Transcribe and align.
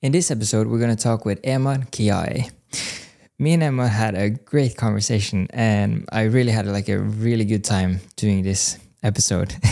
In 0.00 0.12
this 0.12 0.30
episode, 0.30 0.68
we're 0.68 0.78
going 0.78 0.94
to 0.94 1.02
talk 1.02 1.24
with 1.24 1.42
Emad 1.42 1.90
Kiyaei. 1.90 2.52
Me 3.40 3.54
and 3.54 3.64
Emad 3.64 3.88
had 3.88 4.14
a 4.14 4.30
great 4.30 4.76
conversation, 4.76 5.48
and 5.50 6.08
I 6.12 6.22
really 6.22 6.52
had 6.52 6.68
like 6.68 6.88
a 6.88 7.00
really 7.00 7.44
good 7.44 7.64
time 7.64 7.98
doing 8.14 8.44
this 8.44 8.78
episode. 9.02 9.56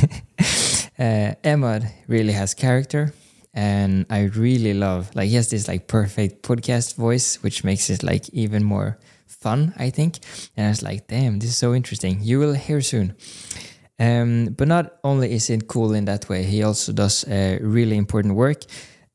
uh, 0.98 1.38
Emad 1.44 1.92
really 2.08 2.32
has 2.32 2.54
character, 2.54 3.14
and 3.54 4.04
I 4.10 4.22
really 4.22 4.74
love 4.74 5.14
like 5.14 5.28
he 5.28 5.36
has 5.36 5.48
this 5.48 5.68
like 5.68 5.86
perfect 5.86 6.43
podcast 6.43 6.96
voice, 6.96 7.40
which 7.45 7.62
makes 7.62 7.88
it 7.88 8.02
like 8.02 8.29
even 8.30 8.64
more 8.64 8.98
fun, 9.29 9.74
I 9.77 9.90
think. 9.90 10.18
And 10.56 10.66
I 10.66 10.70
was 10.70 10.82
like, 10.82 11.06
damn, 11.06 11.38
this 11.38 11.50
is 11.50 11.56
so 11.56 11.72
interesting. 11.72 12.18
You 12.20 12.40
will 12.40 12.54
hear 12.54 12.80
soon. 12.80 13.14
Um, 14.00 14.56
but 14.58 14.66
not 14.66 14.96
only 15.04 15.32
is 15.32 15.48
it 15.50 15.68
cool 15.68 15.95
in 15.95 16.06
that 16.06 16.29
way, 16.29 16.43
he 16.43 16.64
also 16.64 16.93
does 16.93 17.22
uh, 17.29 17.58
really 17.61 17.96
important 17.96 18.34
work 18.34 18.64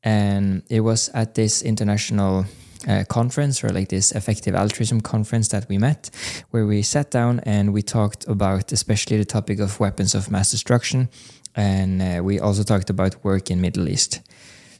and 0.02 0.62
it 0.68 0.80
was 0.80 1.08
at 1.10 1.34
this 1.34 1.62
international 1.62 2.44
uh, 2.88 3.04
conference 3.08 3.62
or 3.62 3.68
like 3.68 3.88
this 3.88 4.12
effective 4.12 4.54
altruism 4.54 5.00
conference 5.00 5.48
that 5.48 5.68
we 5.68 5.78
met 5.78 6.10
where 6.50 6.66
we 6.66 6.82
sat 6.82 7.10
down 7.10 7.40
and 7.40 7.72
we 7.72 7.82
talked 7.82 8.26
about 8.26 8.72
especially 8.72 9.16
the 9.16 9.24
topic 9.24 9.60
of 9.60 9.78
weapons 9.78 10.14
of 10.14 10.30
mass 10.30 10.50
destruction. 10.50 11.08
And 11.54 12.02
uh, 12.02 12.22
we 12.24 12.40
also 12.40 12.62
talked 12.62 12.90
about 12.90 13.22
work 13.24 13.50
in 13.50 13.60
middle 13.60 13.88
east. 13.88 14.20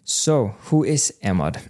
So 0.05 0.55
who 0.65 0.85
is 0.85 1.15
emad 1.23 1.61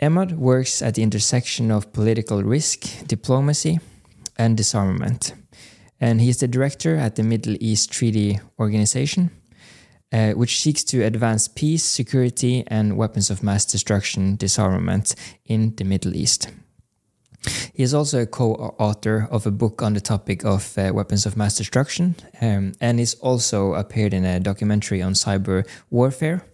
emad 0.00 0.32
works 0.36 0.82
at 0.82 0.94
the 0.94 1.02
intersection 1.02 1.70
of 1.70 1.92
political 1.92 2.42
risk 2.42 3.06
diplomacy 3.06 3.80
and 4.36 4.56
disarmament. 4.56 5.34
And 6.00 6.20
he 6.20 6.28
is 6.28 6.38
the 6.38 6.46
director 6.46 6.94
at 6.94 7.16
the 7.16 7.24
middle 7.24 7.56
east 7.58 7.90
treaty 7.90 8.38
organization 8.60 9.32
uh, 10.12 10.32
which 10.32 10.60
seeks 10.60 10.84
to 10.84 11.02
advance 11.02 11.48
peace, 11.48 11.84
security, 11.84 12.64
and 12.68 12.96
weapons 12.96 13.30
of 13.30 13.42
mass 13.42 13.64
destruction 13.64 14.36
disarmament 14.36 15.14
in 15.44 15.74
the 15.76 15.84
Middle 15.84 16.16
East. 16.16 16.48
He 17.72 17.82
is 17.82 17.94
also 17.94 18.22
a 18.22 18.26
co 18.26 18.54
author 18.78 19.28
of 19.30 19.46
a 19.46 19.50
book 19.50 19.82
on 19.82 19.94
the 19.94 20.00
topic 20.00 20.44
of 20.44 20.76
uh, 20.76 20.90
weapons 20.92 21.24
of 21.26 21.36
mass 21.36 21.56
destruction 21.56 22.16
um, 22.40 22.72
and 22.80 22.98
is 22.98 23.14
also 23.20 23.74
appeared 23.74 24.12
in 24.12 24.24
a 24.24 24.40
documentary 24.40 25.02
on 25.02 25.12
cyber 25.12 25.66
warfare. 25.90 26.44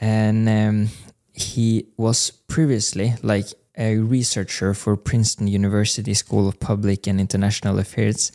And 0.00 0.48
um, 0.48 0.88
he 1.32 1.86
was 1.96 2.30
previously 2.30 3.14
like 3.22 3.46
a 3.76 3.98
researcher 3.98 4.72
for 4.72 4.96
Princeton 4.96 5.48
University 5.48 6.14
School 6.14 6.48
of 6.48 6.58
Public 6.60 7.06
and 7.06 7.20
International 7.20 7.78
Affairs. 7.78 8.32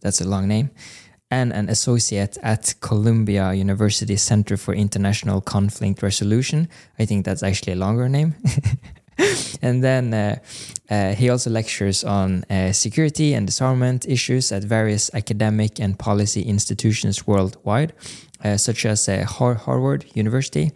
That's 0.00 0.20
a 0.20 0.28
long 0.28 0.48
name 0.48 0.70
and 1.32 1.50
an 1.52 1.70
associate 1.70 2.36
at 2.42 2.74
Columbia 2.80 3.54
University 3.54 4.16
Center 4.16 4.58
for 4.58 4.74
International 4.74 5.40
Conflict 5.40 6.02
Resolution. 6.02 6.68
I 6.98 7.06
think 7.06 7.24
that's 7.24 7.42
actually 7.42 7.72
a 7.72 7.76
longer 7.76 8.06
name. 8.06 8.34
and 9.62 9.82
then 9.82 10.12
uh, 10.12 10.36
uh, 10.90 11.14
he 11.14 11.30
also 11.30 11.48
lectures 11.48 12.04
on 12.04 12.44
uh, 12.50 12.72
security 12.72 13.32
and 13.32 13.46
disarmament 13.46 14.06
issues 14.06 14.52
at 14.52 14.62
various 14.62 15.10
academic 15.14 15.80
and 15.80 15.98
policy 15.98 16.42
institutions 16.42 17.26
worldwide, 17.26 17.94
uh, 18.44 18.58
such 18.58 18.84
as 18.84 19.08
uh, 19.08 19.24
Harvard 19.24 20.04
University, 20.14 20.70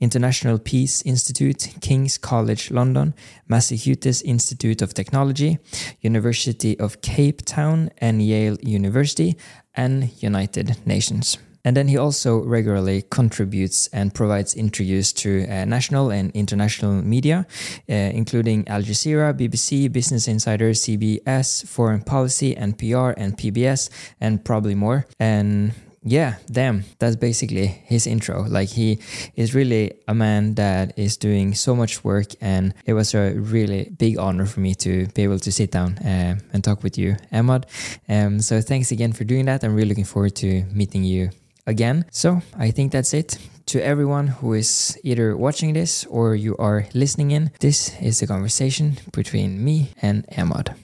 International 0.00 0.58
Peace 0.58 1.02
Institute, 1.02 1.68
King's 1.80 2.18
College 2.18 2.72
London, 2.72 3.14
Massachusetts 3.46 4.22
Institute 4.22 4.82
of 4.82 4.92
Technology, 4.92 5.58
University 6.00 6.76
of 6.80 7.00
Cape 7.00 7.44
Town, 7.44 7.90
and 7.98 8.20
Yale 8.22 8.56
University, 8.60 9.36
and 9.76 10.10
United 10.22 10.76
Nations. 10.86 11.38
And 11.64 11.74
then 11.74 11.88
he 11.88 11.96
also 11.96 12.44
regularly 12.44 13.02
contributes 13.10 13.86
and 13.88 14.12
provides 14.12 14.54
interviews 14.54 15.14
to 15.14 15.46
uh, 15.48 15.64
national 15.64 16.10
and 16.10 16.30
international 16.32 16.92
media, 16.92 17.46
uh, 17.88 17.94
including 17.94 18.68
Al 18.68 18.82
Jazeera, 18.82 19.32
BBC, 19.32 19.90
Business 19.90 20.28
Insider, 20.28 20.72
CBS, 20.72 21.66
Foreign 21.66 22.02
Policy, 22.02 22.54
NPR, 22.54 23.14
and 23.16 23.38
PBS, 23.38 23.88
and 24.20 24.44
probably 24.44 24.74
more. 24.74 25.06
And 25.18 25.72
yeah, 26.04 26.36
damn, 26.50 26.84
that's 26.98 27.16
basically 27.16 27.66
his 27.66 28.06
intro. 28.06 28.42
Like 28.42 28.68
he 28.68 28.98
is 29.36 29.54
really 29.54 29.94
a 30.06 30.14
man 30.14 30.54
that 30.54 30.98
is 30.98 31.16
doing 31.16 31.54
so 31.54 31.74
much 31.74 32.04
work, 32.04 32.26
and 32.42 32.74
it 32.84 32.92
was 32.92 33.14
a 33.14 33.32
really 33.32 33.90
big 33.98 34.18
honor 34.18 34.44
for 34.44 34.60
me 34.60 34.74
to 34.76 35.06
be 35.08 35.22
able 35.22 35.38
to 35.38 35.50
sit 35.50 35.70
down 35.70 35.96
uh, 35.98 36.36
and 36.52 36.62
talk 36.62 36.82
with 36.82 36.98
you, 36.98 37.16
Ahmad. 37.32 37.66
Um, 38.08 38.40
so 38.40 38.60
thanks 38.60 38.92
again 38.92 39.12
for 39.12 39.24
doing 39.24 39.46
that. 39.46 39.64
I'm 39.64 39.74
really 39.74 39.88
looking 39.88 40.04
forward 40.04 40.36
to 40.36 40.64
meeting 40.72 41.04
you 41.04 41.30
again. 41.66 42.04
So 42.10 42.42
I 42.58 42.70
think 42.70 42.92
that's 42.92 43.14
it. 43.14 43.38
To 43.68 43.82
everyone 43.82 44.26
who 44.26 44.52
is 44.52 44.98
either 45.04 45.34
watching 45.34 45.72
this 45.72 46.04
or 46.04 46.34
you 46.34 46.54
are 46.58 46.86
listening 46.92 47.30
in, 47.30 47.50
this 47.60 47.98
is 47.98 48.20
the 48.20 48.26
conversation 48.26 48.98
between 49.12 49.64
me 49.64 49.88
and 50.02 50.26
Ahmad. 50.36 50.74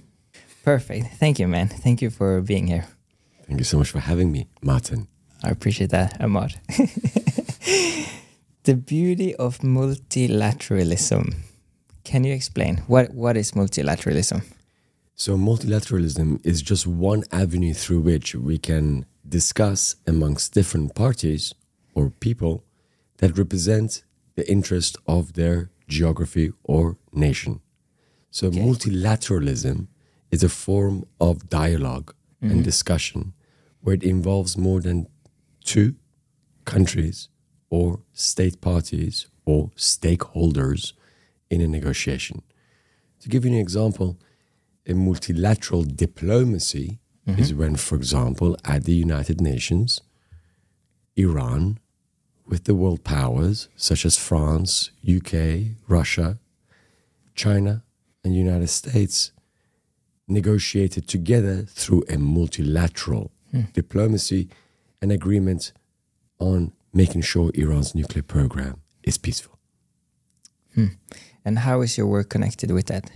Perfect. 0.64 1.08
Thank 1.18 1.38
you, 1.38 1.46
man. 1.46 1.68
Thank 1.68 2.00
you 2.00 2.08
for 2.08 2.40
being 2.40 2.68
here. 2.68 2.86
Thank 3.46 3.58
you 3.58 3.64
so 3.64 3.78
much 3.78 3.90
for 3.90 3.98
having 3.98 4.32
me, 4.32 4.46
Martin. 4.62 5.09
I 5.42 5.50
appreciate 5.50 5.90
that, 5.90 6.16
Amar. 6.20 6.48
the 8.64 8.74
beauty 8.74 9.34
of 9.36 9.58
multilateralism. 9.58 11.34
Can 12.04 12.24
you 12.24 12.34
explain 12.34 12.78
what, 12.86 13.14
what 13.14 13.36
is 13.36 13.52
multilateralism? 13.52 14.42
So, 15.14 15.36
multilateralism 15.36 16.40
is 16.44 16.62
just 16.62 16.86
one 16.86 17.24
avenue 17.30 17.74
through 17.74 18.00
which 18.00 18.34
we 18.34 18.58
can 18.58 19.06
discuss 19.28 19.96
amongst 20.06 20.54
different 20.54 20.94
parties 20.94 21.54
or 21.94 22.10
people 22.10 22.64
that 23.18 23.36
represent 23.36 24.02
the 24.34 24.50
interest 24.50 24.96
of 25.06 25.34
their 25.34 25.70
geography 25.88 26.52
or 26.64 26.96
nation. 27.12 27.60
So, 28.30 28.46
okay. 28.46 28.60
multilateralism 28.60 29.88
is 30.30 30.42
a 30.42 30.48
form 30.48 31.04
of 31.20 31.50
dialog 31.50 32.12
mm-hmm. 32.42 32.50
and 32.50 32.64
discussion 32.64 33.34
where 33.82 33.94
it 33.94 34.02
involves 34.02 34.56
more 34.56 34.80
than 34.80 35.06
two 35.64 35.94
countries 36.64 37.28
or 37.68 38.00
state 38.12 38.60
parties 38.60 39.26
or 39.44 39.70
stakeholders 39.76 40.92
in 41.48 41.60
a 41.60 41.68
negotiation. 41.68 42.42
To 43.20 43.28
give 43.28 43.44
you 43.44 43.52
an 43.52 43.58
example, 43.58 44.18
a 44.86 44.94
multilateral 44.94 45.84
diplomacy 45.84 47.00
mm-hmm. 47.26 47.40
is 47.40 47.54
when, 47.54 47.76
for 47.76 47.96
example, 47.96 48.56
at 48.64 48.84
the 48.84 48.92
United 48.92 49.40
Nations, 49.40 50.00
Iran, 51.16 51.78
with 52.46 52.64
the 52.64 52.74
world 52.74 53.04
powers 53.04 53.68
such 53.76 54.04
as 54.04 54.18
France, 54.18 54.90
UK, 55.08 55.76
Russia, 55.86 56.38
China, 57.34 57.84
and 58.24 58.34
United 58.34 58.68
States, 58.68 59.32
negotiated 60.26 61.08
together 61.08 61.62
through 61.62 62.04
a 62.08 62.16
multilateral 62.16 63.30
hmm. 63.50 63.62
diplomacy 63.72 64.48
an 65.02 65.10
agreement 65.10 65.72
on 66.38 66.72
making 66.92 67.22
sure 67.22 67.50
Iran's 67.54 67.94
nuclear 67.94 68.22
program 68.22 68.80
is 69.02 69.18
peaceful. 69.18 69.58
Hmm. 70.74 70.86
And 71.44 71.60
how 71.60 71.80
is 71.80 71.96
your 71.96 72.06
work 72.06 72.28
connected 72.30 72.70
with 72.70 72.86
that? 72.86 73.10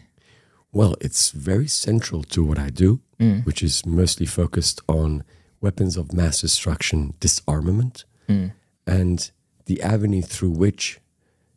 Well, 0.73 0.97
it's 1.01 1.31
very 1.31 1.69
central 1.69 2.25
to 2.25 2.43
what 2.43 2.59
I 2.59 2.71
do, 2.71 3.01
mm. 3.21 3.47
which 3.47 3.63
is 3.63 3.87
mostly 3.87 4.27
focused 4.27 4.81
on 4.89 5.23
weapons 5.61 5.97
of 5.97 6.13
mass 6.13 6.41
destruction 6.41 7.15
disarmament 7.21 8.05
mm. 8.29 8.53
and 8.87 9.31
the 9.67 9.81
avenue 9.83 10.23
through 10.23 10.51
which 10.51 11.01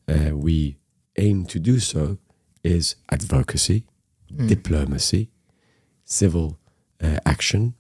uh, 0.08 0.36
we 0.36 0.78
aim 1.18 1.46
to 1.48 1.60
do 1.60 1.80
so 1.80 2.20
is 2.64 2.96
advocacy, 3.10 3.86
mm. 4.32 4.48
diplomacy, 4.48 5.30
civil 6.06 6.60
uh, 7.02 7.18
action, 7.26 7.74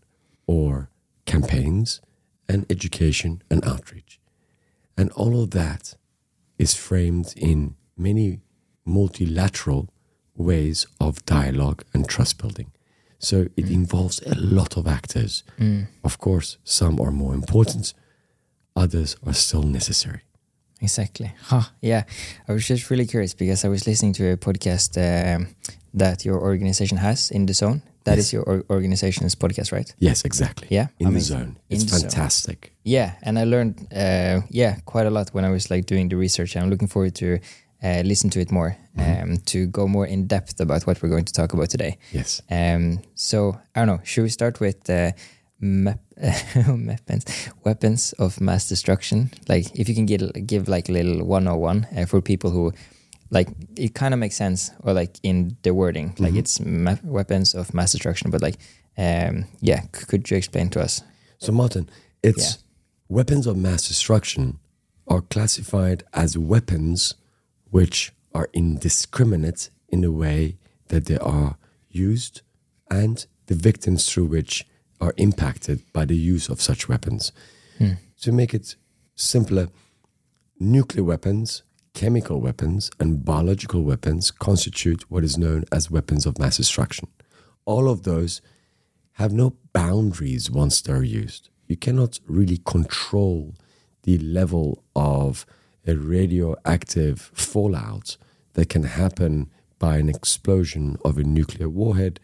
or 0.47 0.89
campaigns, 1.25 2.01
and 2.49 2.65
education 2.69 3.41
and 3.49 3.65
outreach. 3.65 4.19
And 4.97 5.11
all 5.11 5.41
of 5.43 5.51
that 5.51 5.95
is 6.57 6.73
framed 6.73 7.33
in 7.35 7.75
many 7.97 8.39
multilateral 8.85 9.89
ways 10.35 10.87
of 10.99 11.23
dialogue 11.25 11.83
and 11.93 12.07
trust 12.07 12.37
building. 12.37 12.71
So 13.19 13.47
it 13.57 13.65
mm. 13.65 13.71
involves 13.71 14.21
a 14.21 14.35
lot 14.35 14.77
of 14.77 14.87
actors. 14.87 15.43
Mm. 15.59 15.87
Of 16.03 16.19
course, 16.19 16.57
some 16.63 16.99
are 17.01 17.11
more 17.11 17.33
important, 17.33 17.93
others 18.75 19.17
are 19.25 19.33
still 19.33 19.63
necessary. 19.63 20.21
Exactly. 20.79 21.33
Huh, 21.41 21.63
yeah. 21.81 22.03
I 22.47 22.53
was 22.53 22.67
just 22.67 22.91
really 22.91 23.07
curious 23.07 23.33
because 23.33 23.65
I 23.65 23.67
was 23.67 23.87
listening 23.87 24.13
to 24.13 24.31
a 24.33 24.37
podcast 24.37 24.95
um, 24.97 25.47
that 25.93 26.23
your 26.23 26.39
organization 26.39 26.97
has 26.97 27.31
in 27.31 27.47
the 27.47 27.53
zone 27.53 27.81
that 28.07 28.15
yes. 28.17 28.27
is 28.27 28.33
your 28.33 28.63
organization's 28.69 29.35
podcast, 29.35 29.71
right? 29.71 29.93
Yes, 29.99 30.23
exactly. 30.23 30.67
Yeah, 30.71 30.87
in 30.99 31.13
the 31.13 31.19
zone. 31.19 31.57
It's 31.69 31.83
fantastic. 31.83 32.59
Zone. 32.65 32.71
Yeah, 32.83 33.11
and 33.21 33.37
I 33.37 33.43
learned, 33.43 33.87
uh, 33.93 34.41
yeah, 34.49 34.77
quite 34.85 35.05
a 35.05 35.09
lot 35.09 35.29
when 35.33 35.43
I 35.43 35.49
was 35.49 35.69
like 35.69 35.85
doing 35.85 36.09
the 36.09 36.15
research. 36.15 36.55
I'm 36.55 36.69
looking 36.69 36.87
forward 36.87 37.15
to 37.15 37.39
uh, 37.83 38.01
listen 38.05 38.29
to 38.29 38.39
it 38.39 38.49
more, 38.49 38.77
mm-hmm. 38.97 39.31
um, 39.31 39.37
to 39.47 39.67
go 39.67 39.87
more 39.87 40.07
in 40.07 40.25
depth 40.25 40.59
about 40.61 40.87
what 40.87 41.01
we're 41.01 41.09
going 41.09 41.25
to 41.25 41.33
talk 41.33 41.53
about 41.53 41.69
today. 41.69 41.97
Yes. 42.13 42.41
Um. 42.49 43.01
So 43.15 43.59
I 43.75 43.81
don't 43.81 43.87
know. 43.87 43.99
Should 44.03 44.23
we 44.23 44.29
start 44.29 44.61
with 44.61 44.89
uh, 44.89 45.11
map, 45.59 45.99
weapons 46.67 47.25
weapons 47.65 48.13
of 48.13 48.39
mass 48.39 48.69
destruction. 48.69 49.31
Like 49.49 49.77
if 49.77 49.89
you 49.89 49.95
can 49.95 50.05
get 50.05 50.47
give 50.47 50.69
like 50.69 50.87
a 50.89 50.93
little 50.93 51.25
one 51.25 51.47
on 51.47 51.59
one 51.59 51.87
for 52.07 52.21
people 52.21 52.51
who 52.51 52.71
like 53.29 53.49
it 53.75 53.93
kind 53.93 54.13
of 54.13 54.19
makes 54.19 54.35
sense 54.35 54.71
or 54.83 54.93
like 54.93 55.19
in 55.23 55.57
the 55.63 55.73
wording 55.73 56.13
like 56.17 56.33
Mhm. 56.33 56.39
it's 56.39 56.59
ma- 56.59 56.97
weapons 57.03 57.53
of 57.55 57.73
mass 57.73 57.91
destruction 57.91 58.31
but 58.31 58.41
like 58.41 58.57
um 58.97 59.45
yeah 59.61 59.81
c- 59.95 60.05
could 60.07 60.29
you 60.31 60.37
explain 60.37 60.69
to 60.69 60.79
us 60.81 61.01
So, 61.39 61.51
Martin, 61.51 61.87
it's 62.23 62.43
Yeah. 62.43 62.53
weapons 63.09 63.45
of 63.47 63.55
mass 63.57 63.87
destruction 63.87 64.57
are 65.07 65.21
classified 65.21 66.03
as 66.13 66.35
weapons 66.37 67.13
which 67.69 68.11
are 68.33 68.49
indiscriminate 68.53 69.69
in 69.89 70.01
the 70.01 70.11
way 70.11 70.57
that 70.87 71.05
they 71.05 71.17
are 71.19 71.57
used 71.89 72.41
and 72.89 73.27
the 73.45 73.55
victims 73.55 74.05
through 74.09 74.25
which 74.25 74.65
are 74.99 75.13
impacted 75.17 75.79
by 75.93 76.05
the 76.05 76.15
use 76.17 76.49
of 76.51 76.59
such 76.61 76.89
weapons. 76.89 77.31
To 78.23 78.31
make 78.31 78.53
it 78.55 78.75
simpler, 79.15 79.67
nuclear 80.59 81.03
weapons, 81.03 81.63
chemical 81.97 82.39
weapons, 82.39 82.91
and 82.99 83.25
biological 83.25 83.81
weapons 83.81 84.29
constitute 84.29 85.09
what 85.09 85.23
is 85.23 85.35
known 85.35 85.63
as 85.71 85.89
weapons 85.89 86.27
of 86.27 86.37
mass 86.37 86.57
destruction. 86.57 87.07
All 87.65 87.89
of 87.89 88.03
those 88.03 88.39
have 89.13 89.33
no 89.33 89.55
boundaries 89.73 90.51
once 90.51 90.79
they're 90.79 91.01
used. 91.01 91.49
You 91.65 91.75
cannot 91.75 92.19
really 92.27 92.59
control 92.63 93.55
the 94.03 94.19
level 94.19 94.83
of 94.95 95.47
a 95.87 95.95
radioactive 95.95 97.31
fallout 97.33 98.15
that 98.53 98.69
can 98.69 98.83
happen 98.83 99.49
by 99.79 99.97
an 99.97 100.07
explosion 100.07 100.97
of 101.03 101.17
a 101.17 101.23
nuclear 101.23 101.67
warhead, 101.67 102.19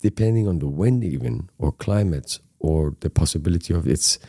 depending 0.00 0.46
on 0.46 0.60
the 0.60 0.68
wind, 0.68 1.02
even, 1.02 1.50
or 1.58 1.72
climate, 1.72 2.38
or 2.60 2.94
the 3.00 3.10
possibility 3.10 3.74
of 3.74 3.88
its 3.88 4.20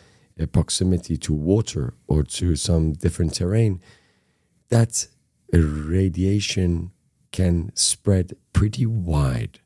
uh, 0.41 0.47
proximity 0.47 1.17
to 1.17 1.33
water 1.33 1.93
or 2.07 2.23
to 2.23 2.55
some 2.55 2.93
different 2.93 3.35
terrain. 3.35 3.79
That 4.69 5.07
radiation 5.51 6.91
can 7.31 7.71
spread 7.75 8.33
pretty 8.53 8.85
wide 8.85 9.59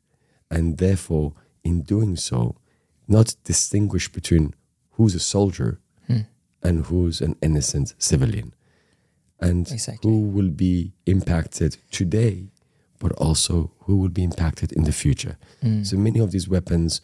and 0.50 0.78
therefore 0.78 1.34
in 1.62 1.82
doing 1.82 2.16
so 2.16 2.56
not 3.08 3.34
distinguish 3.44 4.08
between 4.08 4.54
who's 4.92 5.14
a 5.14 5.20
soldier 5.20 5.80
hmm. 6.06 6.20
and 6.62 6.86
who's 6.86 7.20
an 7.20 7.36
innocent 7.42 7.94
civilian. 7.98 8.54
And 9.40 9.70
Exactly. 9.70 10.10
who 10.10 10.22
will 10.22 10.48
be 10.50 10.92
impacted 11.06 11.76
today 11.90 12.48
but 12.98 13.12
also 13.12 13.72
who 13.80 13.98
will 13.98 14.08
be 14.08 14.22
impacted 14.22 14.72
in 14.72 14.84
the 14.84 14.92
future. 14.92 15.36
Hmm. 15.60 15.82
So 15.82 15.96
many 15.96 16.20
of 16.20 16.30
these 16.30 16.48
weapons 16.48 17.00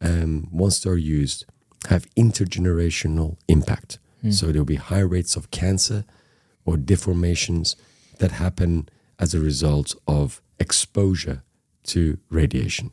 um, 0.00 0.48
once 0.50 0.80
they're 0.80 0.96
used 0.96 1.44
have 1.88 2.12
intergenerational 2.16 3.36
impact. 3.46 3.98
Hmm. 4.22 4.30
So 4.30 4.46
there'll 4.46 4.64
be 4.64 4.76
high 4.76 5.00
rates 5.00 5.36
of 5.36 5.50
cancer 5.50 6.04
or 6.66 6.76
deformations 6.76 7.76
that 8.18 8.32
happen 8.32 8.88
as 9.18 9.34
a 9.34 9.40
result 9.40 9.94
of 10.06 10.42
exposure 10.58 11.42
to 11.84 12.18
radiation. 12.30 12.90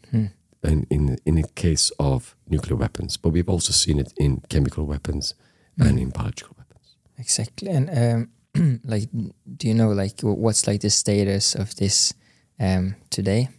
And 0.64 0.86
in 0.90 1.18
in 1.26 1.36
the 1.36 1.48
case 1.56 1.92
of 2.00 2.36
nuclear 2.48 2.78
weapons, 2.78 3.18
but 3.18 3.34
we've 3.34 3.50
also 3.50 3.74
seen 3.74 4.00
it 4.00 4.14
in 4.18 4.42
chemical 4.50 4.86
weapons 4.86 5.36
and 5.80 6.00
in 6.00 6.10
biological 6.10 6.56
weapons. 6.58 6.96
exactly 7.18 7.70
and 7.78 7.90
um 7.90 8.30
like 8.94 9.10
do 9.58 9.68
you 9.68 9.74
know 9.74 9.92
like 10.04 10.22
what's 10.22 10.68
like 10.68 10.80
the 10.82 10.90
status 10.90 11.56
of 11.56 11.76
this 11.76 12.14
um 12.60 12.96
today 13.10 13.50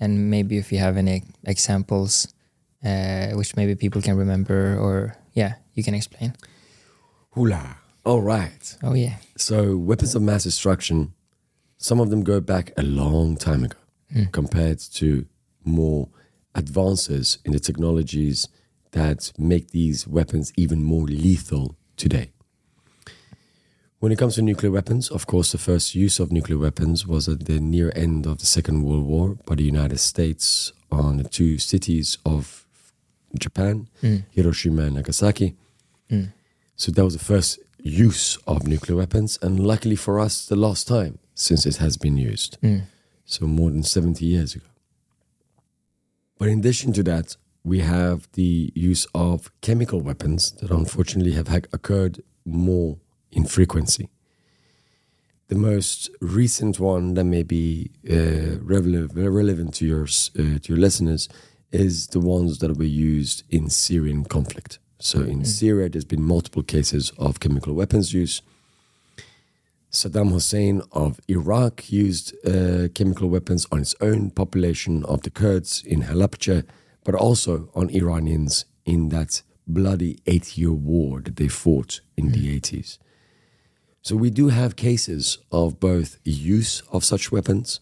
and 0.00 0.30
maybe 0.30 0.56
if 0.58 0.72
you 0.72 0.78
have 0.78 0.96
any 0.96 1.22
examples 1.44 2.28
uh 2.84 3.28
which 3.38 3.56
maybe 3.56 3.74
people 3.74 4.00
can 4.02 4.16
remember 4.16 4.76
or 4.84 5.16
yeah 5.34 5.52
you 5.74 5.82
can 5.84 5.94
explain 5.94 6.32
Hula. 7.34 7.76
All 8.04 8.22
right. 8.22 8.76
oh 8.82 8.94
yeah 8.94 9.16
So 9.36 9.76
weapons 9.76 10.14
of 10.14 10.22
mass 10.22 10.44
destruction, 10.44 11.12
some 11.78 12.00
of 12.00 12.10
them 12.10 12.24
go 12.24 12.40
back 12.40 12.72
a 12.76 12.82
long 12.82 13.36
time 13.36 13.64
ago 13.64 13.76
hmm. 14.12 14.24
compared 14.32 14.78
to 14.94 15.26
more 15.64 16.08
advances 16.54 17.38
in 17.44 17.52
the 17.52 17.60
technologies 17.60 18.48
that 18.92 19.32
make 19.38 19.70
these 19.70 20.06
weapons 20.06 20.52
even 20.56 20.82
more 20.82 21.06
lethal 21.06 21.76
today. 21.96 22.32
When 24.00 24.12
it 24.12 24.18
comes 24.18 24.36
to 24.36 24.42
nuclear 24.42 24.72
weapons, 24.72 25.10
of 25.10 25.26
course, 25.26 25.52
the 25.52 25.58
first 25.58 25.94
use 25.94 26.18
of 26.18 26.32
nuclear 26.32 26.58
weapons 26.58 27.06
was 27.06 27.28
at 27.28 27.44
the 27.44 27.60
near 27.60 27.92
end 27.94 28.24
of 28.26 28.38
the 28.38 28.46
Second 28.46 28.82
World 28.82 29.04
War 29.04 29.36
by 29.44 29.56
the 29.56 29.62
United 29.62 29.98
States 29.98 30.72
on 30.90 31.18
the 31.18 31.28
two 31.28 31.58
cities 31.58 32.16
of 32.24 32.66
Japan, 33.38 33.88
hmm. 34.00 34.18
Hiroshima 34.30 34.84
and 34.84 34.94
Nagasaki. 34.94 35.54
Hmm. 36.08 36.24
So 36.76 36.90
that 36.92 37.04
was 37.04 37.12
the 37.12 37.24
first 37.24 37.58
use 37.82 38.36
of 38.46 38.66
nuclear 38.66 38.96
weapons, 38.96 39.38
and 39.42 39.60
luckily 39.60 39.96
for 39.96 40.18
us, 40.20 40.46
the 40.46 40.56
last 40.56 40.86
time 40.88 41.18
since 41.34 41.66
it 41.66 41.76
has 41.76 41.96
been 41.96 42.16
used. 42.16 42.58
So 43.24 43.46
more 43.46 43.70
than 43.70 43.82
70 43.82 44.24
years 44.24 44.54
ago. 44.54 44.66
But 46.38 46.48
in 46.48 46.58
addition 46.58 46.92
to 46.94 47.02
that, 47.04 47.36
we 47.62 47.80
have 47.80 48.28
the 48.32 48.72
use 48.74 49.06
of 49.14 49.50
chemical 49.60 50.00
weapons 50.00 50.52
that 50.52 50.70
unfortunately 50.70 51.32
have 51.32 51.48
occurred 51.72 52.22
more 52.44 52.98
in 53.30 53.44
frequency. 53.44 54.08
The 55.48 55.56
most 55.56 56.10
recent 56.20 56.78
one 56.78 57.14
that 57.14 57.24
may 57.24 57.42
be 57.42 57.90
uh, 58.08 58.58
relevant, 58.62 59.12
relevant 59.14 59.74
to 59.74 59.86
your 59.86 60.04
uh, 60.04 60.58
to 60.58 60.68
your 60.68 60.78
listeners 60.78 61.28
is 61.72 62.08
the 62.08 62.20
ones 62.20 62.58
that 62.58 62.76
were 62.76 62.84
used 62.84 63.42
in 63.50 63.68
Syrian 63.68 64.24
conflict. 64.24 64.78
So 65.02 65.20
in 65.22 65.46
Syria, 65.46 65.88
there's 65.88 66.04
been 66.04 66.22
multiple 66.22 66.62
cases 66.62 67.10
of 67.16 67.40
chemical 67.40 67.72
weapons 67.72 68.12
use. 68.12 68.42
Saddam 69.90 70.30
Hussein 70.30 70.82
of 70.92 71.18
Iraq 71.26 71.90
used 71.90 72.34
uh, 72.46 72.88
chemical 72.94 73.30
weapons 73.30 73.66
on 73.72 73.80
its 73.80 73.94
own 74.02 74.30
population 74.30 75.02
of 75.06 75.22
the 75.22 75.30
Kurds 75.30 75.82
in 75.86 76.02
Halabja, 76.02 76.64
but 77.02 77.14
also 77.14 77.70
on 77.74 77.88
Iranians 77.88 78.66
in 78.84 79.08
that 79.08 79.42
bloody 79.66 80.18
eight 80.26 80.58
year 80.58 80.72
war 80.72 81.22
that 81.22 81.36
they 81.36 81.48
fought 81.48 82.02
in 82.18 82.32
the 82.32 82.60
80s. 82.60 82.98
So 84.02 84.16
we 84.16 84.28
do 84.28 84.48
have 84.48 84.76
cases 84.76 85.38
of 85.50 85.80
both 85.80 86.18
use 86.24 86.82
of 86.92 87.06
such 87.06 87.32
weapons, 87.32 87.80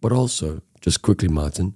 but 0.00 0.12
also, 0.12 0.62
just 0.80 1.02
quickly, 1.02 1.28
Martin, 1.28 1.74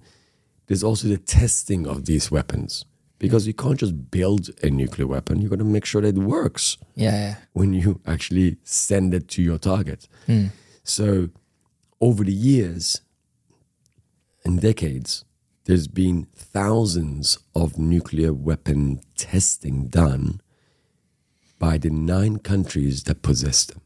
there's 0.66 0.82
also 0.82 1.08
the 1.08 1.18
testing 1.18 1.86
of 1.86 2.06
these 2.06 2.30
weapons. 2.30 2.86
Because 3.18 3.46
you 3.48 3.54
can't 3.54 3.78
just 3.80 4.10
build 4.10 4.50
a 4.62 4.70
nuclear 4.70 5.06
weapon, 5.08 5.40
You've 5.40 5.50
got 5.50 5.58
to 5.58 5.64
make 5.64 5.84
sure 5.84 6.02
that 6.02 6.16
it 6.16 6.20
works 6.20 6.78
yeah 6.94 7.10
yeah 7.12 7.34
when 7.52 7.72
you 7.74 8.00
actually 8.06 8.56
send 8.62 9.12
it 9.14 9.26
to 9.28 9.42
your 9.42 9.58
target. 9.58 10.08
So, 10.84 11.28
over 12.00 12.22
the 12.24 12.32
years 12.32 13.00
and 14.44 14.60
decades, 14.60 15.24
there's 15.64 15.88
been 15.88 16.26
thousands 16.34 17.38
of 17.54 17.76
nuclear 17.78 18.32
weapon 18.32 19.00
testing 19.16 19.88
done 19.88 20.40
by 21.58 21.76
the 21.76 21.90
nine 21.90 22.38
countries 22.38 23.02
that 23.04 23.22
possess 23.22 23.66
them. 23.66 23.80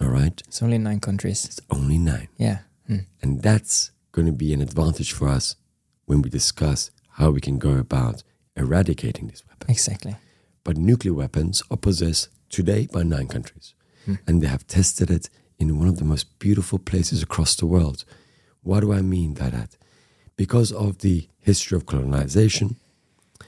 All 0.00 0.08
right? 0.08 0.40
it's 0.46 0.62
only 0.62 0.76
nine 0.78 1.00
countries 1.00 1.44
It's 1.44 1.60
only 1.70 1.98
nine. 1.98 2.28
yeah 2.36 2.58
Hmm. 2.86 2.98
And 3.22 3.40
that's 3.42 3.90
going 4.12 4.26
to 4.26 4.32
be 4.32 4.52
an 4.52 4.60
advantage 4.60 5.12
for 5.12 5.26
us 5.28 5.56
when 6.04 6.20
we 6.20 6.28
discuss 6.28 6.90
how 7.14 7.30
we 7.30 7.40
can 7.40 7.58
go 7.58 7.72
about 7.78 8.22
eradicating 8.56 9.28
these 9.28 9.44
weapons. 9.48 9.70
exactly 9.70 10.16
But 10.62 10.76
nuclear 10.76 11.14
weapons 11.14 11.62
are 11.70 11.76
possessed 11.76 12.28
today 12.48 12.86
by 12.92 13.02
nine 13.02 13.28
countries. 13.28 13.74
Hmm. 14.04 14.14
And 14.26 14.42
they 14.42 14.46
have 14.46 14.66
tested 14.66 15.10
it 15.10 15.28
in 15.58 15.78
one 15.78 15.88
of 15.88 15.98
the 15.98 16.04
most 16.04 16.38
beautiful 16.38 16.78
places 16.78 17.22
across 17.22 17.54
the 17.56 17.66
world. 17.66 18.04
What 18.62 18.80
do 18.80 18.92
I 18.92 19.02
mean 19.02 19.34
by 19.34 19.50
that? 19.50 19.76
Because 20.36 20.72
of 20.72 20.98
the 20.98 21.28
history 21.40 21.76
of 21.76 21.86
colonization, 21.86 22.76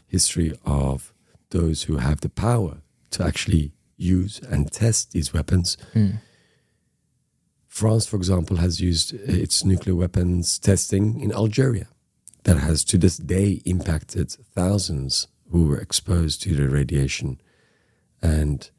history 0.07 0.53
of 0.65 1.13
those 1.51 1.85
who 1.85 1.97
have 1.97 2.21
the 2.21 2.29
power 2.29 2.79
to 3.11 3.25
actually 3.25 3.73
use 3.97 4.41
and 4.51 4.71
test 4.71 5.13
these 5.13 5.33
weapons. 5.33 5.77
Hmm. 5.93 6.11
France, 7.67 8.07
for 8.07 8.17
example, 8.17 8.57
has 8.57 8.81
used 8.81 9.13
its 9.13 9.65
nuclear 9.65 9.95
weapons 9.95 10.59
testing 10.59 11.21
in 11.21 11.33
Algeria 11.33 11.89
that 12.47 12.59
has 12.59 12.85
to 12.85 12.97
this 12.97 13.17
day 13.17 13.61
impacted 13.65 14.31
thousands 14.55 15.27
who 15.51 15.67
were 15.67 15.79
exposed 15.79 16.41
to 16.43 16.55
the 16.55 16.69
radiation. 16.69 17.41
And 18.23 18.71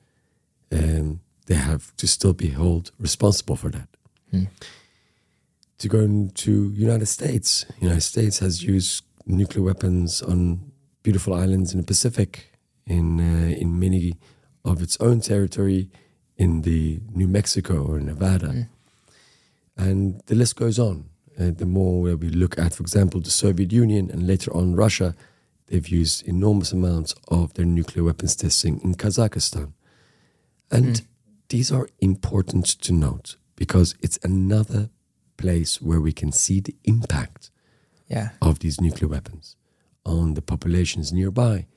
um, 0.71 1.19
they 1.47 1.55
have 1.55 1.95
to 1.97 2.07
still 2.07 2.31
be 2.31 2.47
held 2.47 2.91
responsible 2.97 3.57
for 3.57 3.69
that. 3.69 3.89
To 5.79 5.87
go 5.87 5.99
into 5.99 6.71
united 6.73 7.05
states 7.05 7.65
united 7.79 8.01
states 8.01 8.39
has 8.39 8.63
used 8.63 9.03
nuclear 9.27 9.63
weapons 9.63 10.23
on 10.23 10.71
beautiful 11.03 11.33
islands 11.35 11.71
in 11.71 11.77
the 11.79 11.85
pacific 11.85 12.29
in 12.87 13.19
uh, 13.19 13.55
in 13.61 13.79
many 13.79 14.15
of 14.65 14.81
its 14.81 14.97
own 14.99 15.21
territory 15.21 15.89
in 16.35 16.61
the 16.63 16.99
new 17.13 17.27
mexico 17.27 17.75
or 17.89 17.99
nevada. 17.99 18.69
And 19.77 20.21
the 20.25 20.35
list 20.35 20.55
goes 20.55 20.79
on. 20.79 21.09
Uh, 21.39 21.51
the 21.55 21.65
more 21.65 22.01
where 22.01 22.17
we 22.17 22.29
look 22.29 22.57
at, 22.57 22.73
for 22.73 22.81
example, 22.81 23.19
the 23.21 23.29
Soviet 23.29 23.71
Union 23.71 24.09
and 24.09 24.25
later 24.25 24.51
on 24.55 24.75
Russia, 24.75 25.15
they've 25.67 25.87
used 25.87 26.27
enormous 26.27 26.71
amounts 26.71 27.13
of 27.27 27.53
their 27.53 27.65
nuclear 27.65 28.03
weapons 28.03 28.35
testing 28.35 28.81
in 28.83 28.95
Kazakhstan. 28.95 29.73
And 30.71 31.01
these 31.49 31.71
are 31.71 31.87
important 31.99 32.65
to 32.81 32.91
note 32.91 33.35
because 33.55 33.95
it's 34.01 34.17
another 34.23 34.89
place 35.37 35.79
where 35.81 36.01
we 36.01 36.11
can 36.11 36.31
see 36.31 36.59
the 36.59 36.75
impact 36.85 37.51
Yeah. 38.09 38.29
of 38.41 38.59
these 38.59 38.81
nuclear 38.81 39.07
weapons 39.09 39.55
on 40.05 40.33
the 40.33 40.41
populations 40.41 41.11
nearby, 41.13 41.67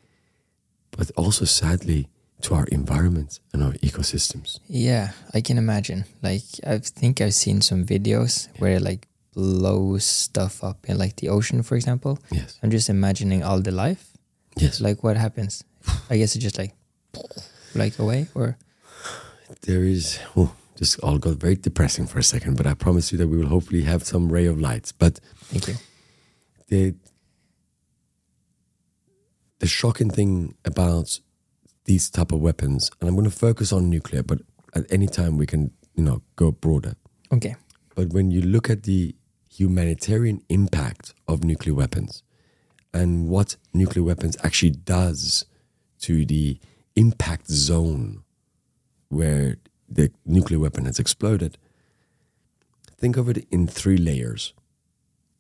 but 0.91 1.11
also 1.17 1.45
sadly 1.45 2.09
to 2.43 2.55
our 2.55 2.65
environment 2.73 3.41
and 3.53 3.63
our 3.63 3.75
ecosystems. 3.83 4.59
Yeah, 4.69 5.13
I 5.35 5.41
can 5.43 5.59
imagine. 5.59 6.05
Like 6.23 6.45
I 6.67 6.79
think 6.79 7.21
I've 7.21 7.35
seen 7.35 7.61
some 7.61 7.85
videos 7.85 8.49
where 8.59 8.81
like 8.81 9.07
blows 9.35 10.05
stuff 10.05 10.63
up 10.65 10.89
in 10.89 10.99
like 10.99 11.17
the 11.17 11.29
ocean, 11.29 11.63
for 11.63 11.77
example. 11.77 12.19
Yes. 12.31 12.59
I'm 12.63 12.71
just 12.71 12.89
imagining 12.89 13.43
all 13.43 13.61
the 13.61 13.71
life. 13.71 14.13
Yes. 14.57 14.81
Like 14.81 15.03
what 15.03 15.17
happens? 15.17 15.65
I 16.11 16.17
guess 16.17 16.37
it 16.37 16.41
just 16.41 16.59
like 16.59 16.75
like 17.75 17.99
away 17.99 18.27
or 18.35 18.59
there 19.63 19.85
is 19.85 20.19
oh, 20.37 20.55
this 20.77 20.99
all 20.99 21.19
got 21.19 21.37
very 21.37 21.57
depressing 21.57 22.07
for 22.07 22.19
a 22.19 22.23
second, 22.23 22.57
but 22.57 22.67
I 22.67 22.75
promise 22.75 23.13
you 23.13 23.19
that 23.19 23.29
we 23.29 23.37
will 23.37 23.49
hopefully 23.49 23.83
have 23.83 24.05
some 24.05 24.31
ray 24.31 24.47
of 24.47 24.61
light. 24.61 24.93
But 24.99 25.21
thank 25.45 25.69
you. 25.69 25.75
the 26.69 26.95
the 29.59 29.67
shocking 29.67 30.11
thing 30.11 30.55
about 30.65 31.21
these 31.85 32.09
type 32.11 32.33
of 32.33 32.41
weapons, 32.41 32.91
and 33.01 33.09
I'm 33.09 33.15
going 33.15 33.29
to 33.29 33.37
focus 33.37 33.73
on 33.73 33.91
nuclear, 33.91 34.23
but 34.23 34.41
at 34.75 34.85
any 34.91 35.07
time 35.07 35.37
we 35.37 35.47
can 35.47 35.71
you 35.95 36.03
know 36.03 36.23
go 36.37 36.51
broader. 36.53 36.95
Okay. 37.33 37.57
But 37.95 38.09
when 38.11 38.31
you 38.31 38.41
look 38.41 38.71
at 38.71 38.85
the 38.85 39.15
humanitarian 39.61 40.43
impact 40.49 41.13
of 41.29 41.45
nuclear 41.45 41.75
weapons 41.75 42.23
and 42.95 43.29
what 43.29 43.57
nuclear 43.75 44.03
weapons 44.03 44.35
actually 44.43 44.71
does 44.71 45.45
to 46.01 46.25
the 46.25 46.59
impact 46.97 47.47
zone 47.49 48.23
where 49.11 49.57
the 49.87 50.11
nuclear 50.25 50.59
weapon 50.59 50.87
has 50.87 50.99
exploded, 50.99 51.59
think 52.97 53.19
of 53.19 53.29
it 53.29 53.47
in 53.51 53.67
three 53.67 53.99
layers. 53.99 54.55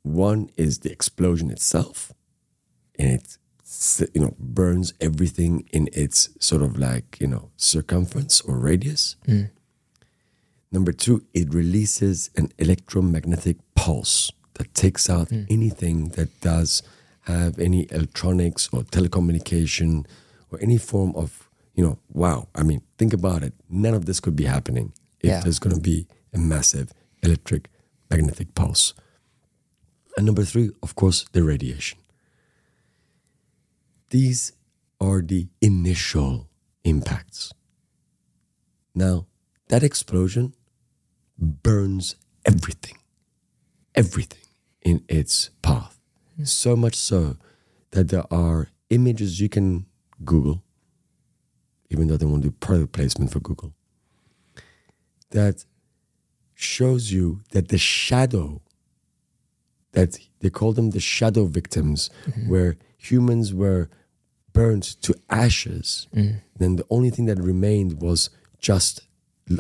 One 0.02 0.50
is 0.56 0.80
the 0.80 0.92
explosion 0.92 1.50
itself, 1.50 2.12
and 2.98 3.10
it 3.12 3.38
you 4.14 4.20
know 4.20 4.34
burns 4.38 4.92
everything 5.00 5.68
in 5.72 5.88
its 5.92 6.30
sort 6.40 6.62
of 6.62 6.76
like 6.76 7.18
you 7.20 7.26
know 7.26 7.50
circumference 7.56 8.40
or 8.40 8.58
radius. 8.58 9.16
Mm. 9.26 9.50
Number 10.72 10.92
two, 10.92 11.24
it 11.34 11.52
releases 11.52 12.30
an 12.36 12.52
electromagnetic 12.58 13.56
pulse 13.80 14.30
that 14.54 14.68
takes 14.75 15.08
out 15.08 15.28
hmm. 15.30 15.44
anything 15.49 16.08
that 16.16 16.28
does 16.40 16.82
have 17.22 17.58
any 17.58 17.87
electronics 17.90 18.68
or 18.72 18.82
telecommunication 18.82 20.04
or 20.50 20.58
any 20.60 20.78
form 20.78 21.12
of, 21.16 21.49
you 21.75 21.82
know, 21.84 21.96
wow. 22.12 22.49
I 22.54 22.62
mean, 22.62 22.82
think 22.99 23.12
about 23.20 23.42
it. 23.42 23.54
None 23.70 23.94
of 23.94 24.04
this 24.04 24.20
could 24.20 24.37
be 24.37 24.44
happening 24.44 24.92
if 25.20 25.28
Yeah. 25.30 25.40
there's 25.40 25.58
going 25.64 25.75
to 25.75 25.80
be 25.92 26.06
a 26.32 26.38
massive 26.38 26.92
electric 27.22 27.70
magnetic 28.10 28.54
pulse. 28.54 28.94
And 30.16 30.26
number 30.26 30.44
three, 30.44 30.70
of 30.82 30.94
course, 30.94 31.18
the 31.32 31.42
radiation. 31.42 31.99
These 34.10 34.52
are 35.00 35.22
the 35.22 35.49
initial 35.60 36.49
impacts. 36.84 37.52
Now, 38.94 39.26
that 39.68 39.82
explosion 39.82 40.52
burns 41.38 42.16
everything, 42.44 42.99
everything 43.94 44.42
in 44.82 45.04
its 45.09 45.50
path. 45.62 45.99
So 46.44 46.75
much 46.75 46.94
so 46.94 47.37
that 47.90 48.09
there 48.09 48.25
are 48.32 48.68
images 48.88 49.40
you 49.40 49.49
can 49.49 49.87
Google, 50.25 50.62
even 51.90 52.09
though 52.09 52.16
they 52.16 52.26
won't 52.26 52.42
do 52.42 52.50
product 52.50 52.92
placement 52.92 53.30
for 53.30 53.40
Google, 53.40 53.75
that 55.30 55.64
shows 56.54 57.12
you 57.12 57.42
that 57.50 57.68
the 57.68 57.78
shadow 57.78 58.62
that 59.92 60.18
they 60.40 60.50
call 60.50 60.73
them 60.73 60.90
the 60.90 61.00
shadow 61.00 61.44
victims, 61.44 62.11
mm-hmm. 62.26 62.49
where 62.49 62.76
humans 62.97 63.52
were 63.52 63.88
burned 64.52 64.82
to 65.02 65.14
ashes, 65.28 66.06
mm. 66.14 66.40
then 66.56 66.76
the 66.76 66.87
only 66.90 67.11
thing 67.11 67.26
that 67.26 67.38
remained 67.38 68.00
was 68.00 68.30
just 68.59 69.02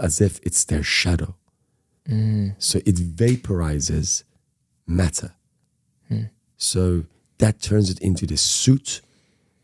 as 0.02 0.20
if 0.20 0.38
it's 0.42 0.64
their 0.64 0.82
shadow. 0.82 1.34
Mm. 2.10 2.54
So 2.58 2.78
it 2.78 2.96
vaporizes 2.96 4.24
matter. 4.86 5.32
Mm. 6.10 6.30
So 6.56 7.04
that 7.38 7.62
turns 7.62 7.88
it 7.88 8.00
into 8.00 8.26
this 8.26 8.42
suit 8.42 9.00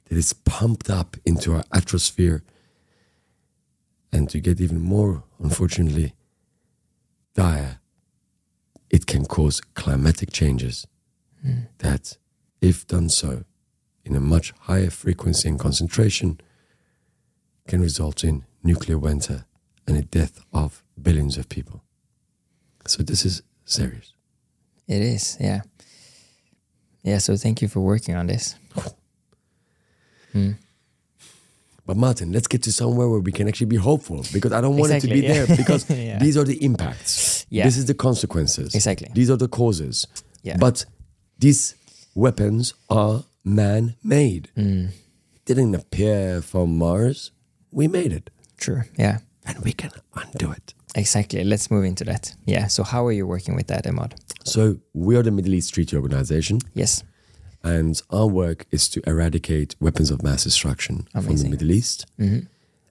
that 0.04 0.16
is 0.16 0.32
pumped 0.32 0.88
up 0.88 1.16
into 1.24 1.54
our 1.54 1.64
atmosphere. 1.72 2.44
And 4.12 4.30
to 4.30 4.40
get 4.40 4.60
even 4.60 4.80
more, 4.80 5.24
unfortunately, 5.40 6.14
dire, 7.34 7.80
it 8.88 9.06
can 9.06 9.26
cause 9.26 9.60
climatic 9.74 10.32
changes 10.32 10.86
mm. 11.44 11.66
that, 11.78 12.16
if 12.60 12.86
done 12.86 13.08
so 13.08 13.44
in 14.04 14.14
a 14.14 14.20
much 14.20 14.52
higher 14.60 14.88
frequency 14.88 15.48
and 15.48 15.58
concentration, 15.58 16.40
can 17.66 17.80
result 17.80 18.22
in 18.22 18.44
nuclear 18.62 18.96
winter 18.96 19.44
and 19.86 19.96
the 19.96 20.02
death 20.02 20.40
of 20.52 20.84
billions 21.00 21.36
of 21.36 21.48
people. 21.48 21.82
So 22.88 23.02
this 23.02 23.24
is 23.24 23.42
serious. 23.64 24.12
It 24.88 25.02
is, 25.02 25.36
yeah. 25.40 25.62
Yeah, 27.02 27.18
so 27.18 27.36
thank 27.36 27.62
you 27.62 27.68
for 27.68 27.80
working 27.80 28.14
on 28.16 28.26
this. 28.26 28.54
But 31.86 31.96
Martin, 31.96 32.32
let's 32.32 32.48
get 32.48 32.62
to 32.64 32.72
somewhere 32.72 33.08
where 33.08 33.20
we 33.20 33.30
can 33.30 33.46
actually 33.46 33.68
be 33.68 33.76
hopeful 33.76 34.24
because 34.32 34.52
I 34.52 34.60
don't 34.60 34.76
want 34.76 34.92
it 34.92 35.00
to 35.00 35.06
be 35.08 35.20
yeah. 35.20 35.44
there 35.44 35.56
because 35.56 35.88
Yeah. 35.90 36.18
these 36.18 36.36
are 36.36 36.42
the 36.44 36.62
impacts. 36.64 37.46
Yeah. 37.48 37.64
This 37.64 37.76
is 37.76 37.84
the 37.86 37.94
consequences. 37.94 38.74
Exactly. 38.74 39.08
These 39.14 39.30
are 39.30 39.36
the 39.36 39.46
causes. 39.48 40.06
Yeah. 40.42 40.56
But 40.58 40.84
these 41.38 41.76
weapons 42.14 42.74
are 42.90 43.22
man 43.44 43.94
made. 44.02 44.50
Mm. 44.56 44.88
Didn't 45.44 45.74
appear 45.76 46.42
from 46.42 46.76
Mars. 46.76 47.30
We 47.70 47.86
made 47.86 48.12
it. 48.12 48.30
True. 48.56 48.82
Yeah. 48.98 49.18
And 49.44 49.58
we 49.60 49.72
can 49.72 49.92
undo 50.16 50.50
it. 50.50 50.74
Exactly. 50.96 51.44
Let's 51.44 51.70
move 51.70 51.84
into 51.84 52.04
that. 52.04 52.34
Yeah. 52.46 52.66
So 52.66 52.82
how 52.82 53.06
are 53.06 53.12
you 53.12 53.26
working 53.26 53.54
with 53.54 53.66
that, 53.68 53.84
Emad? 53.84 54.14
So 54.44 54.78
we 54.94 55.16
are 55.16 55.22
the 55.22 55.30
Middle 55.30 55.54
East 55.54 55.74
Treaty 55.74 55.94
Organization. 55.94 56.60
Yes. 56.74 57.04
And 57.62 58.00
our 58.10 58.26
work 58.26 58.66
is 58.70 58.88
to 58.90 59.02
eradicate 59.06 59.76
weapons 59.78 60.10
of 60.10 60.22
mass 60.22 60.44
destruction 60.44 61.06
from 61.12 61.36
the 61.36 61.48
Middle 61.48 61.70
East. 61.70 62.06
Mm-hmm. 62.18 62.46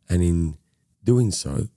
And 0.09 0.21
in 0.21 0.57
doing 1.03 1.31
so, 1.31 1.69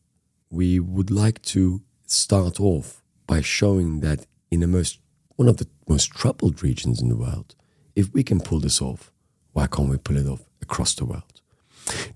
we 0.50 0.78
would 0.78 1.10
like 1.10 1.40
to 1.42 1.82
start 2.06 2.60
off 2.60 3.02
by 3.26 3.40
showing 3.40 4.00
that 4.00 4.26
in 4.50 4.60
the 4.60 4.66
most 4.66 5.00
one 5.36 5.48
of 5.48 5.58
the 5.58 5.68
most 5.88 6.10
troubled 6.10 6.62
regions 6.62 7.00
in 7.00 7.08
the 7.08 7.16
world, 7.16 7.54
if 7.94 8.12
we 8.12 8.24
can 8.24 8.40
pull 8.40 8.58
this 8.58 8.82
off, 8.82 9.12
why 9.52 9.68
can't 9.68 9.88
we 9.88 9.96
pull 9.96 10.16
it 10.16 10.26
off 10.26 10.42
across 10.60 10.94
the 10.94 11.04
world? 11.04 11.40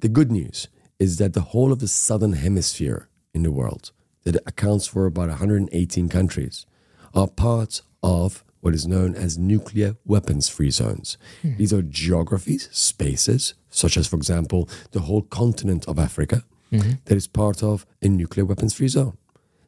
The 0.00 0.09
good 0.09 0.33
news 0.33 0.69
is 0.99 1.19
that 1.19 1.33
the 1.33 1.40
whole 1.40 1.73
of 1.73 1.78
the 1.78 1.88
southern 1.88 2.33
hemisphere 2.33 3.09
in 3.33 3.45
the 3.45 3.52
world, 3.52 3.92
that 4.25 4.37
accounts 4.47 4.87
for 4.87 5.07
about 5.07 5.29
118 5.29 6.09
countries, 6.09 6.67
are 7.14 7.29
part 7.29 7.83
of 8.02 8.45
what 8.61 8.75
is 8.75 8.87
known 8.87 9.14
as 9.14 9.37
nuclear 9.37 9.97
weapons 10.05 10.49
free 10.49 10.71
zones. 10.71 11.19
Hmm. 11.43 11.57
These 11.57 11.73
are 11.73 11.83
geographies, 11.83 12.69
spaces, 12.71 13.55
such 13.71 13.97
as, 13.97 14.07
for 14.07 14.17
example, 14.17 14.69
the 14.93 15.00
whole 15.00 15.23
continent 15.23 15.87
of 15.88 15.99
Africa, 15.99 16.45
mm-hmm. 16.71 16.93
that 17.07 17.17
is 17.17 17.26
part 17.26 17.62
of 17.62 17.85
a 18.00 18.09
nuclear 18.09 18.45
weapons 18.45 18.75
free 18.75 18.88
zone. 18.88 19.17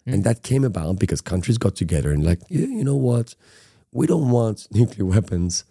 Hmm. 0.04 0.14
And 0.14 0.24
that 0.24 0.42
came 0.42 0.64
about 0.64 0.98
because 0.98 1.20
countries 1.20 1.58
got 1.58 1.74
together 1.74 2.12
and, 2.12 2.24
like, 2.24 2.40
"Yeah, 2.48 2.66
you 2.66 2.84
know 2.84 2.96
what? 2.96 3.34
We 3.92 4.06
don't 4.06 4.30
want 4.30 4.68
nuclear 4.72 5.06
weapons 5.06 5.64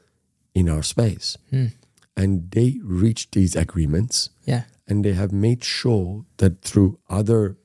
in 0.54 0.70
our 0.70 0.84
space. 0.84 1.38
Hmm. 1.50 1.68
And 2.16 2.52
they 2.52 2.80
reached 2.84 3.32
these 3.32 3.56
agreements 3.56 4.30
Yeah. 4.46 4.63
and 4.88 5.04
they 5.04 5.13
have 5.13 5.32
made 5.32 5.63
sure 5.63 6.25
that 6.38 6.62
through 6.62 7.00
other 7.10 7.58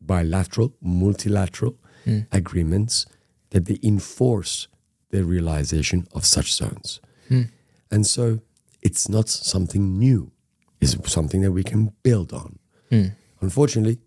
bilateral, 0.00 0.74
multilateral 0.80 1.76
hmm. 2.04 2.20
agreements, 2.32 3.06
that 3.50 3.66
they 3.66 3.78
enforce 3.82 4.68
the 5.10 5.24
realization 5.24 6.06
of 6.14 6.24
such 6.24 6.52
zones. 6.52 7.00
Hmm. 7.28 7.42
And 7.90 8.06
so 8.06 8.40
it's 8.82 9.08
not 9.08 9.28
something 9.28 9.98
new; 9.98 10.32
it's 10.80 10.96
something 11.10 11.42
that 11.42 11.52
we 11.52 11.64
can 11.64 11.92
build 12.02 12.32
on. 12.32 12.58
Hmm. 12.90 13.06
Unfortunately, 13.40 13.98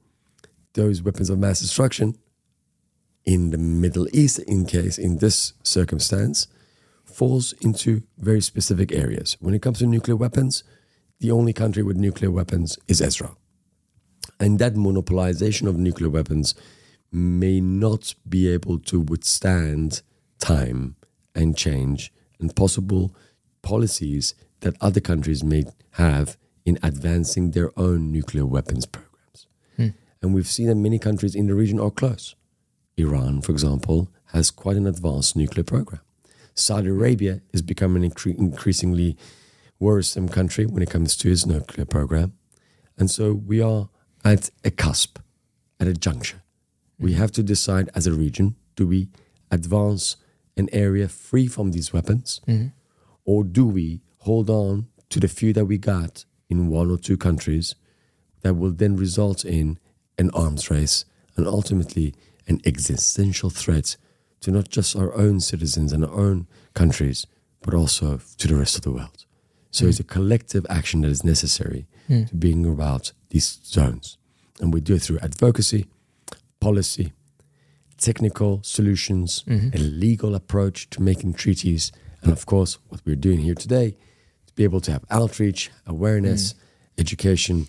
those 0.73 1.01
weapons 1.01 1.29
of 1.29 1.39
mass 1.39 1.59
destruction 1.61 2.15
in 3.25 3.51
the 3.51 3.57
Middle 3.57 4.07
East, 4.13 4.39
in 4.39 4.65
case 4.65 4.97
in 4.97 5.17
this 5.17 5.53
circumstance, 5.63 6.47
falls 7.05 7.53
into 7.61 8.03
very 8.17 8.41
specific 8.41 8.91
areas. 8.91 9.37
When 9.39 9.53
it 9.53 9.61
comes 9.61 9.79
to 9.79 9.85
nuclear 9.85 10.15
weapons, 10.15 10.63
the 11.19 11.31
only 11.31 11.53
country 11.53 11.83
with 11.83 11.97
nuclear 11.97 12.31
weapons 12.31 12.77
is 12.87 13.01
Israel. 13.01 13.37
And 14.39 14.59
that 14.59 14.75
monopolization 14.75 15.67
of 15.67 15.77
nuclear 15.77 16.09
weapons 16.09 16.55
may 17.11 17.61
not 17.61 18.15
be 18.27 18.47
able 18.47 18.79
to 18.79 18.99
withstand 18.99 20.01
time 20.39 20.95
and 21.35 21.55
change 21.55 22.11
and 22.39 22.55
possible 22.55 23.15
policies 23.61 24.35
that 24.61 24.75
other 24.81 24.99
countries 24.99 25.43
may 25.43 25.63
have 25.91 26.37
in 26.65 26.79
advancing 26.81 27.51
their 27.51 27.77
own 27.77 28.11
nuclear 28.11 28.45
weapons 28.45 28.85
programs. 28.85 29.47
Hmm. 29.75 29.89
And 30.21 30.33
we've 30.33 30.47
seen 30.47 30.67
that 30.67 30.75
many 30.75 30.99
countries 30.99 31.35
in 31.35 31.47
the 31.47 31.55
region 31.55 31.79
are 31.79 31.91
close. 31.91 32.35
Iran, 32.97 33.41
for 33.41 33.51
example, 33.51 34.09
has 34.27 34.51
quite 34.51 34.77
an 34.77 34.87
advanced 34.87 35.35
nuclear 35.35 35.63
program. 35.63 36.01
Saudi 36.55 36.89
Arabia 36.89 37.41
is 37.51 37.61
becoming 37.61 38.03
an 38.03 38.11
incre- 38.11 38.37
increasingly 38.37 39.17
worrisome 39.79 40.29
country 40.29 40.65
when 40.65 40.83
it 40.83 40.89
comes 40.89 41.15
to 41.17 41.31
its 41.31 41.45
nuclear 41.45 41.85
program. 41.85 42.33
And 42.97 43.09
so 43.09 43.33
we 43.33 43.61
are 43.61 43.89
at 44.23 44.49
a 44.63 44.71
cusp, 44.71 45.19
at 45.79 45.87
a 45.87 45.93
juncture. 45.93 46.41
We 46.99 47.13
mm. 47.13 47.17
have 47.17 47.31
to 47.33 47.43
decide 47.43 47.89
as 47.95 48.07
a 48.07 48.13
region 48.13 48.55
do 48.75 48.87
we 48.87 49.09
advance 49.51 50.15
an 50.57 50.69
area 50.71 51.07
free 51.07 51.47
from 51.47 51.71
these 51.71 51.93
weapons, 51.93 52.41
mm-hmm. 52.47 52.67
or 53.25 53.43
do 53.43 53.65
we 53.65 54.01
hold 54.19 54.49
on 54.49 54.87
to 55.09 55.19
the 55.19 55.27
few 55.27 55.53
that 55.53 55.65
we 55.65 55.77
got 55.77 56.25
in 56.49 56.69
one 56.69 56.89
or 56.89 56.97
two 56.97 57.17
countries 57.17 57.75
that 58.41 58.55
will 58.55 58.71
then 58.71 58.95
result 58.95 59.43
in 59.45 59.79
an 60.17 60.29
arms 60.31 60.69
race 60.69 61.05
and 61.35 61.47
ultimately 61.47 62.13
an 62.47 62.59
existential 62.65 63.49
threat 63.49 63.97
to 64.41 64.51
not 64.51 64.69
just 64.69 64.95
our 64.95 65.13
own 65.15 65.39
citizens 65.39 65.93
and 65.93 66.03
our 66.03 66.13
own 66.13 66.47
countries, 66.73 67.25
but 67.61 67.73
also 67.73 68.19
to 68.37 68.47
the 68.47 68.55
rest 68.55 68.75
of 68.75 68.81
the 68.81 68.91
world. 68.91 69.25
So 69.73 69.87
it's 69.87 69.99
a 69.99 70.03
collective 70.03 70.67
action 70.69 71.01
that 71.01 71.09
is 71.09 71.23
necessary 71.23 71.87
hmm. 72.05 72.25
to 72.25 72.35
bring 72.35 72.63
about 72.63 73.11
these 73.29 73.59
zones. 73.65 74.17
And 74.61 74.71
we 74.71 74.79
do 74.81 74.93
it 74.93 75.01
through 75.01 75.17
advocacy, 75.19 75.87
policy, 76.59 77.11
technical 77.97 78.61
solutions, 78.61 79.43
mm-hmm. 79.47 79.75
a 79.75 79.79
legal 79.79 80.35
approach 80.35 80.91
to 80.91 81.01
making 81.01 81.33
treaties, 81.33 81.91
and 82.21 82.31
of 82.31 82.45
course, 82.45 82.77
what 82.89 83.01
we're 83.03 83.15
doing 83.15 83.39
here 83.39 83.55
today, 83.55 83.95
to 84.45 84.53
be 84.53 84.63
able 84.63 84.79
to 84.81 84.91
have 84.91 85.05
outreach, 85.09 85.71
awareness, 85.87 86.53
mm-hmm. 86.53 87.01
education, 87.01 87.67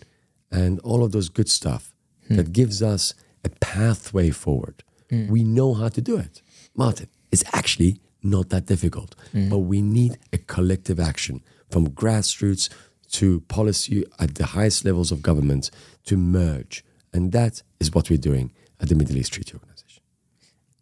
and 0.50 0.80
all 0.80 1.02
of 1.02 1.12
those 1.12 1.30
good 1.30 1.48
stuff 1.48 1.94
hmm. 2.28 2.36
that 2.36 2.52
gives 2.52 2.82
us 2.82 3.14
a 3.44 3.48
pathway 3.48 4.28
forward. 4.28 4.84
Mm. 5.10 5.28
We 5.28 5.44
know 5.44 5.74
how 5.74 5.88
to 5.88 6.00
do 6.00 6.16
it. 6.16 6.40
Martin, 6.74 7.08
it's 7.30 7.44
actually 7.52 7.98
not 8.22 8.48
that 8.48 8.64
difficult, 8.64 9.14
mm. 9.34 9.50
but 9.50 9.58
we 9.58 9.82
need 9.82 10.18
a 10.32 10.38
collective 10.38 10.98
action 10.98 11.42
from 11.70 11.88
grassroots 11.90 12.68
to 13.12 13.40
policy 13.42 14.04
at 14.18 14.34
the 14.34 14.46
highest 14.46 14.84
levels 14.84 15.12
of 15.12 15.22
government 15.22 15.70
to 16.06 16.16
merge. 16.16 16.84
And 17.12 17.32
that 17.32 17.62
is 17.80 17.92
what 17.94 18.10
we're 18.10 18.18
doing 18.18 18.52
at 18.80 18.88
the 18.88 18.94
Middle 18.94 19.16
East 19.16 19.32
Treaty 19.32 19.54
Organization. 19.54 20.02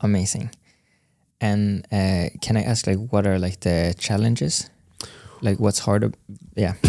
Amazing. 0.01 0.51
And 1.41 1.85
uh, 1.93 2.31
can 2.41 2.57
I 2.57 2.63
ask, 2.63 2.87
like, 2.87 2.99
what 3.11 3.27
are 3.27 3.39
like 3.39 3.61
the 3.61 3.95
challenges? 3.99 4.71
Like, 5.43 5.59
what's 5.59 5.81
hard? 5.81 6.17
Yeah. 6.55 6.75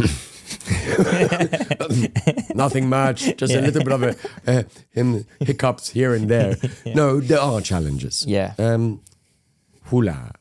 Nothing 2.55 2.87
much, 2.87 3.35
just 3.35 3.53
a 3.53 3.61
little 3.61 3.83
bit 3.83 3.91
of 3.91 4.03
a, 4.03 4.15
uh, 4.47 4.63
him 4.91 5.25
hiccups 5.39 5.89
here 5.89 6.13
and 6.13 6.29
there. 6.29 6.55
No, 6.85 7.19
there 7.19 7.39
are 7.39 7.61
challenges. 7.61 8.25
Yeah. 8.27 8.53
Um, 8.59 9.01
hula. 9.85 10.31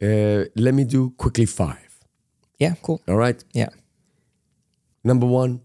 Uh, 0.00 0.44
let 0.54 0.74
me 0.74 0.84
do 0.84 1.10
quickly 1.16 1.46
five. 1.46 1.85
Yeah. 2.58 2.74
Cool. 2.82 3.02
All 3.08 3.16
right. 3.16 3.42
Yeah. 3.52 3.68
Number 5.04 5.26
one, 5.26 5.60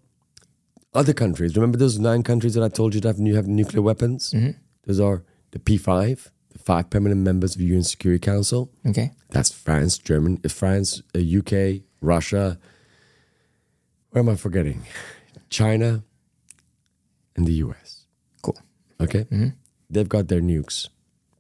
other 0.94 1.14
countries. 1.14 1.56
Remember 1.56 1.78
those 1.78 1.98
nine 2.00 2.22
countries 2.24 2.54
that 2.56 2.64
I 2.64 2.70
told 2.70 2.94
you 2.94 3.02
that 3.02 3.08
have, 3.16 3.20
you 3.20 3.36
have 3.36 3.48
nuclear 3.48 3.82
weapons? 3.82 4.34
Those 4.86 5.00
are 5.00 5.24
the 5.52 5.60
P5, 5.60 6.30
the 6.52 6.60
five 6.60 6.90
permanent 6.90 7.22
members 7.22 7.54
of 7.56 7.60
the 7.60 7.66
UN 7.66 7.84
Security 7.84 8.20
Council. 8.20 8.72
Okay. 8.86 9.12
That's 9.30 9.52
France, 9.52 9.98
German, 9.98 10.40
uh, 10.44 10.50
France, 10.50 11.02
uh, 11.16 11.20
UK, 11.20 11.82
Russia. 12.02 12.60
Where 14.10 14.22
am 14.22 14.30
I 14.30 14.36
forgetting? 14.36 14.84
China 15.50 16.04
and 17.36 17.46
the 17.48 17.54
US. 17.66 18.06
Cool. 18.42 18.60
Okay? 19.00 19.26
They've 19.90 20.10
got 20.10 20.28
their 20.28 20.42
nukes, 20.42 20.90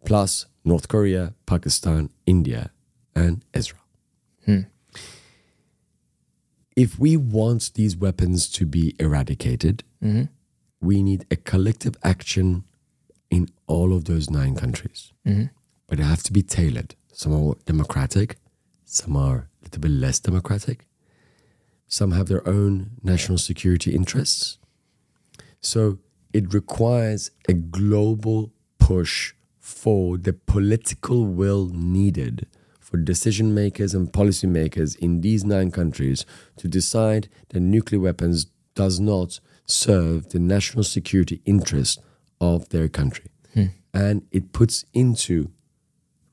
plus 0.05 0.45
North 0.65 0.87
Korea, 0.87 1.33
Pakistan, 1.45 2.09
India, 2.25 2.71
and 3.15 3.43
Israel. 3.53 3.81
If 6.75 6.97
we 6.97 7.17
want 7.17 7.73
these 7.73 7.97
weapons 7.97 8.49
to 8.49 8.65
be 8.65 8.95
eradicated, 8.99 9.83
mm-hmm. 10.03 10.23
we 10.79 11.03
need 11.03 11.25
a 11.29 11.35
collective 11.35 11.95
action 12.03 12.63
in 13.29 13.49
all 13.67 13.93
of 13.93 14.05
those 14.05 14.29
nine 14.29 14.55
countries. 14.55 15.11
Mm-hmm. 15.27 15.45
But 15.87 15.99
it 15.99 16.03
has 16.03 16.23
to 16.23 16.33
be 16.33 16.41
tailored. 16.43 16.95
Some 17.11 17.33
are 17.33 17.55
democratic, 17.65 18.37
some 18.85 19.17
are 19.17 19.49
a 19.61 19.63
little 19.63 19.81
bit 19.81 19.91
less 19.91 20.19
democratic, 20.19 20.87
some 21.87 22.11
have 22.11 22.27
their 22.27 22.47
own 22.47 22.91
national 23.03 23.37
security 23.37 23.93
interests. 23.93 24.57
So 25.59 25.99
it 26.33 26.53
requires 26.53 27.31
a 27.49 27.53
global 27.53 28.53
push 28.79 29.33
for 29.59 30.17
the 30.17 30.33
political 30.33 31.25
will 31.25 31.67
needed 31.67 32.47
for 32.91 32.97
decision 32.97 33.55
makers 33.55 33.93
and 33.93 34.11
policymakers 34.11 34.97
in 34.97 35.21
these 35.21 35.45
nine 35.45 35.71
countries 35.71 36.25
to 36.57 36.67
decide 36.67 37.29
that 37.49 37.61
nuclear 37.61 38.01
weapons 38.01 38.47
does 38.75 38.99
not 38.99 39.39
serve 39.65 40.29
the 40.29 40.39
national 40.39 40.83
security 40.83 41.41
interest 41.45 42.01
of 42.41 42.67
their 42.69 42.89
country. 42.89 43.31
Hmm. 43.53 43.65
And 43.93 44.27
it 44.31 44.51
puts 44.51 44.83
into 44.93 45.51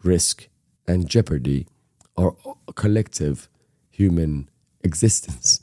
risk 0.03 0.49
and 0.89 1.09
jeopardy 1.09 1.69
our 2.17 2.35
collective 2.75 3.49
human 3.91 4.49
existence. 4.83 5.61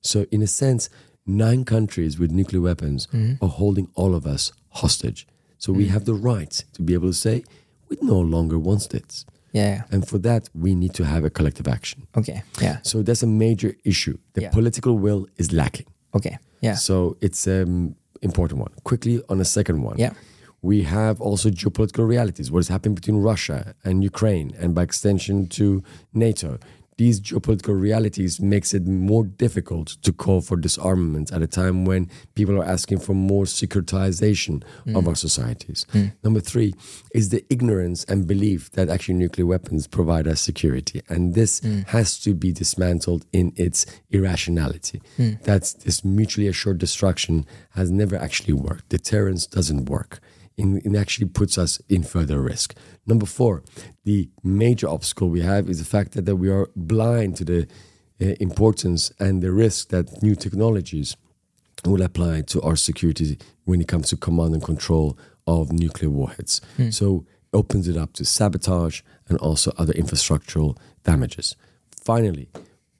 So, 0.00 0.24
in 0.30 0.40
a 0.40 0.46
sense, 0.46 0.88
nine 1.26 1.66
countries 1.66 2.18
with 2.18 2.30
nuclear 2.30 2.62
weapons 2.62 3.06
hmm. 3.10 3.34
are 3.42 3.48
holding 3.48 3.88
all 3.94 4.14
of 4.14 4.26
us 4.26 4.52
hostage. 4.70 5.26
So, 5.58 5.74
we 5.74 5.86
hmm. 5.86 5.92
have 5.92 6.06
the 6.06 6.14
right 6.14 6.64
to 6.72 6.80
be 6.80 6.94
able 6.94 7.08
to 7.08 7.14
say, 7.14 7.44
we 7.90 7.98
no 8.00 8.18
longer 8.18 8.58
want 8.58 8.88
this. 8.88 9.26
Yeah. 9.52 9.82
And 9.90 10.06
for 10.06 10.18
that, 10.18 10.48
we 10.54 10.74
need 10.74 10.94
to 10.94 11.04
have 11.04 11.24
a 11.24 11.30
collective 11.30 11.66
action. 11.68 12.06
Okay. 12.16 12.42
Yeah. 12.60 12.78
So, 12.82 13.02
that's 13.02 13.22
a 13.22 13.26
major 13.26 13.74
issue. 13.84 14.18
The 14.34 14.42
Yeah. 14.42 14.50
political 14.50 14.98
will 14.98 15.26
is 15.36 15.52
lacking. 15.52 15.86
Okay. 16.14 16.38
Yeah. 16.60 16.74
So, 16.76 17.16
it's 17.20 17.46
an 17.46 17.94
important 18.22 18.60
one. 18.60 18.72
Quickly 18.84 19.22
on 19.28 19.40
a 19.40 19.44
second 19.44 19.82
one 19.82 19.96
Yeah. 19.98 20.12
we 20.62 20.82
have 20.82 21.20
also 21.20 21.50
geopolitical 21.50 22.06
realities. 22.08 22.50
What 22.50 22.60
is 22.60 22.68
happening 22.68 22.94
between 22.94 23.18
Russia 23.18 23.74
and 23.84 24.02
Ukraine, 24.02 24.52
and 24.60 24.74
by 24.74 24.82
extension 24.82 25.46
to 25.58 25.82
NATO. 26.12 26.58
These 26.98 27.20
geopolitical 27.20 27.80
realities 27.80 28.40
makes 28.40 28.74
it 28.74 28.84
more 28.84 29.24
difficult 29.24 29.96
to 30.02 30.12
call 30.12 30.40
for 30.40 30.56
disarmament 30.56 31.32
at 31.32 31.42
a 31.42 31.46
time 31.46 31.84
when 31.84 32.10
people 32.34 32.60
are 32.60 32.64
asking 32.64 32.98
for 32.98 33.14
more 33.14 33.44
securitization 33.44 34.64
hmm. 34.82 34.96
of 34.96 35.06
our 35.06 35.14
societies. 35.14 35.86
Hmm. 35.92 36.06
Number 36.24 36.40
three 36.40 36.74
is 37.14 37.28
the 37.28 37.44
ignorance 37.48 38.04
and 38.04 38.26
belief 38.26 38.72
that 38.72 38.88
actually 38.88 39.14
nuclear 39.14 39.46
weapons 39.46 39.86
provide 39.86 40.26
us 40.26 40.40
security, 40.40 41.00
and 41.08 41.34
this 41.34 41.60
hmm. 41.60 41.82
has 41.86 42.18
to 42.20 42.34
be 42.34 42.52
dismantled 42.52 43.24
in 43.32 43.52
its 43.54 43.86
irrationality. 44.10 45.00
That 45.44 45.74
this 45.84 46.04
mutually 46.04 46.48
assured 46.48 46.78
destruction 46.78 47.46
has 47.70 47.92
never 47.92 48.16
actually 48.16 48.54
worked. 48.54 48.88
Deterrence 48.88 49.46
doesn't 49.46 49.86
work 49.88 50.20
in, 50.58 50.82
it 50.84 50.94
actually 50.96 51.28
puts 51.28 51.56
us 51.56 51.80
in 51.88 52.02
further 52.02 52.40
risk. 52.42 52.74
Number 53.06 53.26
four, 53.26 53.62
the 54.04 54.28
major 54.42 54.88
obstacle 54.88 55.30
we 55.30 55.40
have 55.40 55.70
is 55.70 55.78
the 55.78 55.84
fact 55.84 56.12
that, 56.12 56.26
that 56.26 56.36
we 56.36 56.50
are 56.50 56.68
blind 56.76 57.36
to 57.36 57.44
the 57.44 57.66
uh, 58.20 58.34
importance 58.40 59.12
and 59.18 59.42
the 59.42 59.52
risk 59.52 59.88
that 59.88 60.22
new 60.22 60.34
technologies 60.34 61.16
will 61.84 62.02
apply 62.02 62.42
to 62.42 62.60
our 62.62 62.76
security 62.76 63.38
when 63.64 63.80
it 63.80 63.88
comes 63.88 64.08
to 64.08 64.16
command 64.16 64.52
and 64.54 64.64
control 64.64 65.16
of 65.46 65.72
nuclear 65.72 66.10
warheads. 66.10 66.60
So 66.90 67.24
it 67.52 67.56
opens 67.56 67.86
it 67.88 67.96
up 67.96 68.12
to 68.14 68.24
sabotage 68.24 69.00
and 69.28 69.38
also 69.38 69.72
other 69.78 69.92
infrastructural 69.94 70.76
damages. 71.04 71.54
Finally, 72.02 72.48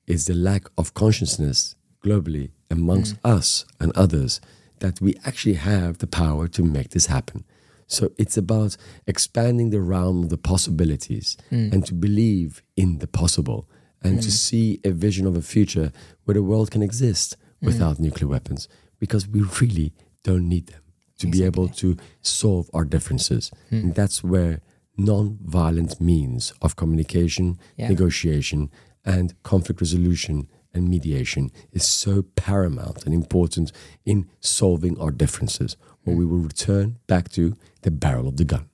is 0.06 0.26
the 0.26 0.34
lack 0.34 0.68
of 0.78 0.94
consciousness 0.94 1.74
globally 2.04 2.50
amongst 2.70 3.16
us 3.24 3.64
and 3.80 3.90
others 3.96 4.40
that 4.80 5.00
we 5.00 5.14
actually 5.24 5.54
have 5.54 5.98
the 5.98 6.06
power 6.06 6.48
to 6.48 6.62
make 6.62 6.90
this 6.90 7.06
happen. 7.06 7.44
So 7.86 8.10
it's 8.18 8.36
about 8.36 8.76
expanding 9.06 9.70
the 9.70 9.80
realm 9.80 10.24
of 10.24 10.28
the 10.28 10.36
possibilities 10.36 11.36
hmm. 11.48 11.70
and 11.72 11.86
to 11.86 11.94
believe 11.94 12.62
in 12.76 12.98
the 12.98 13.06
possible 13.06 13.68
and 14.02 14.20
to 14.20 14.28
hmm. 14.28 14.32
see 14.32 14.80
a 14.84 14.90
vision 14.90 15.26
of 15.26 15.36
a 15.36 15.42
future 15.42 15.90
where 16.24 16.34
the 16.34 16.42
world 16.42 16.70
can 16.70 16.82
exist 16.82 17.36
hmm. 17.60 17.66
without 17.66 17.98
nuclear 17.98 18.28
weapons 18.28 18.68
because 18.98 19.26
we 19.26 19.40
really 19.60 19.94
don't 20.22 20.48
need 20.48 20.66
them 20.68 20.82
to 21.18 21.26
be 21.26 21.42
able 21.42 21.68
to 21.68 21.96
solve 22.22 22.70
our 22.72 22.84
differences. 22.84 23.50
And 23.70 23.94
that's 23.94 24.22
where 24.22 24.60
non-violent 24.96 26.00
means 26.00 26.52
of 26.62 26.76
communication, 26.76 27.58
Yeah. 27.76 27.88
negotiation, 27.88 28.70
and 29.04 29.40
conflict 29.42 29.80
resolution 29.80 30.48
and 30.74 30.88
mediation 30.88 31.50
is 31.72 31.84
so 31.86 32.22
paramount 32.36 33.04
and 33.04 33.14
important 33.14 33.72
in 34.04 34.28
solving 34.40 34.98
our 35.00 35.10
differences, 35.10 35.76
where 36.04 36.16
we 36.16 36.24
will 36.26 36.38
return 36.38 36.96
back 37.06 37.28
to 37.30 37.56
the 37.82 37.90
barrel 37.90 38.28
of 38.28 38.36
the 38.36 38.44
gun. 38.44 38.68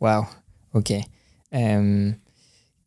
Wow. 0.00 0.28
Okay. 0.74 1.04
Um, 1.52 2.20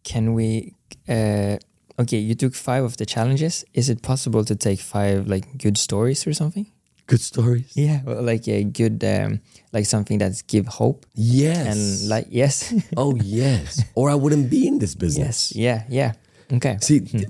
can 0.03 0.33
we? 0.33 0.75
Uh, 1.09 1.57
okay, 1.99 2.17
you 2.17 2.35
took 2.35 2.55
five 2.55 2.83
of 2.83 2.97
the 2.97 3.05
challenges. 3.05 3.65
Is 3.73 3.89
it 3.89 4.01
possible 4.01 4.45
to 4.45 4.55
take 4.55 4.79
five 4.79 5.27
like 5.27 5.57
good 5.57 5.77
stories 5.77 6.25
or 6.25 6.33
something? 6.33 6.71
Good 7.07 7.19
stories. 7.21 7.73
Yeah, 7.75 8.01
well, 8.05 8.21
like 8.23 8.47
a 8.47 8.63
good, 8.63 9.03
um, 9.03 9.41
like 9.73 9.85
something 9.85 10.17
that's 10.19 10.41
give 10.43 10.67
hope 10.67 11.05
Yes. 11.13 11.67
and 11.67 12.09
like 12.09 12.27
yes, 12.29 12.73
oh 12.95 13.15
yes. 13.17 13.83
or 13.95 14.09
I 14.09 14.15
wouldn't 14.15 14.49
be 14.49 14.65
in 14.67 14.79
this 14.79 14.95
business. 14.95 15.51
yes, 15.53 15.83
yeah, 15.89 16.13
yeah. 16.49 16.55
Okay. 16.55 16.77
See, 16.79 17.01
th- 17.01 17.27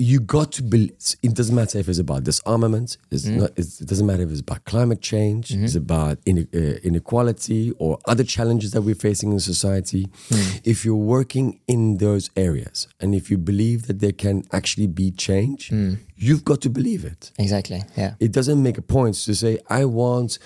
you 0.00 0.18
got 0.20 0.48
to 0.52 0.62
believe. 0.62 0.92
It 1.22 1.34
doesn't 1.34 1.54
matter 1.54 1.78
if 1.78 1.86
it's 1.88 1.98
about 2.06 2.24
disarmament. 2.24 2.96
It's 3.10 3.26
not. 3.26 3.50
It's, 3.60 3.80
it 3.82 3.88
doesn't 3.88 4.06
matter 4.06 4.22
if 4.22 4.30
it's 4.30 4.40
about 4.48 4.64
climate 4.64 5.00
change. 5.12 5.44
It's 5.64 5.74
about 5.74 6.18
ine- 6.30 6.48
uh, 6.54 6.78
inequality 6.88 7.72
or 7.78 7.98
other 8.12 8.24
challenges 8.24 8.70
that 8.72 8.82
we're 8.82 8.94
facing 9.08 9.32
in 9.32 9.40
society. 9.40 10.08
If 10.64 10.84
you're 10.84 11.04
working 11.18 11.60
in 11.74 11.98
those 11.98 12.30
areas 12.36 12.88
and 13.00 13.14
if 13.14 13.30
you 13.30 13.38
believe 13.38 13.86
that 13.88 13.98
there 14.00 14.12
can 14.24 14.36
actually 14.52 14.86
be 14.86 15.10
change, 15.28 15.70
you've 16.16 16.44
got 16.44 16.60
to 16.62 16.70
believe 16.70 17.04
it. 17.04 17.30
Exactly. 17.38 17.82
Yeah. 17.96 18.14
It 18.20 18.32
doesn't 18.32 18.62
make 18.62 18.78
a 18.78 18.82
point 18.96 19.14
to 19.26 19.34
say 19.34 19.58
I 19.68 19.84
want 19.84 20.38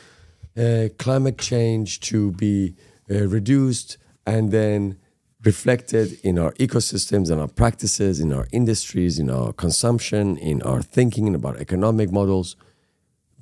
uh, 0.57 0.89
climate 0.99 1.39
change 1.39 2.01
to 2.11 2.33
be 2.33 2.75
uh, 3.11 3.27
reduced 3.39 3.99
and 4.27 4.51
then 4.51 4.97
reflected 5.45 6.19
in 6.23 6.39
our 6.39 6.53
ecosystems 6.55 7.31
and 7.31 7.41
our 7.41 7.49
practices, 7.49 8.21
in 8.21 8.33
our 8.33 8.47
industries, 8.53 9.19
in 9.19 9.31
our 9.31 9.53
consumption, 9.53 10.37
in 10.39 10.63
our 10.63 10.83
thinking 10.83 11.35
about 11.35 11.59
economic 11.59 12.11
models, 12.11 12.57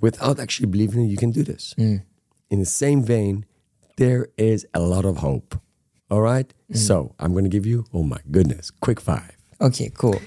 without 0.01 0.41
actually 0.41 0.67
believing 0.67 1.03
that 1.03 1.09
you 1.09 1.17
can 1.17 1.31
do 1.31 1.43
this. 1.43 1.75
Mm. 1.79 2.03
In 2.51 2.59
the 2.59 2.67
same 2.67 3.03
vein, 3.03 3.47
there 3.97 4.29
is 4.37 4.67
a 4.75 4.81
lot 4.81 5.05
of 5.05 5.19
hope. 5.19 5.61
All 6.11 6.21
right? 6.21 6.53
Mm. 6.71 6.77
So 6.77 7.15
I'm 7.19 7.33
going 7.33 7.45
to 7.45 7.51
give 7.51 7.67
you, 7.67 7.87
oh 7.95 8.03
my 8.03 8.19
goodness, 8.31 8.71
quick 8.71 9.01
five. 9.01 9.37
Okay. 9.61 9.91
Cool. 9.95 10.21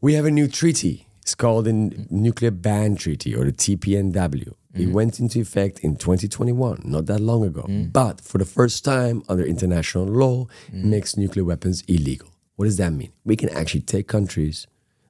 We 0.00 0.14
have 0.14 0.24
a 0.24 0.30
new 0.30 0.48
treaty. 0.48 1.06
It's 1.22 1.34
called 1.34 1.64
the 1.64 1.72
Nuclear 2.10 2.50
Ban 2.50 2.96
Treaty 2.96 3.34
or 3.34 3.44
the 3.44 3.52
TPNW. 3.52 4.52
It 4.74 4.86
mm-hmm. 4.86 4.92
went 4.92 5.20
into 5.20 5.40
effect 5.40 5.80
in 5.80 5.96
2021, 5.96 6.82
not 6.84 7.06
that 7.06 7.20
long 7.20 7.44
ago. 7.44 7.62
Mm. 7.62 7.92
But 7.92 8.20
for 8.20 8.38
the 8.38 8.44
first 8.44 8.84
time 8.84 9.22
under 9.28 9.44
international 9.44 10.04
law, 10.04 10.46
it 10.68 10.84
makes 10.84 11.16
nuclear 11.16 11.44
weapons 11.44 11.82
illegal. 11.86 12.28
What 12.56 12.64
does 12.64 12.76
that 12.78 12.92
mean? 12.92 13.12
We 13.24 13.36
can 13.36 13.50
actually 13.50 13.82
take 13.82 14.08
countries 14.08 14.66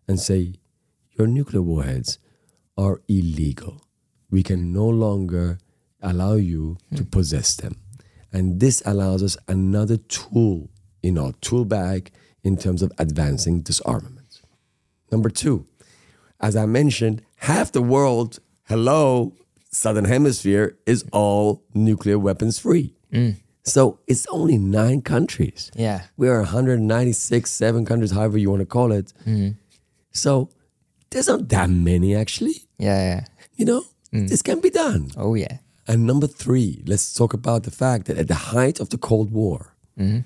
and 0.07 0.21
say, 0.21 0.55
your 1.13 1.27
nuclear 1.27 1.63
warheads 1.63 2.19
are 2.77 3.01
illegal. 3.09 3.81
We 4.31 4.43
can 4.43 4.73
no 4.73 4.87
longer 4.87 5.59
allow 6.03 6.35
you 6.35 6.77
to 6.97 7.03
hmm. 7.03 7.09
possess 7.09 7.57
them. 7.57 7.81
And 8.33 8.61
this 8.61 8.83
allows 8.85 9.23
us 9.23 9.37
another 9.49 9.97
tool 9.97 10.69
in 11.03 11.17
our 11.17 11.33
tool 11.41 11.65
bag 11.65 12.11
in 12.43 12.57
terms 12.57 12.83
of 12.83 12.93
advancing 12.99 13.63
disarmament. 13.63 14.43
Number 15.11 15.31
two, 15.31 15.67
as 16.41 16.57
I 16.57 16.67
mentioned, 16.67 17.23
half 17.37 17.73
the 17.73 17.81
world, 17.81 18.41
hello, 18.69 19.35
Southern 19.75 20.05
Hemisphere, 20.05 20.77
is 20.87 21.05
all 21.13 21.65
nuclear 21.75 22.19
weapons 22.19 22.59
free. 22.59 22.95
Mm. 23.13 23.37
So 23.65 23.99
it's 24.07 24.27
only 24.27 24.59
nine 24.59 25.03
countries. 25.03 25.71
Yeah. 25.75 26.03
We 26.17 26.29
are 26.29 26.39
196, 26.39 27.51
seven 27.51 27.85
countries, 27.85 28.11
however 28.11 28.39
you 28.39 28.51
want 28.51 28.61
to 28.61 28.67
call 28.67 28.93
it. 28.93 29.13
Mm. 29.27 29.57
So 30.13 30.51
there's 31.11 31.29
not 31.29 31.49
that 31.49 31.71
many 31.71 32.15
actually. 32.15 32.57
Yeah. 32.79 33.01
Yeah. 33.03 33.25
You 33.57 33.65
know, 33.65 33.85
mm. 34.13 34.29
this 34.29 34.43
can 34.43 34.61
be 34.61 34.71
done. 34.71 35.11
Oh 35.17 35.35
yeah. 35.35 35.59
And 35.87 36.07
number 36.07 36.27
three, 36.27 36.83
let's 36.87 37.13
talk 37.13 37.35
about 37.35 37.65
the 37.65 37.71
fact 37.71 38.07
that 38.07 38.17
at 38.17 38.29
the 38.29 38.35
height 38.53 38.81
of 38.81 38.91
the 38.91 38.99
Cold 38.99 39.33
War, 39.33 39.75
mm-hmm. 39.99 40.21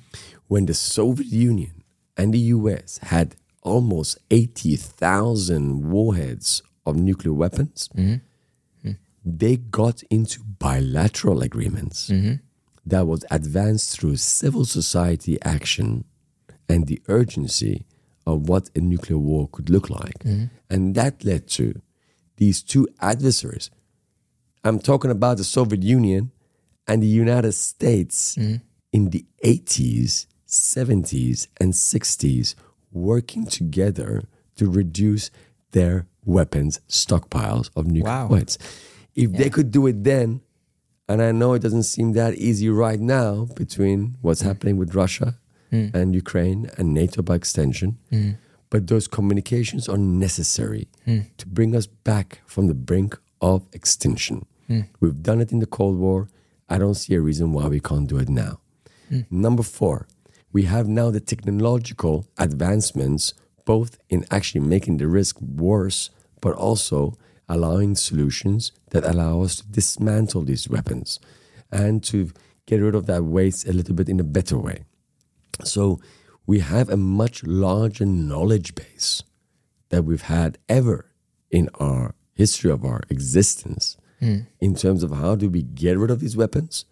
when 0.46 0.66
the 0.66 0.74
Soviet 0.74 1.32
Union 1.32 1.84
and 2.16 2.32
the 2.34 2.38
US 2.38 2.98
had 2.98 3.34
almost 3.62 4.18
80,000 4.30 5.90
warheads 5.90 6.62
of 6.86 6.96
nuclear 6.96 7.32
weapons, 7.32 7.88
mm-hmm. 7.96 8.16
They 9.28 9.56
got 9.56 10.02
into 10.10 10.40
bilateral 10.42 11.42
agreements 11.42 12.08
mm-hmm. 12.08 12.34
that 12.86 13.06
was 13.06 13.24
advanced 13.30 13.98
through 13.98 14.16
civil 14.16 14.64
society 14.64 15.38
action 15.42 16.04
and 16.68 16.86
the 16.86 17.00
urgency 17.08 17.84
of 18.26 18.48
what 18.48 18.70
a 18.74 18.80
nuclear 18.80 19.18
war 19.18 19.48
could 19.50 19.70
look 19.70 19.88
like. 19.90 20.18
Mm-hmm. 20.20 20.44
And 20.70 20.94
that 20.94 21.24
led 21.24 21.48
to 21.48 21.80
these 22.36 22.62
two 22.62 22.86
adversaries 23.00 23.70
I'm 24.64 24.78
talking 24.78 25.10
about 25.10 25.36
the 25.38 25.44
Soviet 25.44 25.82
Union 25.82 26.30
and 26.86 27.02
the 27.02 27.06
United 27.06 27.52
States 27.52 28.36
mm-hmm. 28.36 28.56
in 28.92 29.10
the 29.10 29.24
80s, 29.44 30.26
70s, 30.46 31.48
and 31.60 31.72
60s 31.72 32.54
working 32.90 33.46
together 33.46 34.24
to 34.56 34.70
reduce 34.70 35.30
their 35.72 36.06
weapons 36.24 36.80
stockpiles 36.88 37.70
of 37.76 37.86
nuclear 37.86 38.12
Wow. 38.12 38.28
weapons. 38.28 38.58
If 39.24 39.32
they 39.32 39.50
could 39.50 39.70
do 39.70 39.86
it 39.90 40.04
then, 40.04 40.40
and 41.08 41.22
I 41.22 41.32
know 41.32 41.54
it 41.54 41.62
doesn't 41.62 41.84
seem 41.94 42.12
that 42.12 42.34
easy 42.34 42.68
right 42.68 43.00
now 43.00 43.46
between 43.62 44.16
what's 44.20 44.42
mm. 44.42 44.46
happening 44.46 44.76
with 44.76 44.94
Russia 44.94 45.28
mm. 45.72 45.94
and 45.94 46.14
Ukraine 46.14 46.60
and 46.76 46.86
NATO 47.00 47.22
by 47.22 47.34
extension, 47.34 47.98
mm. 48.12 48.36
but 48.70 48.86
those 48.86 49.06
communications 49.08 49.88
are 49.88 49.98
necessary 49.98 50.84
to 51.38 51.46
bring 51.46 51.74
us 51.74 51.86
back 51.86 52.28
from 52.46 52.66
the 52.70 52.74
brink 52.74 53.18
of 53.40 53.66
extinction. 53.72 54.46
We've 55.00 55.22
done 55.22 55.40
it 55.40 55.50
in 55.50 55.60
the 55.60 55.70
Cold 55.78 55.96
War. 55.96 56.28
I 56.68 56.76
don't 56.76 56.98
see 57.02 57.14
a 57.14 57.22
reason 57.28 57.46
why 57.54 57.66
we 57.74 57.80
can't 57.80 58.06
do 58.06 58.18
it 58.18 58.28
now. 58.28 58.60
Number 59.30 59.62
four, 59.62 60.06
we 60.52 60.64
have 60.74 60.86
now 60.86 61.08
the 61.10 61.20
technological 61.20 62.26
advancements, 62.36 63.32
both 63.64 63.98
in 64.10 64.26
actually 64.30 64.60
making 64.60 64.98
the 64.98 65.08
risk 65.20 65.40
worse, 65.40 66.10
but 66.42 66.54
also 66.66 67.14
allowing 67.48 67.94
solutions 67.94 68.72
that 68.90 69.04
allow 69.04 69.42
us 69.42 69.56
to 69.56 69.66
dismantle 69.66 70.42
these 70.42 70.68
weapons 70.68 71.18
and 71.72 72.02
to 72.04 72.30
get 72.66 72.80
rid 72.80 72.94
of 72.94 73.06
that 73.06 73.24
waste 73.24 73.66
a 73.66 73.72
little 73.72 73.94
bit 73.94 74.08
in 74.08 74.20
a 74.20 74.24
better 74.24 74.58
way. 74.58 74.84
So 75.64 76.00
we 76.46 76.60
have 76.60 76.88
a 76.88 76.96
much 76.96 77.44
larger 77.44 78.06
knowledge 78.06 78.74
base 78.74 79.22
that 79.88 80.04
we've 80.04 80.22
had 80.22 80.58
ever 80.68 81.10
in 81.50 81.68
our 81.74 82.14
history 82.34 82.70
of 82.70 82.84
our 82.84 83.02
existence 83.08 83.96
hmm. 84.20 84.40
in 84.60 84.74
terms 84.74 85.02
of 85.02 85.10
how 85.10 85.34
do 85.34 85.48
we 85.48 85.62
get 85.62 85.98
rid 85.98 86.10
of 86.10 86.20
these 86.20 86.36
weapons 86.36 86.84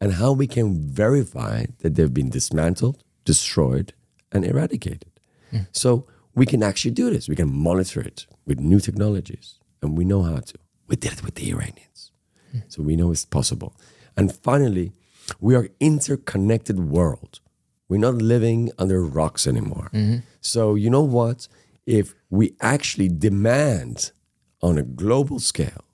and 0.00 0.14
how 0.14 0.32
we 0.32 0.46
can 0.46 0.78
verify 0.78 1.66
that 1.78 1.94
they've 1.94 2.12
been 2.12 2.30
dismantled, 2.30 3.02
destroyed, 3.24 3.92
and 4.32 4.44
eradicated. 4.44 5.10
Hmm. 5.50 5.58
So 5.72 6.06
we 6.34 6.46
can 6.46 6.62
actually 6.62 6.92
do 6.92 7.10
this. 7.10 7.28
We 7.28 7.36
can 7.36 7.52
monitor 7.52 8.00
it 8.00 8.26
with 8.46 8.60
new 8.60 8.80
technologies, 8.80 9.59
and 9.82 9.96
we 9.96 10.04
know 10.04 10.22
how 10.22 10.40
to. 10.40 10.54
We 10.86 10.96
did 10.96 11.12
it 11.12 11.24
with 11.24 11.36
the 11.36 11.50
Iranians, 11.50 12.10
so 12.68 12.82
we 12.82 12.96
know 12.96 13.12
it's 13.12 13.24
possible. 13.24 13.76
And 14.16 14.34
finally, 14.34 14.92
we 15.38 15.54
are 15.54 15.68
interconnected 15.78 16.80
world. 16.80 17.40
We're 17.88 17.98
not 17.98 18.16
living 18.16 18.70
under 18.78 19.04
rocks 19.04 19.46
anymore. 19.46 19.90
Mm-hmm. 19.92 20.18
So 20.40 20.74
you 20.74 20.90
know 20.90 21.02
what? 21.02 21.48
If 21.86 22.14
we 22.28 22.54
actually 22.60 23.08
demand 23.08 24.12
on 24.62 24.78
a 24.78 24.82
global 24.82 25.38
scale, 25.40 25.84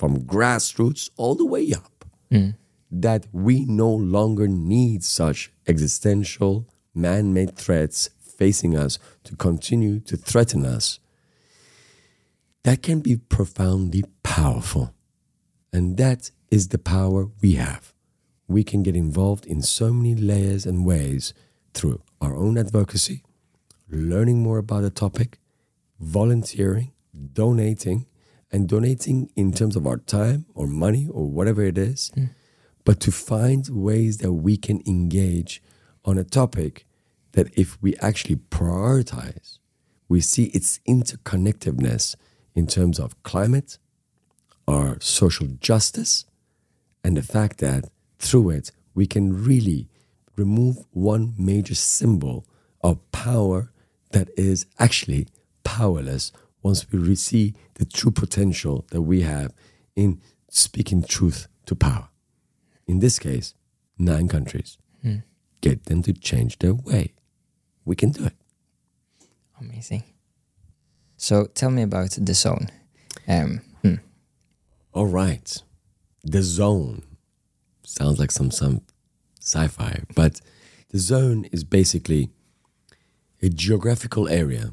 from 0.00 0.22
grassroots 0.22 1.10
all 1.18 1.34
the 1.34 1.44
way 1.44 1.74
up, 1.74 2.06
mm. 2.32 2.54
that 2.90 3.26
we 3.32 3.66
no 3.66 3.90
longer 3.90 4.48
need 4.48 5.04
such 5.04 5.52
existential 5.66 6.66
man 6.94 7.34
made 7.34 7.54
threats 7.54 8.08
facing 8.18 8.74
us 8.74 8.98
to 9.24 9.36
continue 9.36 10.00
to 10.00 10.16
threaten 10.16 10.64
us, 10.64 11.00
that 12.64 12.82
can 12.82 13.00
be 13.00 13.16
profoundly 13.16 14.04
powerful. 14.22 14.94
And 15.72 15.96
that 15.96 16.30
is 16.50 16.68
the 16.68 16.78
power 16.78 17.28
we 17.40 17.52
have. 17.52 17.92
We 18.48 18.64
can 18.64 18.82
get 18.82 18.96
involved 18.96 19.46
in 19.46 19.62
so 19.62 19.92
many 19.92 20.14
layers 20.14 20.66
and 20.66 20.84
ways 20.84 21.32
through 21.72 22.02
our 22.20 22.36
own 22.36 22.58
advocacy, 22.58 23.22
learning 23.88 24.42
more 24.42 24.58
about 24.58 24.84
a 24.84 24.90
topic, 24.90 25.38
volunteering, 26.00 26.92
donating, 27.32 28.06
and 28.50 28.68
donating 28.68 29.30
in 29.36 29.52
terms 29.52 29.76
of 29.76 29.86
our 29.86 29.98
time 29.98 30.46
or 30.54 30.66
money 30.66 31.06
or 31.10 31.30
whatever 31.30 31.62
it 31.62 31.78
is, 31.78 32.10
hmm. 32.14 32.24
but 32.84 32.98
to 33.00 33.12
find 33.12 33.68
ways 33.68 34.18
that 34.18 34.32
we 34.32 34.56
can 34.56 34.82
engage 34.86 35.62
on 36.04 36.18
a 36.18 36.24
topic 36.24 36.86
that 37.32 37.56
if 37.56 37.80
we 37.80 37.94
actually 37.98 38.36
prioritize, 38.36 39.58
we 40.08 40.20
see 40.20 40.46
its 40.46 40.80
interconnectedness 40.88 42.16
in 42.54 42.66
terms 42.66 42.98
of 42.98 43.20
climate, 43.22 43.78
our 44.66 44.98
social 45.00 45.48
justice, 45.60 46.24
and 47.02 47.16
the 47.16 47.22
fact 47.22 47.58
that 47.58 47.88
through 48.18 48.50
it 48.50 48.72
we 48.94 49.06
can 49.06 49.44
really 49.44 49.88
remove 50.36 50.84
one 50.92 51.34
major 51.38 51.74
symbol 51.74 52.46
of 52.82 52.98
power 53.12 53.72
that 54.10 54.28
is 54.36 54.66
actually 54.78 55.26
powerless 55.64 56.32
once 56.62 56.90
we 56.90 57.14
see 57.14 57.54
the 57.74 57.84
true 57.84 58.10
potential 58.10 58.84
that 58.90 59.02
we 59.02 59.22
have 59.22 59.52
in 59.96 60.20
speaking 60.48 61.02
truth 61.02 61.46
to 61.66 61.74
power. 61.74 62.08
In 62.86 62.98
this 62.98 63.18
case, 63.18 63.54
nine 63.98 64.28
countries. 64.28 64.78
Hmm. 65.02 65.18
Get 65.60 65.86
them 65.86 66.02
to 66.02 66.12
change 66.12 66.58
their 66.58 66.74
way. 66.74 67.14
We 67.84 67.96
can 67.96 68.10
do 68.10 68.24
it. 68.24 68.34
Amazing. 69.60 70.04
So 71.20 71.44
tell 71.54 71.70
me 71.70 71.82
about 71.82 72.12
the 72.18 72.32
zone. 72.32 72.68
Um, 73.28 73.60
hmm. 73.82 73.96
All 74.94 75.04
right. 75.04 75.62
The 76.24 76.42
zone 76.42 77.02
sounds 77.84 78.18
like 78.18 78.30
some 78.30 78.50
some 78.50 78.80
sci-fi, 79.38 80.00
but 80.16 80.40
the 80.88 80.98
zone 80.98 81.44
is 81.52 81.62
basically 81.62 82.30
a 83.42 83.50
geographical 83.50 84.30
area. 84.30 84.72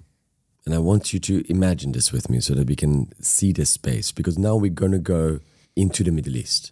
And 0.66 0.74
I 0.74 0.78
want 0.78 1.12
you 1.12 1.20
to 1.20 1.44
imagine 1.52 1.92
this 1.92 2.14
with 2.14 2.30
me 2.30 2.40
so 2.40 2.54
that 2.54 2.70
we 2.70 2.78
can 2.78 3.12
see 3.22 3.52
this 3.52 3.72
space 3.72 4.14
because 4.14 4.38
now 4.38 4.56
we're 4.56 4.72
going 4.72 4.94
to 4.94 5.00
go 5.00 5.42
into 5.76 6.02
the 6.02 6.12
Middle 6.12 6.38
East. 6.38 6.72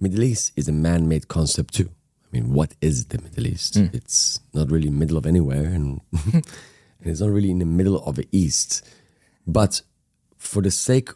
Middle 0.00 0.22
East 0.22 0.52
is 0.56 0.66
a 0.66 0.72
man-made 0.72 1.28
concept 1.28 1.74
too. 1.74 1.90
I 2.24 2.28
mean, 2.32 2.54
what 2.54 2.74
is 2.80 3.06
the 3.06 3.18
Middle 3.18 3.46
East? 3.46 3.76
It's 3.92 4.40
not 4.54 4.70
really 4.70 4.88
middle 4.88 5.18
of 5.18 5.26
anywhere 5.26 5.66
and, 5.66 6.00
and 7.00 7.10
it's 7.10 7.20
not 7.20 7.30
really 7.30 7.50
in 7.50 7.58
the 7.58 7.64
middle 7.64 8.02
of 8.04 8.16
the 8.16 8.28
East. 8.32 8.86
But 9.46 9.82
for 10.36 10.62
the 10.62 10.70
sake 10.70 11.10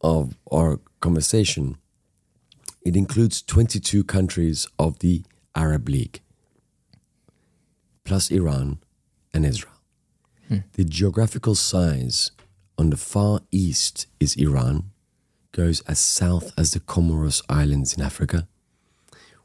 of 0.00 0.36
our 0.50 0.80
conversation, 1.00 1.78
it 2.84 2.96
includes 2.96 3.42
22 3.42 4.04
countries 4.04 4.66
of 4.78 4.98
the 5.00 5.24
Arab 5.54 5.88
League, 5.88 6.20
plus 8.04 8.30
Iran 8.30 8.78
and 9.34 9.44
Israel. 9.44 9.74
Hmm. 10.48 10.58
The 10.72 10.84
geographical 10.84 11.54
size 11.54 12.30
on 12.78 12.90
the 12.90 12.96
far 12.96 13.40
east 13.50 14.06
is 14.20 14.36
Iran, 14.36 14.90
goes 15.52 15.80
as 15.82 15.98
south 15.98 16.52
as 16.56 16.72
the 16.72 16.80
Comoros 16.80 17.42
Islands 17.48 17.94
in 17.94 18.02
Africa, 18.02 18.46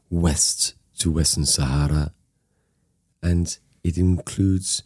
west 0.08 0.74
to 0.98 1.10
Western 1.10 1.44
Sahara, 1.44 2.12
and 3.22 3.58
it 3.82 3.98
includes 3.98 4.82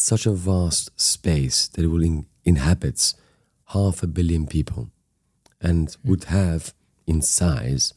such 0.00 0.26
a 0.26 0.32
vast 0.32 0.90
space 1.00 1.68
that 1.68 1.84
it 1.84 1.88
will 1.88 2.02
in- 2.02 2.26
inhabits 2.44 3.14
half 3.66 4.02
a 4.02 4.06
billion 4.06 4.46
people 4.46 4.90
and 5.60 5.96
hmm. 6.02 6.10
would 6.10 6.24
have 6.24 6.74
in 7.06 7.22
size 7.22 7.94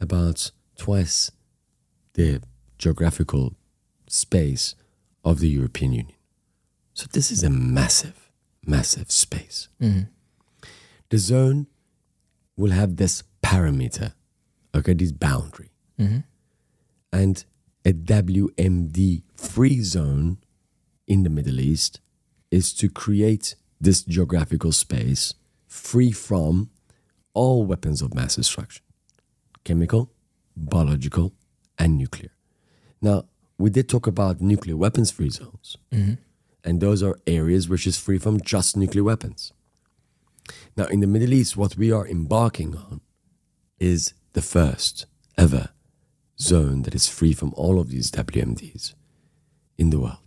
about 0.00 0.50
twice 0.76 1.30
the 2.14 2.40
geographical 2.78 3.54
space 4.08 4.74
of 5.24 5.40
the 5.40 5.48
European 5.48 5.92
Union. 5.92 6.16
So 6.92 7.06
this 7.12 7.30
is 7.30 7.42
a 7.42 7.50
massive, 7.50 8.30
massive 8.64 9.10
space. 9.10 9.68
Mm-hmm. 9.80 10.02
The 11.08 11.18
zone 11.18 11.66
will 12.56 12.70
have 12.70 12.96
this 12.96 13.24
parameter, 13.42 14.14
okay, 14.74 14.94
this 14.94 15.12
boundary. 15.12 15.70
Mm-hmm. 15.98 16.18
And 17.12 17.44
a 17.84 17.92
WMD 17.92 19.22
free 19.36 19.80
zone 19.82 20.38
in 21.06 21.22
the 21.22 21.30
Middle 21.30 21.60
East 21.60 22.00
is 22.50 22.72
to 22.74 22.88
create 22.88 23.56
this 23.80 24.02
geographical 24.02 24.72
space 24.72 25.34
free 25.66 26.12
from 26.12 26.70
all 27.34 27.64
weapons 27.64 28.00
of 28.00 28.14
mass 28.14 28.36
destruction 28.36 28.82
chemical, 29.64 30.10
biological, 30.54 31.32
and 31.78 31.96
nuclear. 31.96 32.30
Now, 33.00 33.24
we 33.58 33.70
did 33.70 33.88
talk 33.88 34.06
about 34.06 34.40
nuclear 34.40 34.76
weapons 34.76 35.10
free 35.10 35.30
zones, 35.30 35.76
mm-hmm. 35.90 36.14
and 36.62 36.80
those 36.80 37.02
are 37.02 37.18
areas 37.26 37.68
which 37.68 37.86
is 37.86 37.98
free 37.98 38.18
from 38.18 38.40
just 38.40 38.76
nuclear 38.76 39.04
weapons. 39.04 39.52
Now, 40.76 40.84
in 40.86 41.00
the 41.00 41.06
Middle 41.06 41.32
East, 41.32 41.56
what 41.56 41.76
we 41.76 41.90
are 41.90 42.06
embarking 42.06 42.76
on 42.76 43.00
is 43.78 44.14
the 44.34 44.42
first 44.42 45.06
ever 45.38 45.70
zone 46.38 46.82
that 46.82 46.94
is 46.94 47.08
free 47.08 47.32
from 47.32 47.52
all 47.56 47.80
of 47.80 47.88
these 47.90 48.10
WMDs 48.10 48.94
in 49.78 49.90
the 49.90 50.00
world. 50.00 50.23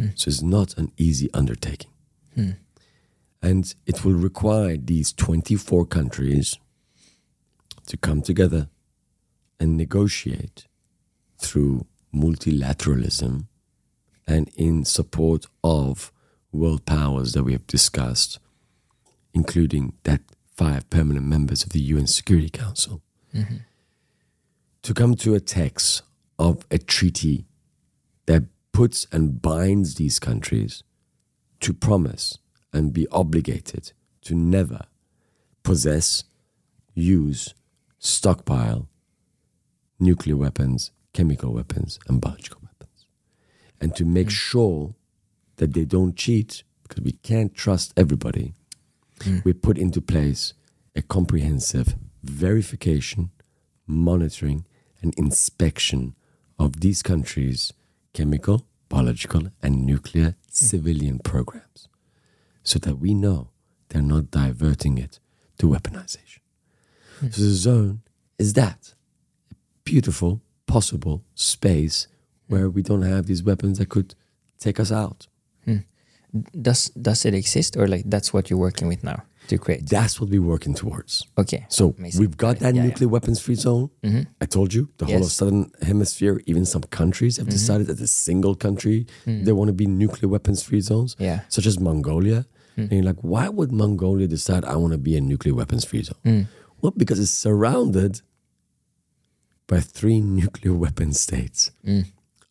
Hmm. 0.00 0.08
So 0.14 0.28
it's 0.28 0.42
not 0.42 0.76
an 0.76 0.92
easy 0.96 1.30
undertaking. 1.34 1.90
Hmm. 2.34 2.50
And 3.42 3.74
it 3.86 4.04
will 4.04 4.14
require 4.14 4.76
these 4.76 5.12
24 5.12 5.86
countries 5.86 6.58
to 7.86 7.96
come 7.96 8.22
together 8.22 8.68
and 9.58 9.76
negotiate 9.76 10.66
through 11.38 11.86
multilateralism 12.14 13.46
and 14.26 14.50
in 14.56 14.84
support 14.84 15.46
of 15.64 16.12
world 16.52 16.84
powers 16.86 17.32
that 17.32 17.44
we 17.44 17.52
have 17.52 17.66
discussed, 17.66 18.38
including 19.32 19.94
that 20.04 20.20
five 20.56 20.88
permanent 20.90 21.26
members 21.26 21.62
of 21.62 21.70
the 21.70 21.80
UN 21.80 22.06
Security 22.06 22.50
Council, 22.50 23.02
mm-hmm. 23.34 23.56
to 24.82 24.94
come 24.94 25.14
to 25.16 25.34
a 25.34 25.40
text 25.40 26.02
of 26.38 26.66
a 26.70 26.78
treaty 26.78 27.44
that 28.26 28.44
puts 28.72 29.06
and 29.12 29.42
binds 29.42 29.96
these 29.96 30.18
countries 30.18 30.82
to 31.60 31.72
promise 31.72 32.38
and 32.72 32.92
be 32.92 33.06
obligated 33.08 33.92
to 34.22 34.34
never 34.34 34.82
possess, 35.62 36.24
use, 36.94 37.54
stockpile 37.98 38.88
nuclear 40.00 40.36
weapons, 40.36 40.90
chemical 41.12 41.52
weapons, 41.52 41.98
and 42.08 42.20
biological 42.20 42.60
weapons. 42.62 43.06
And 43.80 43.94
to 43.96 44.04
make 44.04 44.28
mm. 44.28 44.32
sure 44.32 44.94
that 45.56 45.74
they 45.74 45.84
don't 45.84 46.16
cheat, 46.16 46.62
because 46.82 47.02
we 47.02 47.12
can't 47.12 47.54
trust 47.54 47.92
everybody, 47.96 48.54
mm. 49.20 49.44
we 49.44 49.52
put 49.52 49.78
into 49.78 50.00
place 50.00 50.54
a 50.96 51.02
comprehensive 51.02 51.96
verification, 52.22 53.30
monitoring, 53.86 54.64
and 55.02 55.14
inspection 55.16 56.14
of 56.58 56.80
these 56.80 57.02
countries' 57.02 57.72
chemical, 58.12 58.66
biological, 58.88 59.48
and 59.62 59.86
nuclear 59.86 60.36
civilian 60.48 61.18
programs 61.18 61.88
so 62.62 62.78
that 62.78 62.98
we 62.98 63.14
know 63.14 63.50
they're 63.88 64.02
not 64.02 64.30
diverting 64.30 64.98
it 64.98 65.18
to 65.58 65.68
weaponization. 65.68 66.40
Hmm. 67.18 67.30
So 67.30 67.42
the 67.42 67.50
zone 67.50 68.02
is 68.38 68.52
that 68.54 68.94
a 69.50 69.54
beautiful, 69.84 70.40
possible 70.66 71.24
space 71.34 72.06
hmm. 72.46 72.54
where 72.54 72.70
we 72.70 72.82
don't 72.82 73.02
have 73.02 73.26
these 73.26 73.42
weapons 73.42 73.78
that 73.78 73.88
could 73.88 74.14
take 74.58 74.80
us 74.80 74.92
out. 74.92 75.26
Hmm. 75.64 75.78
Does 76.60 76.90
does 76.90 77.24
it 77.24 77.34
exist 77.34 77.76
or 77.76 77.88
like 77.88 78.04
that's 78.06 78.32
what 78.32 78.50
you're 78.50 78.58
working 78.58 78.86
with 78.86 79.02
now 79.02 79.24
to 79.48 79.58
create? 79.58 79.88
That's 79.88 80.20
what 80.20 80.30
we're 80.30 80.42
working 80.42 80.74
towards. 80.74 81.26
Okay. 81.36 81.66
So 81.68 81.94
amazing. 81.98 82.20
we've 82.20 82.36
got 82.36 82.58
that 82.60 82.74
Yeah, 82.74 82.82
yeah. 82.82 82.88
nuclear 82.88 83.08
weapons 83.08 83.40
free 83.40 83.54
zone. 83.54 83.90
Mm-hmm. 84.02 84.22
I 84.40 84.46
told 84.46 84.72
you 84.74 84.88
the 84.98 85.06
whole 85.06 85.22
of 85.22 85.32
southern 85.32 85.70
hemisphere, 85.82 86.40
even 86.46 86.64
some 86.64 86.82
countries 86.82 87.36
have 87.36 87.46
mm-hmm. 87.46 87.52
decided 87.52 87.86
that 87.88 88.00
a 88.00 88.06
single 88.06 88.54
country 88.54 89.06
mm. 89.26 89.44
they 89.44 89.52
want 89.52 89.68
to 89.68 89.72
be 89.74 89.86
nuclear 89.86 90.28
weapons 90.28 90.62
free 90.62 90.80
zones. 90.80 91.16
Yeah. 91.18 91.40
such 91.48 91.66
as 91.66 91.78
Mongolia. 91.78 92.46
Mm. 92.76 92.82
And 92.82 92.92
you're 92.92 93.02
like, 93.02 93.20
why 93.22 93.48
would 93.48 93.72
Mongolia 93.72 94.26
decide 94.26 94.64
I 94.64 94.76
want 94.76 94.92
to 94.92 94.98
be 94.98 95.16
a 95.16 95.20
nuclear 95.20 95.54
weapons 95.54 95.84
free 95.84 96.02
zone? 96.02 96.18
Mm. 96.24 96.46
Well, 96.80 96.92
because 96.96 97.18
it's 97.18 97.30
surrounded 97.30 98.22
by 99.66 99.80
three 99.80 100.20
nuclear 100.20 100.74
weapon 100.74 101.12
states 101.12 101.70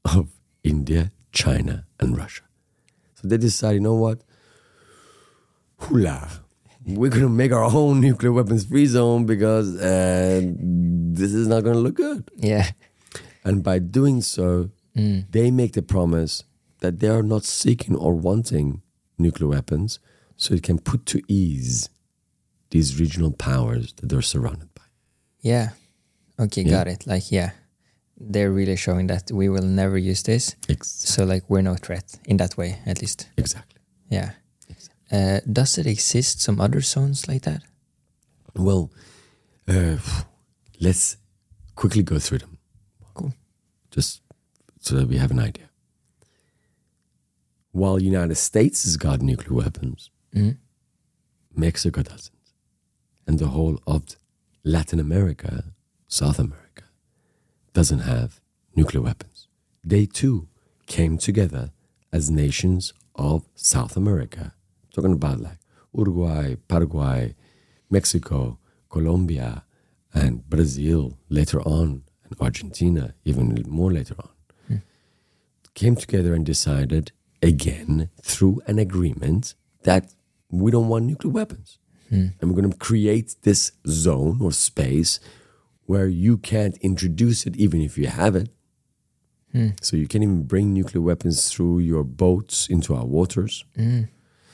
of 0.05 0.29
India, 0.63 1.11
China, 1.31 1.85
and 1.99 2.17
Russia. 2.17 2.43
So 3.15 3.27
they 3.27 3.37
decide, 3.37 3.73
you 3.73 3.81
know 3.81 3.95
what? 3.95 4.21
Hula. 5.79 6.29
We're 6.85 7.09
gonna 7.11 7.29
make 7.29 7.51
our 7.51 7.63
own 7.63 7.99
nuclear 8.01 8.31
weapons 8.31 8.65
free 8.65 8.85
zone 8.85 9.25
because 9.25 9.75
uh, 9.79 10.41
this 10.53 11.33
is 11.33 11.47
not 11.47 11.63
gonna 11.63 11.77
look 11.79 11.95
good. 11.95 12.29
Yeah. 12.37 12.69
And 13.43 13.63
by 13.63 13.79
doing 13.79 14.21
so, 14.21 14.69
they 14.95 15.49
make 15.49 15.73
the 15.73 15.81
promise 15.81 16.43
that 16.79 16.99
they 16.99 17.07
are 17.07 17.23
not 17.23 17.45
seeking 17.45 17.95
or 17.95 18.13
wanting 18.13 18.81
nuclear 19.17 19.49
weapons, 19.49 19.99
so 20.35 20.53
it 20.53 20.63
can 20.63 20.77
put 20.79 21.05
to 21.07 21.21
ease 21.27 21.89
these 22.71 22.99
regional 22.99 23.31
powers 23.31 23.93
that 23.97 24.09
they're 24.09 24.21
surrounded 24.21 24.73
by. 24.75 24.83
Yeah. 25.41 25.69
Okay, 26.37 26.63
Yeah. 26.63 26.71
got 26.71 26.87
it. 26.87 27.07
Like 27.07 27.31
yeah. 27.31 27.51
They're 28.21 28.51
really 28.51 28.75
showing 28.75 29.07
that 29.07 29.31
we 29.31 29.47
will 29.47 29.63
never 29.63 29.97
use 29.97 30.23
this. 30.23 30.55
Ex- 30.67 30.91
So 31.13 31.23
like 31.23 31.43
we're 31.49 31.61
no 31.61 31.75
threat 31.75 32.19
in 32.25 32.37
that 32.37 32.57
way 32.57 32.79
at 32.85 32.99
least. 33.01 33.29
exactly. 33.37 33.79
Yeah. 34.09 34.31
Uh, 35.11 35.39
does 35.51 35.77
it 35.77 35.87
exist 35.87 36.41
some 36.41 36.61
other 36.61 36.81
zones 36.81 37.27
like 37.27 37.41
that? 37.43 37.63
Well, 38.55 38.91
uh, 39.67 39.97
let's 40.79 41.17
quickly 41.75 42.03
go 42.03 42.19
through 42.19 42.39
them. 42.39 42.57
Cool. 43.13 43.33
Just 43.91 44.21
so 44.81 44.95
that 44.95 45.07
we 45.07 45.17
have 45.17 45.31
an 45.31 45.39
idea. 45.39 45.69
While 47.71 48.01
United 48.01 48.35
States 48.35 48.83
has 48.83 48.97
got 48.97 49.21
nuclear 49.21 49.55
weapons, 49.57 50.09
Mhm. 50.33 50.57
Mexico 51.55 52.01
doesn't. 52.03 52.35
And 53.27 53.39
the 53.39 53.47
whole 53.49 53.79
of 53.85 54.15
Latin 54.63 54.99
America, 54.99 55.73
South 56.07 56.39
America, 56.39 56.83
doesn't 57.73 57.99
have 57.99 58.41
nuclear 58.75 59.01
weapons. 59.03 59.47
They 59.83 60.05
too 60.05 60.47
came 60.87 61.17
together 61.17 61.71
as 62.11 62.29
nations 62.29 62.93
of 63.15 63.47
South 63.55 63.95
America. 63.95 64.53
Talking 64.93 65.13
about 65.13 65.39
like 65.39 65.57
Uruguay, 65.95 66.55
Paraguay, 66.67 67.35
Mexico, 67.89 68.57
Colombia, 68.89 69.63
and 70.13 70.47
Brazil 70.49 71.17
later 71.29 71.61
on, 71.61 72.03
and 72.23 72.39
Argentina 72.41 73.13
even 73.25 73.63
more 73.67 73.91
later 73.91 74.15
on, 74.19 74.29
came 75.73 75.95
together 75.95 76.33
and 76.33 76.45
decided 76.45 77.11
again 77.41 78.09
through 78.21 78.61
an 78.67 78.79
agreement 78.79 79.55
that 79.83 80.13
we 80.51 80.71
don't 80.71 80.89
want 80.89 81.05
nuclear 81.05 81.31
weapons. 81.31 81.77
And 82.41 82.49
we're 82.49 82.59
going 82.59 82.71
to 82.71 82.77
create 82.77 83.35
this 83.43 83.71
zone 83.87 84.39
or 84.41 84.51
space 84.51 85.19
where 85.85 86.07
you 86.07 86.37
can't 86.37 86.75
introduce 86.77 87.45
it 87.45 87.55
even 87.55 87.81
if 87.81 87.97
you 87.99 88.07
have 88.07 88.35
it. 88.35 88.49
So 89.81 89.95
you 89.95 90.07
can't 90.07 90.23
even 90.23 90.43
bring 90.43 90.73
nuclear 90.73 91.01
weapons 91.03 91.49
through 91.51 91.79
your 91.79 92.03
boats 92.03 92.67
into 92.67 92.95
our 92.95 93.05
waters. 93.05 93.63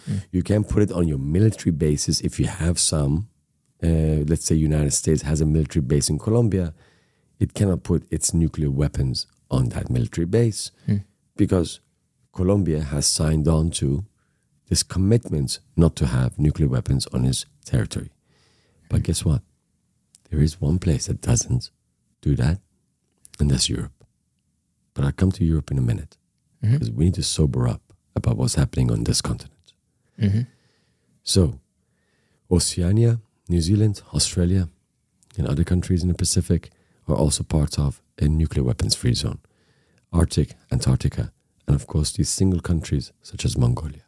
Hmm. 0.05 0.17
You 0.31 0.43
can't 0.43 0.67
put 0.67 0.83
it 0.83 0.91
on 0.91 1.07
your 1.07 1.17
military 1.17 1.71
bases 1.71 2.21
if 2.21 2.39
you 2.39 2.47
have 2.47 2.79
some. 2.79 3.27
Uh, 3.83 4.23
let's 4.27 4.45
say 4.45 4.55
United 4.55 4.91
States 4.91 5.21
has 5.23 5.41
a 5.41 5.45
military 5.45 5.83
base 5.83 6.09
in 6.09 6.17
Colombia, 6.17 6.73
it 7.39 7.53
cannot 7.53 7.83
put 7.83 8.05
its 8.11 8.33
nuclear 8.33 8.71
weapons 8.71 9.27
on 9.51 9.69
that 9.69 9.89
military 9.89 10.25
base 10.25 10.71
because 11.35 11.79
Colombia 12.33 12.81
has 12.81 13.05
signed 13.05 13.47
on 13.47 13.69
to 13.71 14.05
this 14.69 14.83
commitment 14.83 15.59
not 15.75 15.95
to 15.97 16.07
have 16.07 16.39
nuclear 16.39 16.67
weapons 16.67 17.07
on 17.07 17.25
its 17.25 17.45
territory. 17.65 18.11
But 18.89 19.03
guess 19.03 19.23
what? 19.23 19.41
There 20.29 20.41
is 20.41 20.59
one 20.59 20.79
place 20.79 21.07
that 21.07 21.21
doesn't 21.21 21.69
do 22.21 22.35
that, 22.35 22.59
and 23.39 23.51
that's 23.51 23.69
Europe. 23.69 24.03
But 24.93 25.05
I'll 25.05 25.11
come 25.11 25.31
to 25.33 25.45
Europe 25.45 25.71
in 25.71 25.77
a 25.77 25.81
minute 25.81 26.17
because 26.61 26.91
we 26.91 27.05
need 27.05 27.13
to 27.15 27.23
sober 27.23 27.67
up 27.67 27.81
about 28.15 28.37
what's 28.37 28.55
happening 28.55 28.89
on 28.91 29.03
this 29.03 29.21
continent. 29.21 29.54
Mm-hmm. 30.19 30.41
So, 31.23 31.59
Oceania, 32.51 33.19
New 33.49 33.61
Zealand, 33.61 34.01
Australia, 34.13 34.69
and 35.37 35.47
other 35.47 35.63
countries 35.63 36.01
in 36.01 36.07
the 36.07 36.13
Pacific 36.15 36.71
are 37.07 37.15
also 37.15 37.43
part 37.43 37.77
of 37.77 38.01
a 38.19 38.27
nuclear 38.27 38.63
weapons 38.63 38.95
free 38.95 39.13
zone. 39.13 39.39
Arctic, 40.13 40.53
Antarctica, 40.71 41.31
and 41.67 41.75
of 41.75 41.87
course 41.87 42.11
these 42.11 42.29
single 42.29 42.61
countries 42.61 43.11
such 43.21 43.45
as 43.45 43.57
Mongolia. 43.57 44.03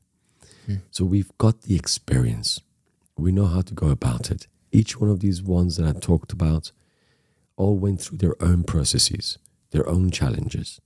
Mm. 0.67 0.82
So 0.91 1.06
we've 1.06 1.36
got 1.38 1.63
the 1.63 1.76
experience. 1.76 2.62
We 3.17 3.32
know 3.32 3.46
how 3.46 3.62
to 3.62 3.74
go 3.74 3.89
about 3.89 4.32
it. 4.32 4.48
Each 4.72 5.00
one 5.00 5.10
of 5.10 5.20
these 5.20 5.41
ones 5.41 5.78
that 5.78 5.88
I 5.88 6.00
talked 6.00 6.32
about 6.32 6.72
all 7.56 7.78
went 7.78 8.02
through 8.02 8.20
their 8.20 8.41
own 8.41 8.63
processes, 8.63 9.38
their 9.72 9.88
own 9.89 10.12
challenges, 10.12 10.80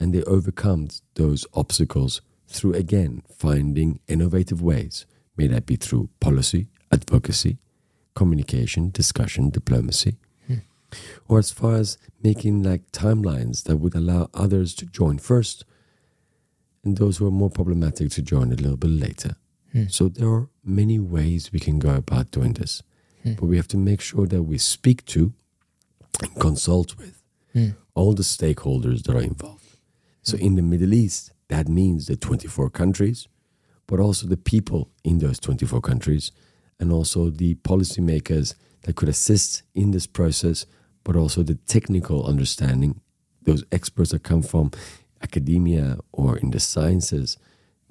and 0.00 0.12
they 0.12 0.22
overcome 0.24 0.88
those 1.14 1.46
obstacles 1.54 2.20
through 2.48 2.74
again 2.74 3.22
finding 3.28 4.00
innovative 4.08 4.62
ways, 4.62 5.06
may 5.36 5.46
that 5.48 5.66
be 5.66 5.76
through 5.76 6.08
policy, 6.20 6.68
advocacy, 6.92 7.58
communication, 8.14 8.90
discussion, 8.90 9.50
diplomacy, 9.50 10.16
hmm. 10.46 10.58
or 11.28 11.38
as 11.38 11.50
far 11.50 11.74
as 11.74 11.98
making 12.22 12.62
like 12.62 12.90
timelines 12.92 13.64
that 13.64 13.78
would 13.78 13.94
allow 13.94 14.28
others 14.34 14.74
to 14.74 14.86
join 14.86 15.18
first 15.18 15.64
and 16.84 16.98
those 16.98 17.16
who 17.16 17.26
are 17.26 17.32
more 17.32 17.50
problematic 17.50 18.10
to 18.10 18.22
join 18.22 18.52
a 18.52 18.56
little 18.56 18.76
bit 18.76 18.90
later. 18.90 19.36
Hmm. 19.72 19.88
So 19.88 20.08
there 20.08 20.28
are 20.28 20.48
many 20.64 20.98
ways 20.98 21.52
we 21.52 21.60
can 21.60 21.78
go 21.78 21.94
about 21.94 22.30
doing 22.30 22.52
this, 22.52 22.82
hmm. 23.22 23.32
but 23.32 23.46
we 23.46 23.56
have 23.56 23.68
to 23.68 23.76
make 23.76 24.00
sure 24.00 24.26
that 24.26 24.42
we 24.42 24.58
speak 24.58 25.04
to 25.06 25.32
and 26.22 26.34
consult 26.38 26.96
with 26.96 27.20
all 27.94 28.12
the 28.14 28.22
stakeholders 28.22 29.04
that 29.04 29.14
are 29.14 29.20
involved. 29.22 29.78
So 30.22 30.36
in 30.36 30.56
the 30.56 30.62
Middle 30.62 30.92
East, 30.92 31.32
that 31.48 31.68
means 31.68 32.06
the 32.06 32.16
24 32.16 32.70
countries, 32.70 33.28
but 33.86 34.00
also 34.00 34.26
the 34.26 34.36
people 34.36 34.90
in 35.02 35.18
those 35.18 35.38
24 35.38 35.80
countries, 35.80 36.32
and 36.80 36.92
also 36.92 37.30
the 37.30 37.54
policymakers 37.56 38.54
that 38.82 38.96
could 38.96 39.08
assist 39.08 39.62
in 39.74 39.90
this 39.90 40.06
process, 40.06 40.66
but 41.04 41.16
also 41.16 41.42
the 41.42 41.54
technical 41.66 42.26
understanding, 42.26 43.00
those 43.42 43.64
experts 43.70 44.10
that 44.10 44.22
come 44.22 44.42
from 44.42 44.70
academia 45.22 45.98
or 46.12 46.36
in 46.38 46.50
the 46.50 46.60
sciences 46.60 47.36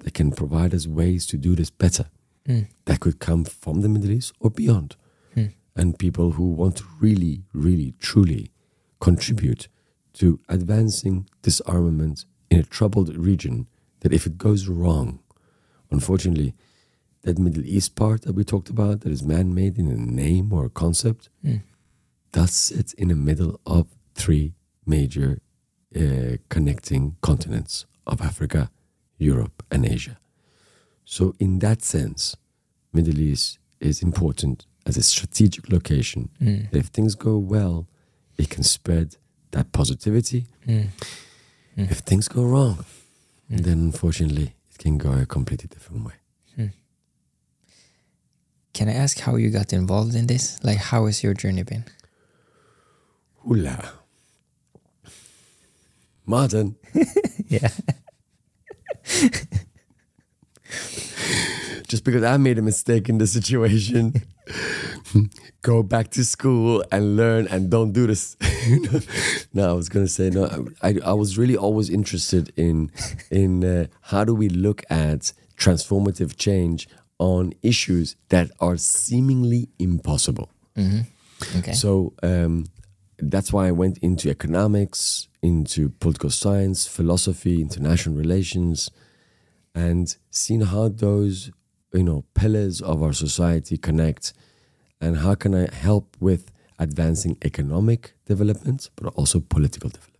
that 0.00 0.14
can 0.14 0.30
provide 0.30 0.74
us 0.74 0.86
ways 0.86 1.26
to 1.26 1.36
do 1.36 1.54
this 1.54 1.70
better. 1.70 2.06
Hmm. 2.46 2.62
That 2.84 3.00
could 3.00 3.18
come 3.18 3.44
from 3.44 3.80
the 3.80 3.88
Middle 3.88 4.10
East 4.10 4.32
or 4.40 4.50
beyond. 4.50 4.96
Hmm. 5.34 5.46
And 5.74 5.98
people 5.98 6.32
who 6.32 6.50
want 6.50 6.76
to 6.76 6.84
really, 7.00 7.44
really, 7.52 7.94
truly 7.98 8.50
contribute 9.00 9.68
to 10.14 10.38
advancing 10.48 11.28
disarmament 11.42 12.24
in 12.54 12.60
a 12.60 12.64
troubled 12.64 13.14
region 13.16 13.66
that 14.00 14.12
if 14.12 14.26
it 14.26 14.38
goes 14.38 14.68
wrong, 14.68 15.18
unfortunately, 15.90 16.54
that 17.22 17.38
Middle 17.38 17.64
East 17.64 17.94
part 17.96 18.22
that 18.22 18.34
we 18.34 18.44
talked 18.44 18.68
about 18.68 19.00
that 19.00 19.10
is 19.10 19.22
man 19.22 19.54
made 19.54 19.78
in 19.78 19.88
a 19.88 19.96
name 19.96 20.52
or 20.52 20.66
a 20.66 20.70
concept, 20.70 21.30
hmm. 21.42 21.56
that 22.32 22.50
sits 22.50 22.92
in 22.92 23.08
the 23.08 23.14
middle 23.14 23.60
of 23.66 23.88
three 24.14 24.54
major 24.86 25.40
uh, 25.96 26.36
connecting 26.48 27.16
continents 27.22 27.86
of 28.06 28.20
Africa, 28.20 28.70
Europe, 29.18 29.62
and 29.70 29.86
Asia. 29.86 30.18
So, 31.04 31.34
in 31.38 31.58
that 31.60 31.82
sense, 31.82 32.36
Middle 32.92 33.18
East 33.18 33.58
is 33.80 34.02
important 34.02 34.66
as 34.86 34.96
a 34.96 35.02
strategic 35.02 35.72
location. 35.72 36.28
Hmm. 36.38 36.62
That 36.70 36.78
if 36.78 36.86
things 36.86 37.14
go 37.14 37.38
well, 37.38 37.88
it 38.36 38.50
can 38.50 38.62
spread 38.62 39.16
that 39.52 39.72
positivity. 39.72 40.46
Hmm. 40.64 40.82
Hmm. 41.74 41.84
If 41.90 41.98
things 42.00 42.28
go 42.28 42.44
wrong, 42.44 42.84
then 43.48 43.78
unfortunately, 43.92 44.54
it 44.72 44.78
can 44.78 44.98
go 44.98 45.12
a 45.12 45.26
completely 45.26 45.68
different 45.68 46.04
way. 46.06 46.14
Hmm. 46.56 46.66
Can 48.72 48.88
I 48.88 48.94
ask 48.94 49.18
how 49.20 49.36
you 49.36 49.50
got 49.50 49.72
involved 49.72 50.14
in 50.14 50.26
this? 50.26 50.62
Like, 50.62 50.78
how 50.78 51.06
has 51.06 51.22
your 51.22 51.34
journey 51.34 51.62
been? 51.62 51.84
Hula. 53.42 53.92
Martin, 56.26 56.76
Yeah. 57.48 57.68
just 61.86 62.04
because 62.04 62.22
I 62.22 62.36
made 62.38 62.58
a 62.58 62.62
mistake 62.62 63.08
in 63.10 63.18
the 63.18 63.26
situation, 63.26 64.14
go 65.62 65.82
back 65.82 66.10
to 66.10 66.24
school 66.24 66.84
and 66.90 67.16
learn 67.16 67.46
and 67.48 67.70
don't 67.70 67.92
do 67.92 68.06
this. 68.06 68.36
no, 69.54 69.70
I 69.70 69.72
was 69.72 69.88
gonna 69.88 70.08
say 70.08 70.30
no. 70.30 70.68
I, 70.82 70.96
I 71.04 71.12
was 71.12 71.38
really 71.38 71.56
always 71.56 71.90
interested 71.90 72.52
in 72.56 72.90
in 73.30 73.64
uh, 73.64 73.86
how 74.02 74.24
do 74.24 74.34
we 74.34 74.48
look 74.48 74.82
at 74.90 75.32
transformative 75.56 76.36
change 76.36 76.88
on 77.18 77.52
issues 77.62 78.16
that 78.28 78.50
are 78.60 78.76
seemingly 78.76 79.68
impossible. 79.78 80.50
Okay. 81.56 81.72
So 81.72 82.12
um, 82.22 82.66
that's 83.18 83.52
why 83.52 83.68
I 83.68 83.72
went 83.72 83.98
into 83.98 84.30
economics, 84.30 85.28
into 85.42 85.90
political 85.90 86.30
science, 86.30 86.86
philosophy, 86.86 87.60
international 87.60 88.16
relations, 88.16 88.90
and 89.74 90.16
seeing 90.30 90.62
how 90.62 90.88
those 90.88 91.50
you 91.94 92.02
know 92.02 92.24
pillars 92.34 92.80
of 92.80 93.02
our 93.02 93.12
society 93.12 93.78
connect, 93.78 94.32
and 95.00 95.18
how 95.18 95.34
can 95.34 95.54
I 95.54 95.72
help 95.72 96.16
with 96.20 96.50
advancing 96.78 97.38
economic 97.44 98.14
development, 98.26 98.90
but 98.96 99.14
also 99.14 99.40
political 99.40 99.90
development. 99.90 100.10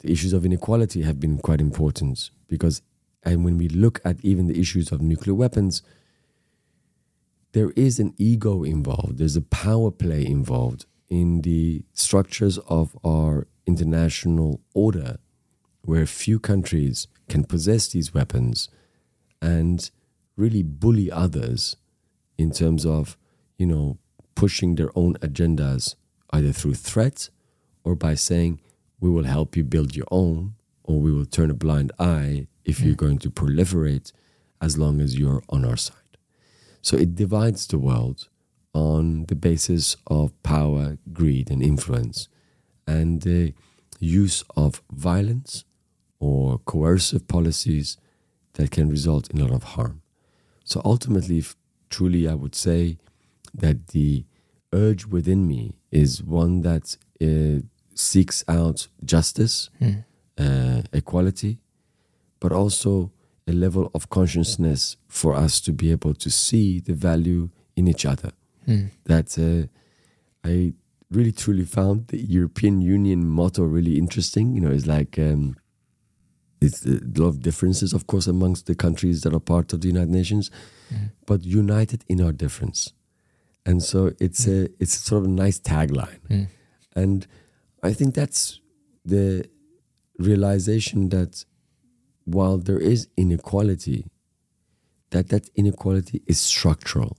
The 0.00 0.10
issues 0.10 0.32
of 0.32 0.44
inequality 0.44 1.02
have 1.02 1.20
been 1.20 1.38
quite 1.38 1.60
important 1.60 2.30
because, 2.48 2.82
and 3.22 3.44
when 3.44 3.58
we 3.58 3.68
look 3.68 4.00
at 4.04 4.24
even 4.24 4.46
the 4.46 4.58
issues 4.58 4.90
of 4.90 5.00
nuclear 5.00 5.34
weapons, 5.34 5.82
there 7.52 7.70
is 7.76 8.00
an 8.00 8.14
ego 8.16 8.64
involved, 8.64 9.18
there's 9.18 9.36
a 9.36 9.42
power 9.42 9.90
play 9.90 10.24
involved 10.26 10.86
in 11.08 11.42
the 11.42 11.84
structures 11.92 12.56
of 12.68 12.96
our 13.04 13.46
international 13.66 14.60
order, 14.72 15.18
where 15.82 16.06
few 16.06 16.40
countries 16.40 17.06
can 17.28 17.44
possess 17.44 17.88
these 17.88 18.14
weapons 18.14 18.68
and 19.42 19.90
really 20.36 20.62
bully 20.62 21.10
others 21.10 21.76
in 22.38 22.50
terms 22.50 22.84
of, 22.86 23.16
you 23.58 23.66
know, 23.66 23.98
pushing 24.34 24.74
their 24.74 24.90
own 24.94 25.14
agendas 25.14 25.94
either 26.30 26.52
through 26.52 26.74
threat 26.74 27.28
or 27.84 27.94
by 27.94 28.14
saying, 28.14 28.60
we 29.00 29.10
will 29.10 29.24
help 29.24 29.56
you 29.56 29.64
build 29.64 29.96
your 29.96 30.06
own, 30.10 30.54
or 30.84 31.00
we 31.00 31.12
will 31.12 31.26
turn 31.26 31.50
a 31.50 31.54
blind 31.54 31.90
eye 31.98 32.46
if 32.64 32.80
you're 32.80 32.94
going 32.94 33.18
to 33.18 33.30
proliferate 33.30 34.12
as 34.60 34.78
long 34.78 35.00
as 35.00 35.18
you're 35.18 35.42
on 35.48 35.64
our 35.64 35.76
side. 35.76 35.96
So 36.80 36.96
it 36.96 37.14
divides 37.16 37.66
the 37.66 37.78
world 37.78 38.28
on 38.72 39.26
the 39.26 39.34
basis 39.34 39.96
of 40.06 40.40
power, 40.42 40.98
greed, 41.12 41.50
and 41.50 41.62
influence, 41.62 42.28
and 42.86 43.22
the 43.22 43.54
use 43.98 44.44
of 44.56 44.82
violence 44.90 45.64
or 46.18 46.58
coercive 46.58 47.26
policies 47.28 47.96
that 48.54 48.70
can 48.70 48.88
result 48.88 49.30
in 49.30 49.40
a 49.40 49.44
lot 49.44 49.54
of 49.54 49.62
harm. 49.62 50.01
So 50.72 50.80
ultimately, 50.86 51.44
truly, 51.90 52.26
I 52.26 52.34
would 52.34 52.54
say 52.54 52.96
that 53.52 53.88
the 53.88 54.24
urge 54.72 55.04
within 55.04 55.46
me 55.46 55.74
is 55.90 56.22
one 56.22 56.62
that 56.62 56.96
uh, 57.20 57.60
seeks 57.94 58.42
out 58.48 58.88
justice, 59.04 59.68
uh, 60.38 60.80
equality, 60.94 61.58
but 62.40 62.52
also 62.52 63.10
a 63.46 63.52
level 63.52 63.90
of 63.94 64.08
consciousness 64.08 64.96
for 65.08 65.34
us 65.34 65.60
to 65.60 65.72
be 65.72 65.90
able 65.90 66.14
to 66.14 66.30
see 66.30 66.80
the 66.80 66.94
value 66.94 67.50
in 67.76 67.86
each 67.86 68.06
other. 68.06 68.32
That 69.04 69.28
uh, 69.38 69.68
I 70.48 70.72
really 71.10 71.32
truly 71.32 71.66
found 71.66 72.08
the 72.08 72.18
European 72.18 72.80
Union 72.80 73.28
motto 73.28 73.62
really 73.64 73.98
interesting. 73.98 74.54
You 74.54 74.62
know, 74.62 74.70
it's 74.70 74.86
like 74.86 75.18
um, 75.18 75.56
it's 76.62 76.86
uh, 76.86 76.98
a 77.02 77.20
lot 77.20 77.28
of 77.28 77.42
differences, 77.42 77.92
of 77.92 78.06
course, 78.06 78.26
amongst 78.26 78.66
the 78.66 78.74
countries 78.74 79.22
that 79.22 79.34
are 79.34 79.40
part 79.40 79.72
of 79.72 79.80
the 79.80 79.88
United 79.88 80.10
Nations, 80.10 80.50
mm-hmm. 80.92 81.06
but 81.26 81.44
united 81.44 82.04
in 82.08 82.20
our 82.20 82.32
difference. 82.32 82.92
And 83.66 83.82
so 83.82 84.12
it's 84.20 84.46
a 84.46 84.50
mm-hmm. 84.50 84.74
it's 84.80 84.94
sort 84.94 85.22
of 85.22 85.28
a 85.28 85.32
nice 85.32 85.60
tagline, 85.60 86.20
mm. 86.28 86.48
and 86.96 87.26
I 87.82 87.92
think 87.92 88.14
that's 88.14 88.60
the 89.04 89.48
realization 90.18 91.10
that 91.10 91.44
while 92.24 92.58
there 92.58 92.78
is 92.78 93.08
inequality, 93.16 94.06
that 95.10 95.28
that 95.28 95.48
inequality 95.54 96.22
is 96.26 96.40
structural, 96.40 97.16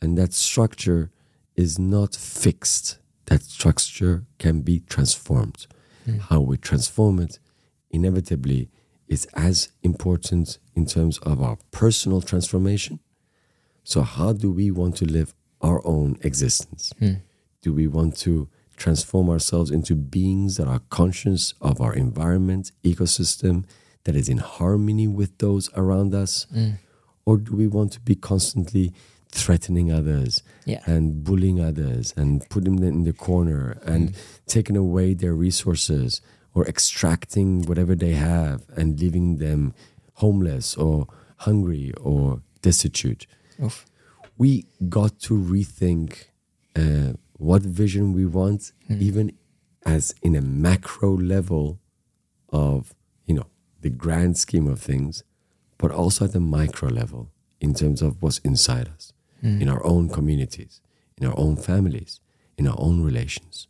and 0.00 0.16
that 0.18 0.32
structure 0.32 1.10
is 1.56 1.78
not 1.80 2.14
fixed. 2.14 2.98
That 3.26 3.42
structure 3.42 4.24
can 4.38 4.60
be 4.60 4.80
transformed. 4.80 5.66
Mm. 6.06 6.20
How 6.20 6.40
we 6.40 6.58
transform 6.58 7.18
it 7.18 7.40
inevitably 7.92 8.68
is 9.06 9.26
as 9.34 9.68
important 9.82 10.58
in 10.74 10.86
terms 10.86 11.18
of 11.18 11.42
our 11.42 11.58
personal 11.70 12.22
transformation. 12.22 12.98
So, 13.84 14.02
how 14.02 14.32
do 14.32 14.50
we 14.50 14.70
want 14.70 14.96
to 14.96 15.04
live 15.04 15.34
our 15.60 15.86
own 15.86 16.16
existence? 16.22 16.92
Hmm. 16.98 17.14
Do 17.60 17.72
we 17.72 17.86
want 17.86 18.16
to 18.18 18.48
transform 18.76 19.28
ourselves 19.28 19.70
into 19.70 19.94
beings 19.94 20.56
that 20.56 20.66
are 20.66 20.80
conscious 20.90 21.54
of 21.60 21.80
our 21.80 21.94
environment, 21.94 22.72
ecosystem, 22.82 23.64
that 24.04 24.16
is 24.16 24.28
in 24.28 24.38
harmony 24.38 25.06
with 25.06 25.36
those 25.38 25.70
around 25.76 26.14
us? 26.14 26.46
Hmm. 26.52 26.70
Or 27.24 27.36
do 27.36 27.54
we 27.54 27.66
want 27.66 27.92
to 27.92 28.00
be 28.00 28.14
constantly 28.14 28.92
threatening 29.30 29.90
others 29.92 30.42
Yeah. 30.66 30.82
and 30.86 31.24
bullying 31.24 31.60
others 31.60 32.12
and 32.16 32.48
putting 32.50 32.76
them 32.76 32.88
in 32.88 33.04
the 33.04 33.12
corner 33.12 33.78
and 33.84 34.10
hmm. 34.10 34.16
taking 34.46 34.76
away 34.76 35.14
their 35.14 35.34
resources 35.34 36.20
or 36.54 36.66
extracting 36.66 37.62
whatever 37.62 37.94
they 37.94 38.12
have 38.12 38.64
and 38.76 39.00
leaving 39.00 39.36
them 39.38 39.74
homeless 40.14 40.76
or 40.76 41.06
hungry 41.38 41.92
or 42.00 42.42
destitute? 42.60 43.26
Oof. 43.62 43.86
we 44.38 44.64
got 44.88 45.20
to 45.20 45.34
rethink 45.34 46.24
uh, 46.76 47.12
what 47.38 47.62
vision 47.62 48.12
we 48.12 48.24
want, 48.24 48.72
even 48.88 49.32
as 49.84 50.14
in 50.22 50.34
a 50.36 50.40
macro 50.40 51.16
level 51.16 51.78
of 52.50 52.94
you 53.26 53.34
know 53.34 53.46
the 53.80 53.90
grand 53.90 54.36
scheme 54.38 54.66
of 54.68 54.78
things, 54.80 55.24
but 55.78 55.90
also 55.90 56.24
at 56.24 56.32
the 56.32 56.40
micro 56.40 56.88
level 56.88 57.30
in 57.60 57.74
terms 57.74 58.02
of 58.02 58.22
what's 58.22 58.38
inside 58.38 58.88
us, 58.88 59.12
in 59.42 59.68
our 59.68 59.84
own 59.84 60.08
communities, 60.08 60.80
in 61.18 61.26
our 61.26 61.36
own 61.38 61.56
families, 61.56 62.20
in 62.56 62.66
our 62.66 62.76
own 62.78 63.02
relations, 63.02 63.66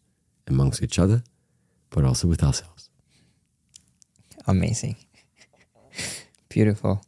amongst 0.47 0.83
each 0.83 0.99
other, 0.99 1.22
but 1.93 2.05
also 2.05 2.26
with 2.26 2.43
ourselves. 2.43 2.90
Amazing. 4.47 4.97
Beautiful. 6.49 7.03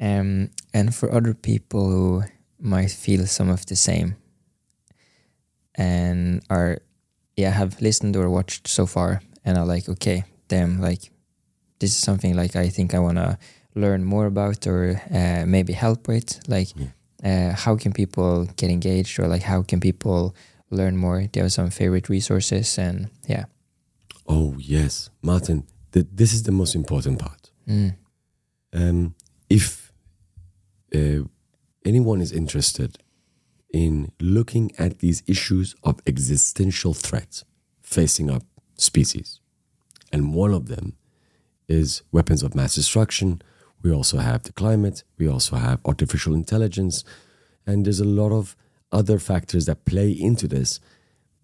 Um, 0.00 0.50
and 0.74 0.94
for 0.94 1.12
other 1.12 1.34
people 1.34 1.88
who 1.88 2.22
might 2.60 2.90
feel 2.90 3.26
some 3.26 3.48
of 3.48 3.66
the 3.66 3.76
same 3.76 4.16
and 5.74 6.42
are, 6.50 6.78
yeah, 7.36 7.50
have 7.50 7.80
listened 7.80 8.16
or 8.16 8.28
watched 8.28 8.68
so 8.68 8.86
far 8.86 9.22
and 9.44 9.56
are 9.56 9.66
like, 9.66 9.88
okay, 9.88 10.24
damn, 10.48 10.80
like 10.80 11.10
this 11.78 11.90
is 11.90 11.96
something 11.96 12.36
like 12.36 12.56
I 12.56 12.68
think 12.68 12.94
I 12.94 12.98
want 12.98 13.18
to 13.18 13.38
learn 13.74 14.04
more 14.04 14.26
about 14.26 14.66
or 14.66 15.00
uh, 15.12 15.44
maybe 15.46 15.72
help 15.72 16.08
with. 16.08 16.40
Like, 16.48 16.68
uh, 17.24 17.52
how 17.52 17.76
can 17.76 17.92
people 17.92 18.46
get 18.56 18.70
engaged 18.70 19.18
or 19.18 19.28
like 19.28 19.42
how 19.42 19.62
can 19.62 19.80
people 19.80 20.34
learn 20.70 20.96
more? 20.96 21.22
Do 21.22 21.38
you 21.38 21.42
have 21.44 21.52
some 21.52 21.70
favorite 21.70 22.08
resources? 22.08 22.78
And 22.78 23.10
yeah. 23.26 23.44
Oh 24.28 24.54
yes, 24.58 25.10
Martin, 25.22 25.66
th- 25.92 26.06
this 26.12 26.32
is 26.32 26.42
the 26.42 26.52
most 26.52 26.74
important 26.74 27.18
part. 27.18 27.50
Mm. 27.66 27.96
um, 28.72 29.14
if 29.50 29.92
uh, 30.94 31.22
anyone 31.84 32.20
is 32.22 32.32
interested 32.32 32.98
in 33.72 34.10
looking 34.20 34.72
at 34.78 35.00
these 35.00 35.22
issues 35.26 35.74
of 35.84 36.00
existential 36.06 36.94
threats 36.94 37.44
facing 37.82 38.30
up 38.30 38.42
species, 38.76 39.40
and 40.12 40.34
one 40.34 40.52
of 40.54 40.68
them 40.68 40.96
is 41.68 42.02
weapons 42.12 42.42
of 42.42 42.54
mass 42.54 42.74
destruction. 42.74 43.42
We 43.82 43.92
also 43.92 44.18
have 44.18 44.42
the 44.44 44.52
climate. 44.52 45.04
We 45.18 45.28
also 45.28 45.56
have 45.56 45.80
artificial 45.84 46.34
intelligence, 46.34 47.04
and 47.66 47.84
there's 47.84 48.00
a 48.00 48.04
lot 48.04 48.32
of 48.32 48.56
other 48.90 49.18
factors 49.18 49.66
that 49.66 49.84
play 49.84 50.10
into 50.10 50.48
this. 50.48 50.80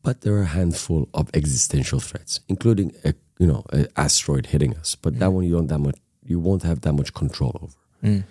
But 0.04 0.20
there 0.20 0.34
are 0.34 0.42
a 0.42 0.54
handful 0.60 1.08
of 1.12 1.30
existential 1.34 1.98
threats, 1.98 2.40
including 2.48 2.92
a 3.04 3.14
you 3.40 3.46
know 3.46 3.64
an 3.72 3.88
asteroid 3.96 4.46
hitting 4.46 4.76
us. 4.76 4.94
But 4.94 5.18
that 5.18 5.32
one 5.32 5.44
you 5.44 5.52
don't 5.56 5.66
that 5.66 5.80
much 5.80 5.98
you 6.22 6.38
won't 6.38 6.62
have 6.62 6.82
that 6.82 6.92
much 6.92 7.12
control 7.12 7.52
over. 7.60 7.76
Mm. 8.02 8.24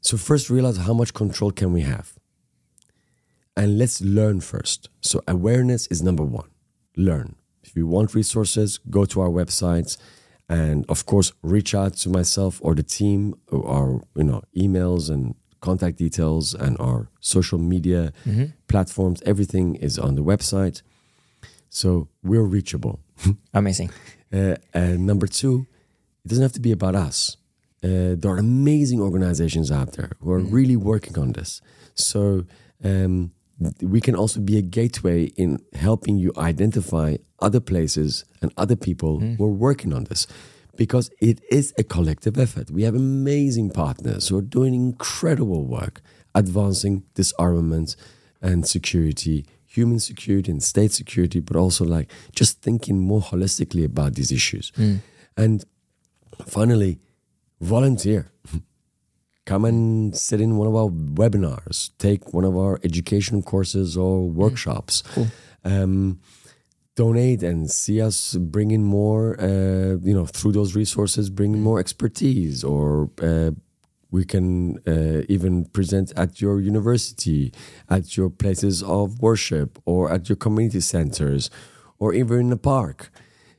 So 0.00 0.16
first 0.16 0.50
realize 0.50 0.76
how 0.76 0.94
much 0.94 1.14
control 1.14 1.50
can 1.50 1.72
we 1.72 1.80
have. 1.80 2.12
And 3.56 3.78
let's 3.78 4.00
learn 4.00 4.40
first. 4.40 4.90
So 5.00 5.22
awareness 5.26 5.86
is 5.86 6.02
number 6.02 6.24
1. 6.24 6.44
Learn. 6.96 7.36
If 7.62 7.74
you 7.74 7.86
want 7.86 8.14
resources, 8.14 8.78
go 8.90 9.04
to 9.06 9.20
our 9.22 9.30
websites 9.30 9.96
and 10.48 10.84
of 10.88 11.06
course 11.06 11.32
reach 11.42 11.74
out 11.74 11.94
to 11.94 12.08
myself 12.10 12.60
or 12.62 12.74
the 12.74 12.82
team 12.82 13.34
or 13.48 13.66
our 13.66 14.00
you 14.14 14.24
know 14.24 14.42
emails 14.56 15.10
and 15.10 15.34
contact 15.68 15.96
details 16.06 16.54
and 16.64 16.72
our 16.88 17.00
social 17.20 17.58
media 17.72 18.12
platforms 18.72 19.18
everything 19.32 19.66
is 19.88 19.94
on 20.06 20.12
the 20.18 20.24
website. 20.32 20.82
So 21.80 21.88
we're 22.22 22.48
reachable. 22.56 22.96
Amazing. 23.60 23.90
Uh, 24.32 24.56
and 24.72 25.06
number 25.10 25.26
two, 25.40 25.66
it 26.24 26.28
doesn't 26.28 26.46
have 26.48 26.58
to 26.60 26.64
be 26.68 26.72
about 26.72 26.94
us. 27.08 27.36
Uh, 27.82 28.16
there 28.20 28.30
are 28.34 28.38
amazing 28.38 29.00
organizations 29.08 29.70
out 29.70 29.92
there 29.96 30.12
who 30.20 30.30
are 30.36 30.44
really 30.58 30.76
working 30.92 31.18
on 31.18 31.32
this. 31.32 31.60
So 31.94 32.44
um, 32.82 33.32
we 33.80 34.00
can 34.00 34.14
also 34.22 34.40
be 34.40 34.56
a 34.58 34.62
gateway 34.62 35.24
in 35.36 35.58
helping 35.74 36.16
you 36.16 36.32
identify 36.36 37.16
other 37.46 37.60
places 37.60 38.24
and 38.40 38.52
other 38.56 38.76
people 38.76 39.20
who 39.20 39.44
are 39.44 39.56
working 39.68 39.92
on 39.92 40.04
this. 40.04 40.26
Because 40.76 41.10
it 41.20 41.40
is 41.50 41.72
a 41.78 41.84
collective 41.84 42.38
effort. 42.38 42.70
We 42.70 42.82
have 42.82 42.94
amazing 42.94 43.70
partners 43.70 44.28
who 44.28 44.38
are 44.38 44.42
doing 44.42 44.74
incredible 44.74 45.64
work 45.64 46.00
advancing 46.34 47.04
disarmament 47.14 47.96
and 48.42 48.66
security, 48.66 49.46
human 49.66 49.98
security 50.00 50.50
and 50.50 50.62
state 50.62 50.92
security, 50.92 51.40
but 51.40 51.56
also 51.56 51.84
like 51.84 52.10
just 52.34 52.60
thinking 52.60 52.98
more 52.98 53.20
holistically 53.20 53.84
about 53.84 54.14
these 54.14 54.32
issues. 54.32 54.72
And 55.36 55.64
finally, 56.44 56.98
volunteer. 57.60 58.30
Come 59.46 59.64
and 59.66 60.16
sit 60.16 60.40
in 60.40 60.56
one 60.56 60.66
of 60.68 60.74
our 60.74 60.88
webinars, 60.88 61.90
take 61.98 62.32
one 62.32 62.44
of 62.44 62.56
our 62.56 62.80
education 62.82 63.42
courses 63.42 63.96
or 63.96 64.28
workshops. 64.28 65.02
Um, 65.64 66.20
donate 66.96 67.42
and 67.42 67.70
see 67.70 68.00
us 68.00 68.34
bring 68.34 68.70
in 68.70 68.84
more, 68.84 69.40
uh, 69.40 69.96
you 70.02 70.14
know, 70.14 70.26
through 70.26 70.52
those 70.52 70.76
resources, 70.76 71.28
bring 71.28 71.54
in 71.54 71.60
more 71.60 71.80
expertise 71.80 72.62
or 72.62 73.10
uh, 73.20 73.50
we 74.14 74.24
can 74.24 74.78
uh, 74.86 75.22
even 75.28 75.64
present 75.64 76.12
at 76.16 76.40
your 76.40 76.60
university, 76.60 77.52
at 77.90 78.16
your 78.16 78.30
places 78.30 78.80
of 78.80 79.20
worship, 79.20 79.76
or 79.86 80.12
at 80.12 80.28
your 80.28 80.36
community 80.36 80.78
centers, 80.78 81.50
or 81.98 82.14
even 82.14 82.38
in 82.38 82.50
the 82.50 82.56
park. 82.56 83.10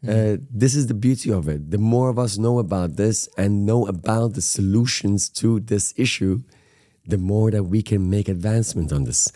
Uh, 0.07 0.38
this 0.49 0.73
is 0.73 0.88
the 0.88 0.93
beauty 0.93 1.29
of 1.29 1.49
it. 1.49 1.71
The 1.71 1.77
more 1.77 2.09
of 2.09 2.17
us 2.17 2.38
know 2.38 2.59
about 2.59 2.95
this 2.95 3.27
and 3.38 3.65
know 3.65 3.86
about 3.86 4.36
the 4.36 4.41
solutions 4.41 5.29
to 5.41 5.59
this 5.59 5.93
issue, 5.97 6.43
the 7.05 7.17
more 7.17 7.51
that 7.51 7.63
we 7.63 7.81
can 7.81 8.09
make 8.09 8.29
advancement 8.29 8.93
on 8.93 9.03
this. 9.03 9.31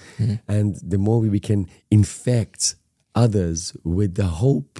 And 0.47 0.75
the 0.81 0.97
more 0.97 1.19
we 1.19 1.41
can 1.41 1.67
infect 1.91 2.75
others 3.15 3.75
with 3.83 4.15
the 4.15 4.25
hope, 4.25 4.79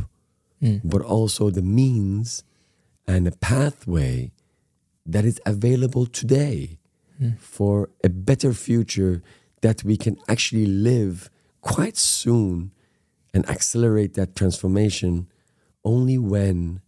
hmm. 0.59 0.77
but 0.83 1.01
also 1.01 1.49
the 1.49 1.61
means 1.61 2.43
and 3.07 3.27
a 3.27 3.31
pathway 3.31 4.31
that 5.05 5.25
is 5.25 5.41
available 5.45 6.05
today 6.05 6.77
hmm. 7.17 7.31
for 7.39 7.89
a 8.03 8.09
better 8.09 8.53
future 8.53 9.23
that 9.61 9.83
we 9.83 9.97
can 9.97 10.17
actually 10.27 10.65
live 10.65 11.29
quite 11.61 11.97
soon 11.97 12.71
and 13.33 13.47
accelerate 13.49 14.13
that 14.13 14.35
transformation 14.35 15.27
only 15.83 16.17
when 16.17 16.81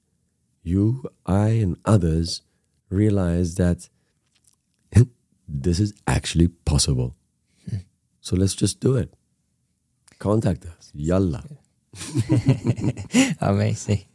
you, 0.63 1.03
I, 1.25 1.49
and 1.49 1.77
others 1.85 2.41
realize 2.89 3.55
that 3.55 3.89
this 5.47 5.79
is 5.79 5.93
actually 6.07 6.49
possible. 6.49 7.15
Hmm. 7.69 7.77
So 8.21 8.35
let's 8.35 8.55
just 8.55 8.79
do 8.79 8.95
it. 8.95 9.13
Contact 10.21 10.63
us. 10.67 10.91
Yalla. 10.93 11.43
Amazing. 13.41 14.05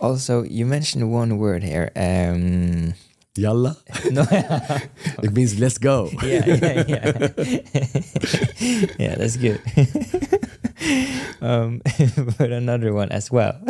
Also, 0.00 0.44
you 0.44 0.64
mentioned 0.64 1.12
one 1.12 1.36
word 1.36 1.62
here. 1.62 1.92
Um, 1.94 2.94
Yalla? 3.36 3.76
no, 4.10 4.24
It 5.22 5.32
means 5.34 5.60
let's 5.60 5.76
go. 5.76 6.08
yeah, 6.22 6.42
yeah, 6.46 6.84
yeah. 6.88 7.28
yeah, 8.98 9.14
that's 9.16 9.36
good. 9.36 9.60
um, 11.42 11.82
but 12.38 12.50
another 12.50 12.94
one 12.94 13.10
as 13.12 13.30
well, 13.30 13.60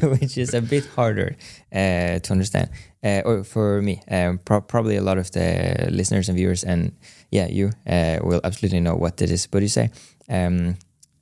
which 0.00 0.38
is 0.38 0.54
a 0.54 0.62
bit 0.62 0.86
harder 0.96 1.36
uh, 1.70 2.18
to 2.18 2.28
understand, 2.32 2.70
uh, 3.04 3.20
or 3.26 3.44
for 3.44 3.82
me, 3.82 4.00
um, 4.10 4.38
pro- 4.38 4.62
probably 4.62 4.96
a 4.96 5.02
lot 5.02 5.18
of 5.18 5.30
the 5.32 5.86
listeners 5.90 6.30
and 6.30 6.38
viewers, 6.38 6.64
and 6.64 6.96
yeah, 7.30 7.46
you 7.46 7.72
uh, 7.86 8.20
will 8.24 8.40
absolutely 8.42 8.80
know 8.80 8.94
what 8.96 9.20
it 9.20 9.30
is. 9.30 9.46
But 9.46 9.60
you 9.60 9.68
say 9.68 9.90
um, 10.30 10.76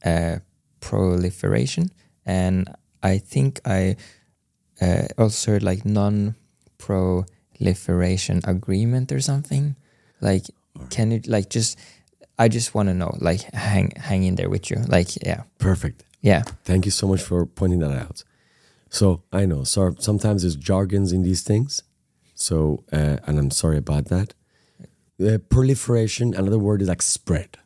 uh, 0.04 0.38
proliferation, 0.80 1.90
and 2.26 2.68
I 3.02 3.18
think 3.18 3.60
I 3.64 3.96
uh, 4.80 5.06
also 5.18 5.52
heard 5.52 5.62
like 5.62 5.84
non-proliferation 5.84 8.40
agreement 8.44 9.12
or 9.12 9.20
something. 9.20 9.76
Like, 10.20 10.44
can 10.90 11.10
you 11.10 11.20
like 11.26 11.48
just? 11.50 11.78
I 12.38 12.48
just 12.48 12.74
want 12.74 12.88
to 12.88 12.94
know, 12.94 13.14
like, 13.20 13.42
hang 13.54 13.92
hang 13.96 14.24
in 14.24 14.34
there 14.36 14.48
with 14.50 14.70
you, 14.70 14.78
like, 14.88 15.16
yeah, 15.24 15.42
Perfect. 15.58 16.02
yeah, 16.22 16.42
Thank 16.64 16.84
you 16.86 16.90
so 16.90 17.06
much 17.06 17.22
for 17.22 17.46
pointing 17.46 17.80
that 17.80 17.92
out. 17.92 18.24
So 18.90 19.22
I 19.32 19.46
know, 19.46 19.64
so 19.64 19.94
sometimes 19.98 20.42
there's 20.42 20.56
jargons 20.56 21.12
in 21.12 21.22
these 21.22 21.42
things. 21.42 21.82
So, 22.34 22.82
uh, 22.92 23.18
and 23.26 23.38
I'm 23.38 23.50
sorry 23.50 23.76
about 23.78 24.06
that. 24.06 24.34
Uh, 25.20 25.38
proliferation, 25.48 26.34
another 26.34 26.58
word 26.58 26.82
is 26.82 26.88
like 26.88 27.02
spread, 27.02 27.56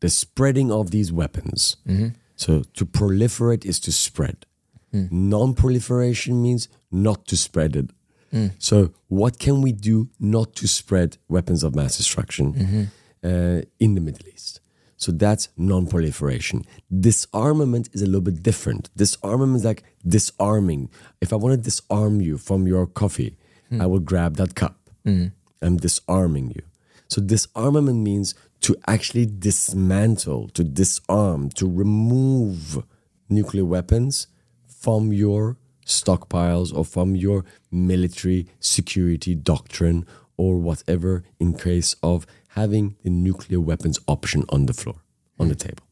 the 0.00 0.08
spreading 0.08 0.72
of 0.72 0.90
these 0.90 1.12
weapons. 1.12 1.76
Mm-hmm. 1.86 2.08
So 2.36 2.62
to 2.74 2.86
proliferate 2.86 3.64
is 3.64 3.78
to 3.80 3.92
spread. 3.92 4.46
Mm. 4.94 5.12
Non-proliferation 5.12 6.42
means 6.42 6.68
not 6.90 7.26
to 7.26 7.36
spread 7.36 7.76
it. 7.76 7.90
Mm. 8.32 8.52
So 8.58 8.92
what 9.08 9.38
can 9.38 9.60
we 9.60 9.72
do 9.72 10.08
not 10.18 10.54
to 10.56 10.66
spread 10.66 11.18
weapons 11.28 11.62
of 11.62 11.74
mass 11.74 11.96
destruction 11.96 12.52
mm-hmm. 12.54 12.82
uh, 13.22 13.62
in 13.78 13.94
the 13.94 14.00
Middle 14.00 14.26
East? 14.28 14.60
So 14.96 15.12
that's 15.12 15.48
non-proliferation. 15.56 16.64
Disarmament 16.98 17.88
is 17.92 18.02
a 18.02 18.06
little 18.06 18.20
bit 18.20 18.42
different. 18.42 18.90
Disarmament 18.96 19.56
is 19.56 19.64
like 19.64 19.82
disarming. 20.06 20.90
If 21.20 21.32
I 21.32 21.36
want 21.36 21.54
to 21.54 21.60
disarm 21.60 22.20
you 22.20 22.36
from 22.36 22.66
your 22.66 22.86
coffee, 22.86 23.36
hmm. 23.68 23.80
I 23.80 23.86
will 23.86 24.00
grab 24.00 24.36
that 24.36 24.54
cup. 24.54 24.76
Mm. 25.06 25.32
I'm 25.62 25.76
disarming 25.76 26.50
you. 26.50 26.62
So 27.08 27.20
disarmament 27.20 27.98
means 27.98 28.34
to 28.60 28.76
actually 28.86 29.26
dismantle, 29.26 30.48
to 30.50 30.62
disarm, 30.62 31.48
to 31.50 31.66
remove 31.70 32.84
nuclear 33.28 33.64
weapons 33.64 34.26
from 34.66 35.12
your 35.12 35.56
stockpiles 35.86 36.74
or 36.74 36.84
from 36.84 37.16
your 37.16 37.44
military 37.70 38.46
security 38.60 39.34
doctrine 39.34 40.06
or 40.36 40.58
whatever 40.58 41.24
in 41.38 41.52
case 41.54 41.96
of 42.02 42.26
having 42.48 42.96
the 43.02 43.10
nuclear 43.10 43.60
weapons 43.60 43.98
option 44.06 44.44
on 44.48 44.66
the 44.66 44.72
floor, 44.72 44.96
on 45.38 45.48
the 45.48 45.54
table. 45.54 45.84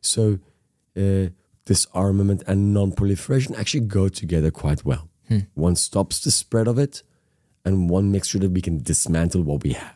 So 0.00 0.38
uh, 0.96 1.30
disarmament 1.64 2.42
and 2.46 2.72
non-proliferation 2.72 3.54
actually 3.54 3.80
go 3.80 4.08
together 4.08 4.50
quite 4.50 4.84
well. 4.84 5.08
One 5.54 5.76
stops 5.76 6.20
the 6.20 6.30
spread 6.30 6.68
of 6.68 6.78
it, 6.78 7.02
and 7.64 7.90
one 7.90 8.12
makes 8.12 8.28
sure 8.28 8.40
that 8.40 8.52
we 8.52 8.60
can 8.62 8.82
dismantle 8.82 9.42
what 9.42 9.64
we 9.64 9.72
have. 9.72 9.95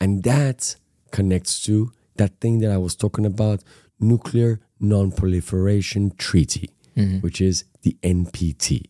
And 0.00 0.22
that 0.24 0.76
connects 1.10 1.62
to 1.64 1.92
that 2.16 2.40
thing 2.40 2.60
that 2.60 2.70
I 2.70 2.78
was 2.78 2.94
talking 2.94 3.26
about, 3.26 3.62
nuclear 3.98 4.60
non-proliferation 4.80 6.12
treaty, 6.16 6.70
mm-hmm. 6.96 7.18
which 7.18 7.40
is 7.40 7.64
the 7.82 7.96
NPT. 8.02 8.82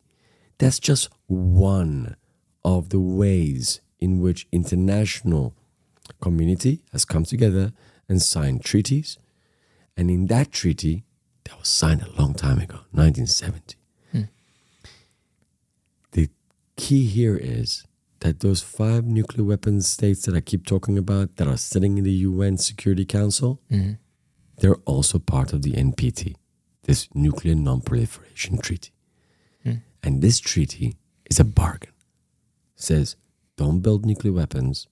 That's 0.58 0.78
just 0.78 1.08
one 1.26 2.16
of 2.64 2.88
the 2.88 3.00
ways 3.00 3.80
in 4.00 4.20
which 4.20 4.46
international 4.50 5.54
community 6.20 6.82
has 6.92 7.04
come 7.04 7.24
together 7.24 7.72
and 8.08 8.22
signed 8.22 8.64
treaties. 8.64 9.18
And 9.96 10.10
in 10.10 10.26
that 10.26 10.52
treaty, 10.52 11.04
that 11.44 11.58
was 11.58 11.68
signed 11.68 12.02
a 12.02 12.20
long 12.20 12.34
time 12.34 12.58
ago, 12.58 12.80
1970. 12.92 13.76
Hmm. 14.12 14.22
The 16.12 16.28
key 16.76 17.06
here 17.06 17.36
is 17.36 17.84
that 18.20 18.40
those 18.40 18.62
five 18.62 19.04
nuclear 19.04 19.44
weapons 19.44 19.88
states 19.88 20.22
that 20.26 20.34
I 20.34 20.40
keep 20.40 20.66
talking 20.66 20.96
about 20.98 21.36
that 21.36 21.48
are 21.48 21.56
sitting 21.56 21.98
in 21.98 22.04
the 22.04 22.12
UN 22.12 22.56
Security 22.56 23.04
Council, 23.04 23.60
mm-hmm. 23.70 23.92
they're 24.58 24.82
also 24.86 25.18
part 25.18 25.52
of 25.52 25.62
the 25.62 25.72
NPT, 25.72 26.34
this 26.84 27.08
Nuclear 27.14 27.54
Non-Proliferation 27.54 28.58
Treaty. 28.58 28.90
Mm. 29.64 29.82
And 30.02 30.22
this 30.22 30.40
treaty 30.40 30.96
is 31.30 31.38
a 31.38 31.44
bargain. 31.44 31.92
It 32.76 32.82
says, 32.82 33.16
don't 33.56 33.80
build 33.80 34.06
nuclear 34.06 34.32
weapons, 34.32 34.86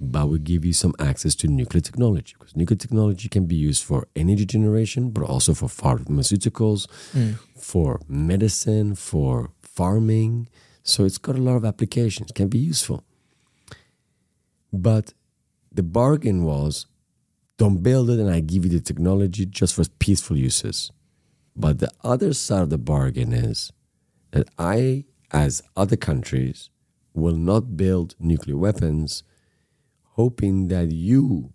but 0.00 0.28
we 0.28 0.38
give 0.38 0.64
you 0.64 0.72
some 0.72 0.94
access 0.98 1.34
to 1.36 1.48
nuclear 1.48 1.80
technology 1.80 2.34
because 2.38 2.56
nuclear 2.56 2.76
technology 2.76 3.28
can 3.28 3.46
be 3.46 3.56
used 3.56 3.84
for 3.84 4.06
energy 4.16 4.44
generation, 4.44 5.10
but 5.10 5.24
also 5.24 5.54
for 5.54 5.66
pharmaceuticals, 5.66 6.86
mm. 7.12 7.38
for 7.56 8.00
medicine, 8.08 8.94
for 8.94 9.50
farming. 9.62 10.48
So 10.84 11.04
it's 11.04 11.18
got 11.18 11.34
a 11.34 11.40
lot 11.40 11.56
of 11.56 11.64
applications, 11.64 12.30
can 12.32 12.48
be 12.48 12.58
useful. 12.58 13.02
But 14.72 15.14
the 15.72 15.82
bargain 15.82 16.44
was 16.44 16.86
don't 17.56 17.82
build 17.82 18.10
it 18.10 18.18
and 18.18 18.30
I 18.30 18.40
give 18.40 18.64
you 18.64 18.70
the 18.70 18.80
technology 18.80 19.46
just 19.46 19.74
for 19.74 19.84
peaceful 19.98 20.36
uses. 20.36 20.90
But 21.56 21.78
the 21.78 21.90
other 22.02 22.34
side 22.34 22.62
of 22.62 22.70
the 22.70 22.78
bargain 22.78 23.32
is 23.32 23.72
that 24.32 24.48
I, 24.58 25.04
as 25.30 25.62
other 25.76 25.96
countries, 25.96 26.68
will 27.14 27.36
not 27.36 27.76
build 27.76 28.16
nuclear 28.18 28.56
weapons, 28.56 29.22
hoping 30.12 30.68
that 30.68 30.90
you, 30.90 31.54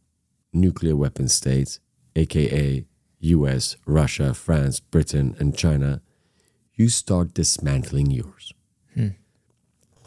nuclear 0.54 0.96
weapon 0.96 1.28
states, 1.28 1.80
aka 2.16 2.86
US, 3.20 3.76
Russia, 3.86 4.34
France, 4.34 4.80
Britain, 4.80 5.36
and 5.38 5.56
China, 5.56 6.02
you 6.74 6.88
start 6.88 7.34
dismantling 7.34 8.10
yours. 8.10 8.54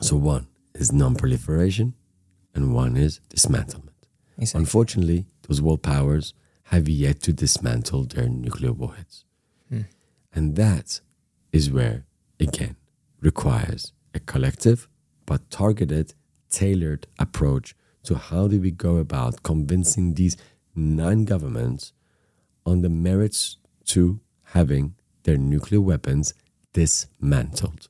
So 0.02 0.16
one 0.16 0.48
is 0.74 0.90
non-proliferation, 0.90 1.94
and 2.56 2.74
one 2.74 2.96
is 2.96 3.20
dismantlement. 3.30 3.94
exactly. 4.36 4.60
Unfortunately, 4.60 5.26
those 5.46 5.62
world 5.62 5.84
powers 5.84 6.34
have 6.64 6.88
yet 6.88 7.20
to 7.22 7.32
dismantle 7.32 8.06
their 8.06 8.28
nuclear 8.28 8.72
warheads. 8.72 9.24
Hmm. 9.68 9.82
And 10.34 10.56
that 10.56 11.00
is 11.52 11.70
where, 11.70 12.04
again, 12.40 12.74
requires 13.20 13.92
a 14.12 14.18
collective 14.18 14.88
but 15.24 15.48
targeted, 15.50 16.14
tailored 16.50 17.06
approach 17.20 17.76
to 18.02 18.16
how 18.16 18.48
do 18.48 18.60
we 18.60 18.72
go 18.72 18.96
about 18.96 19.44
convincing 19.44 20.14
these 20.14 20.36
nine 20.74 21.24
governments 21.26 21.92
on 22.66 22.82
the 22.82 22.88
merits 22.88 23.56
to 23.84 24.18
having 24.46 24.96
their 25.22 25.36
nuclear 25.36 25.80
weapons 25.80 26.34
dismantled. 26.72 27.88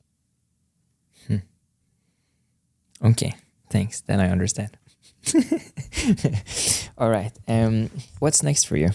Okay, 3.03 3.33
thanks. 3.69 4.01
Then 4.01 4.19
I 4.19 4.29
understand. 4.29 4.77
All 6.97 7.09
right. 7.09 7.31
Um, 7.47 7.89
what's 8.19 8.43
next 8.43 8.65
for 8.65 8.77
you? 8.77 8.89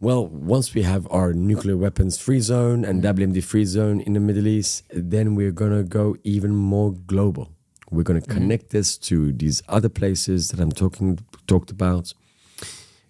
Well, 0.00 0.26
once 0.28 0.74
we 0.74 0.82
have 0.82 1.08
our 1.10 1.32
nuclear 1.32 1.76
weapons 1.76 2.18
free 2.18 2.40
zone 2.40 2.84
and 2.84 3.02
WMD 3.02 3.42
free 3.42 3.64
zone 3.64 4.00
in 4.00 4.12
the 4.12 4.20
Middle 4.20 4.46
East, 4.46 4.84
then 4.90 5.34
we're 5.34 5.50
going 5.50 5.76
to 5.76 5.82
go 5.82 6.16
even 6.22 6.54
more 6.54 6.92
global. 6.92 7.50
We're 7.90 8.04
going 8.04 8.20
to 8.20 8.28
connect 8.28 8.70
this 8.70 8.96
to 8.98 9.32
these 9.32 9.62
other 9.68 9.88
places 9.88 10.50
that 10.50 10.60
I'm 10.60 10.72
talking 10.72 11.18
talked 11.46 11.70
about. 11.70 12.12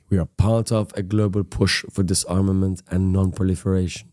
We 0.09 0.19
are 0.19 0.25
part 0.25 0.73
of 0.73 0.93
a 0.95 1.03
global 1.03 1.45
push 1.45 1.85
for 1.91 2.03
disarmament 2.03 2.83
and 2.91 3.13
non-proliferation. 3.13 4.11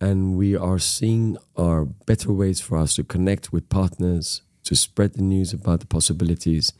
And 0.00 0.36
we 0.36 0.56
are 0.56 0.78
seeing 0.78 1.36
our 1.56 1.84
better 1.84 2.32
ways 2.32 2.60
for 2.60 2.78
us 2.78 2.94
to 2.94 3.04
connect 3.04 3.52
with 3.52 3.68
partners, 3.68 4.42
to 4.64 4.74
spread 4.74 5.14
the 5.14 5.22
news 5.22 5.52
about 5.52 5.80
the 5.80 5.86
possibilities. 5.86 6.72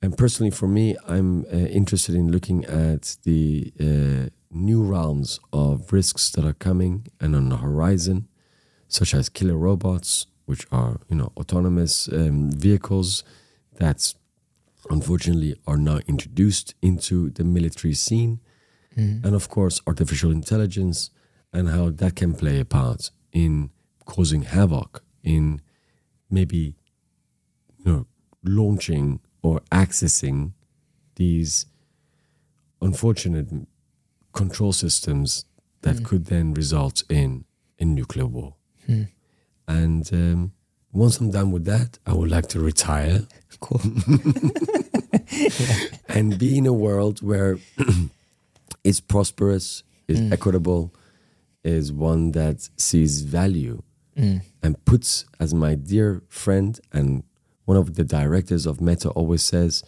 And 0.00 0.16
personally, 0.16 0.50
for 0.50 0.68
me, 0.68 0.96
I'm 1.06 1.44
uh, 1.46 1.56
interested 1.56 2.14
in 2.14 2.30
looking 2.30 2.64
at 2.64 3.16
the 3.24 3.72
uh, 3.80 4.30
new 4.50 4.82
rounds 4.82 5.40
of 5.52 5.92
risks 5.92 6.30
that 6.30 6.44
are 6.44 6.52
coming 6.52 7.06
and 7.20 7.34
on 7.34 7.48
the 7.48 7.56
horizon, 7.56 8.28
such 8.88 9.14
as 9.14 9.28
killer 9.28 9.56
robots, 9.56 10.26
which 10.46 10.66
are 10.70 11.00
you 11.08 11.16
know 11.16 11.32
autonomous 11.36 12.08
um, 12.12 12.50
vehicles 12.50 13.24
that 13.78 14.14
unfortunately 14.90 15.56
are 15.66 15.76
now 15.76 16.00
introduced 16.06 16.74
into 16.82 17.30
the 17.30 17.44
military 17.44 17.94
scene, 17.94 18.40
and 19.24 19.34
of 19.34 19.48
course 19.48 19.80
artificial 19.86 20.30
intelligence 20.30 21.10
and 21.52 21.68
how 21.68 21.90
that 21.90 22.16
can 22.16 22.34
play 22.34 22.60
a 22.60 22.64
part 22.64 23.10
in 23.32 23.70
causing 24.04 24.42
havoc 24.42 25.02
in 25.22 25.60
maybe 26.30 26.74
you 27.78 27.84
know 27.92 28.06
launching 28.44 29.20
or 29.42 29.60
accessing 29.70 30.52
these 31.16 31.66
unfortunate 32.80 33.48
control 34.32 34.72
systems 34.72 35.44
that 35.82 36.04
could 36.04 36.26
then 36.26 36.54
result 36.54 37.02
in 37.08 37.44
a 37.78 37.84
nuclear 37.84 38.26
war. 38.26 38.54
And 39.68 40.08
um, 40.12 40.52
once 40.92 41.18
I'm 41.20 41.30
done 41.30 41.50
with 41.52 41.64
that, 41.66 41.98
I 42.06 42.12
would 42.14 42.30
like 42.30 42.48
to 42.48 42.60
retire. 42.60 43.26
Cool. 43.60 43.80
and 46.08 46.38
be 46.38 46.58
in 46.58 46.66
a 46.66 46.72
world 46.72 47.22
where 47.22 47.58
it's 48.84 49.00
prosperous, 49.00 49.82
it's 50.08 50.20
Mm. 50.20 50.32
equitable, 50.32 50.92
is 51.64 51.92
one 51.92 52.32
that 52.32 52.68
sees 52.76 53.22
value 53.22 53.82
Mm. 54.16 54.42
and 54.62 54.84
puts, 54.84 55.24
as 55.40 55.54
my 55.54 55.74
dear 55.74 56.22
friend 56.28 56.78
and 56.92 57.22
one 57.64 57.78
of 57.78 57.94
the 57.94 58.04
directors 58.04 58.66
of 58.66 58.78
METO 58.78 59.10
always 59.16 59.42
says, 59.42 59.82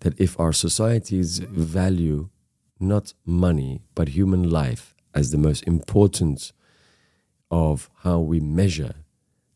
that 0.00 0.12
if 0.20 0.38
our 0.38 0.52
societies 0.52 1.38
value 1.38 2.28
not 2.78 3.14
money 3.24 3.80
but 3.94 4.08
human 4.08 4.50
life 4.50 4.94
as 5.14 5.30
the 5.30 5.38
most 5.38 5.62
important 5.66 6.52
of 7.50 7.88
how 8.02 8.18
we 8.20 8.40
measure 8.40 8.94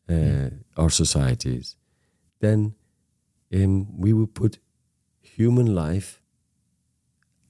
uh, 0.09 0.49
our 0.79 0.89
societies, 0.89 1.77
then 2.41 2.75
um, 3.53 3.99
we 3.99 4.13
will 4.15 4.27
put 4.29 4.59
human 5.21 5.75
life 5.75 6.23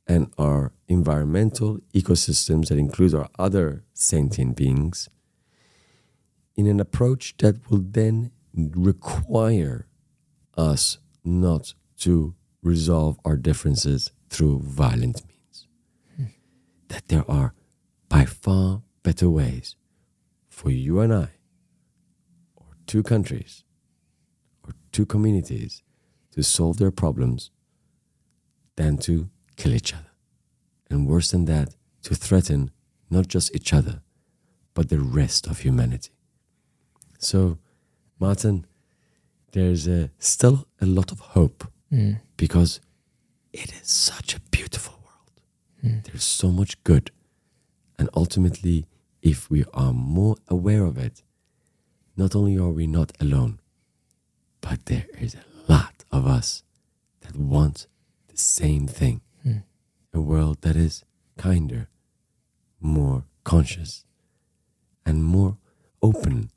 and 0.06 0.32
our 0.38 0.72
environmental 0.88 1.78
ecosystems 1.92 2.68
that 2.68 2.78
include 2.78 3.14
our 3.14 3.28
other 3.38 3.84
sentient 3.92 4.56
beings 4.56 5.08
in 6.54 6.66
an 6.66 6.80
approach 6.80 7.36
that 7.38 7.70
will 7.70 7.82
then 7.82 8.30
require 8.54 9.86
us 10.56 10.98
not 11.24 11.74
to 11.98 12.34
resolve 12.62 13.18
our 13.24 13.36
differences 13.36 14.10
through 14.30 14.60
violent 14.60 15.22
means. 15.26 15.66
That 16.88 17.08
there 17.08 17.28
are 17.30 17.52
by 18.08 18.24
far 18.24 18.82
better 19.02 19.28
ways 19.28 19.76
for 20.48 20.70
you 20.70 21.00
and 21.00 21.12
I, 21.12 21.28
or 22.56 22.66
two 22.86 23.02
countries, 23.02 23.64
or 24.64 24.72
two 24.92 25.04
communities 25.04 25.82
to 26.32 26.42
solve 26.42 26.78
their 26.78 26.90
problems 26.90 27.50
than 28.76 28.96
to 28.98 29.28
kill 29.56 29.74
each 29.74 29.92
other. 29.94 30.10
And 30.90 31.06
worse 31.06 31.30
than 31.30 31.44
that, 31.46 31.74
to 32.02 32.14
threaten 32.14 32.70
not 33.10 33.26
just 33.28 33.54
each 33.54 33.72
other, 33.72 34.00
but 34.74 34.88
the 34.88 34.98
rest 35.00 35.46
of 35.46 35.60
humanity. 35.60 36.10
So, 37.18 37.58
Martin, 38.20 38.66
there's 39.52 39.86
a, 39.88 40.10
still 40.18 40.66
a 40.80 40.86
lot 40.86 41.12
of 41.12 41.20
hope 41.20 41.64
Mm. 41.92 42.18
because 42.36 42.80
it 43.52 43.72
is 43.72 43.88
such 43.88 44.34
a 44.34 44.40
beautiful 44.50 44.94
world. 45.04 46.02
There's 46.04 46.24
so 46.24 46.50
much 46.50 46.82
good. 46.82 47.12
And 47.96 48.08
ultimately, 48.12 48.86
if 49.22 49.48
we 49.48 49.64
are 49.72 49.92
more 49.92 50.34
aware 50.48 50.84
of 50.84 50.98
it, 50.98 51.22
not 52.16 52.34
only 52.34 52.58
are 52.58 52.70
we 52.70 52.88
not 52.88 53.12
alone, 53.20 53.60
but 54.60 54.86
there 54.86 55.06
is 55.20 55.36
a 55.36 55.72
lot 55.72 56.04
of 56.10 56.26
us 56.26 56.64
that 57.20 57.36
want 57.36 57.86
the 58.26 58.36
same 58.36 58.88
thing 58.88 59.20
Mm. 59.20 59.25
A 60.16 60.20
world 60.20 60.62
that 60.62 60.74
is 60.76 61.04
kinder, 61.36 61.88
more 62.80 63.24
conscious, 63.44 64.04
and 65.04 65.22
more 65.22 65.58
open 66.02 66.50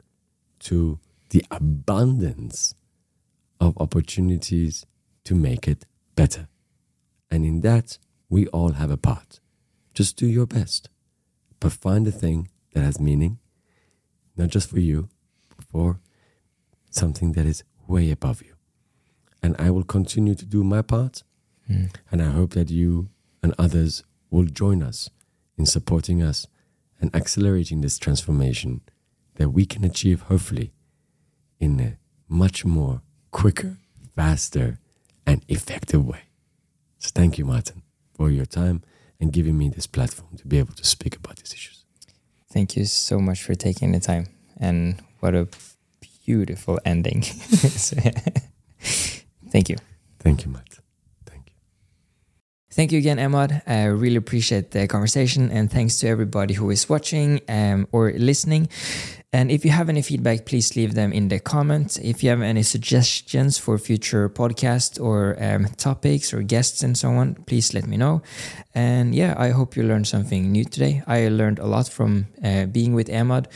to 0.60 1.00
the 1.30 1.44
abundance 1.52 2.74
of 3.60 3.78
opportunities 3.78 4.86
to 5.26 5.36
make 5.36 5.68
it 5.68 5.86
better. 6.16 6.48
And 7.30 7.46
in 7.46 7.62
that, 7.62 7.98
we 8.30 8.48
all 8.48 8.72
have 8.74 8.90
a 8.90 8.98
part. 8.98 9.40
Just 9.94 10.16
do 10.16 10.26
your 10.26 10.48
best, 10.48 10.90
but 11.60 11.74
find 11.74 12.08
a 12.08 12.12
thing 12.12 12.50
that 12.74 12.84
has 12.84 13.00
meaning, 13.00 13.40
not 14.38 14.50
just 14.50 14.70
for 14.70 14.80
you, 14.80 15.10
but 15.56 15.66
for 15.66 16.00
something 16.90 17.34
that 17.34 17.46
is 17.46 17.64
way 17.88 18.10
above 18.10 18.42
you. 18.42 18.54
And 19.44 19.56
I 19.60 19.70
will 19.70 19.84
continue 19.84 20.36
to 20.36 20.46
do 20.46 20.64
my 20.64 20.82
part, 20.82 21.24
Mm. 21.70 21.94
and 22.12 22.20
I 22.20 22.32
hope 22.32 22.52
that 22.54 22.72
you 22.72 23.10
and 23.42 23.54
others 23.58 24.04
will 24.30 24.46
join 24.46 24.84
us 24.84 25.10
in 25.58 25.66
supporting 25.66 26.22
us 26.22 26.48
and 27.02 27.14
accelerating 27.16 27.82
this 27.82 27.98
transformation 27.98 28.82
that 29.36 29.50
we 29.50 29.66
can 29.66 29.84
achieve, 29.84 30.22
hopefully, 30.24 30.74
in 31.60 31.80
a 31.80 31.98
much 32.28 32.66
more 32.66 33.02
quicker, 33.32 33.78
faster, 34.16 34.80
and 35.26 35.44
effective 35.48 36.06
way. 36.06 36.24
So, 36.98 37.12
thank 37.14 37.38
you, 37.38 37.46
Martin, 37.46 37.84
for 38.14 38.30
your 38.30 38.46
time 38.46 38.84
and 39.20 39.32
giving 39.32 39.58
me 39.58 39.70
this 39.70 39.88
platform 39.88 40.38
to 40.38 40.48
be 40.48 40.60
able 40.60 40.74
to 40.74 40.86
speak 40.86 41.16
about 41.16 41.38
these 41.38 41.54
issues. 41.54 41.86
Thank 42.52 42.76
you 42.76 42.86
so 42.86 43.20
much 43.20 43.44
for 43.44 43.56
taking 43.56 43.92
the 43.92 44.00
time. 44.00 44.28
And 44.58 45.02
what 45.20 45.36
a 45.36 45.48
beautiful 46.26 46.80
ending. 46.86 47.24
So, 47.60 47.98
Thank 49.50 49.70
you. 49.70 49.78
Thank 50.20 50.46
you, 50.46 50.52
Matt. 50.52 50.69
Thank 52.80 52.94
you. 52.94 53.00
Again, 53.00 53.18
Emad. 53.18 53.62
I 53.68 53.88
really 53.88 54.16
appreciate 54.16 54.72
the 54.72 54.88
conversation, 54.88 55.52
and 55.52 55.70
thanks 55.70 56.00
to 56.00 56.08
everybody 56.08 56.54
who 56.54 56.70
is 56.70 56.88
watching 56.88 57.42
um, 57.50 57.90
or 57.92 58.14
listening. 58.14 58.70
And 59.34 59.52
if 59.52 59.66
you 59.66 59.72
have 59.72 59.90
any 59.90 60.02
feedback, 60.02 60.46
please 60.46 60.78
leave 60.78 60.94
them 60.94 61.12
in 61.12 61.28
the 61.28 61.42
comments. 61.42 61.98
If 61.98 62.24
you 62.24 62.30
have 62.30 62.42
any 62.42 62.64
suggestions 62.64 63.58
for 63.58 63.78
future 63.78 64.30
podcasts 64.30 64.98
or 64.98 65.36
um, 65.44 65.66
topics 65.76 66.34
or 66.34 66.42
guests 66.42 66.82
and 66.82 66.98
so 66.98 67.10
on, 67.10 67.36
please 67.48 67.74
let 67.74 67.86
me 67.86 67.98
know. 67.98 68.22
And 68.74 69.14
yeah, 69.14 69.36
I 69.38 69.50
hope 69.50 69.76
you 69.76 69.84
learned 69.84 70.08
something 70.08 70.50
new 70.50 70.64
today. 70.64 71.04
I 71.06 71.28
learned 71.28 71.60
a 71.60 71.68
lot 71.68 71.90
from 71.90 72.28
uh, 72.42 72.68
being 72.68 72.94
with 72.94 73.10
Emad. 73.10 73.48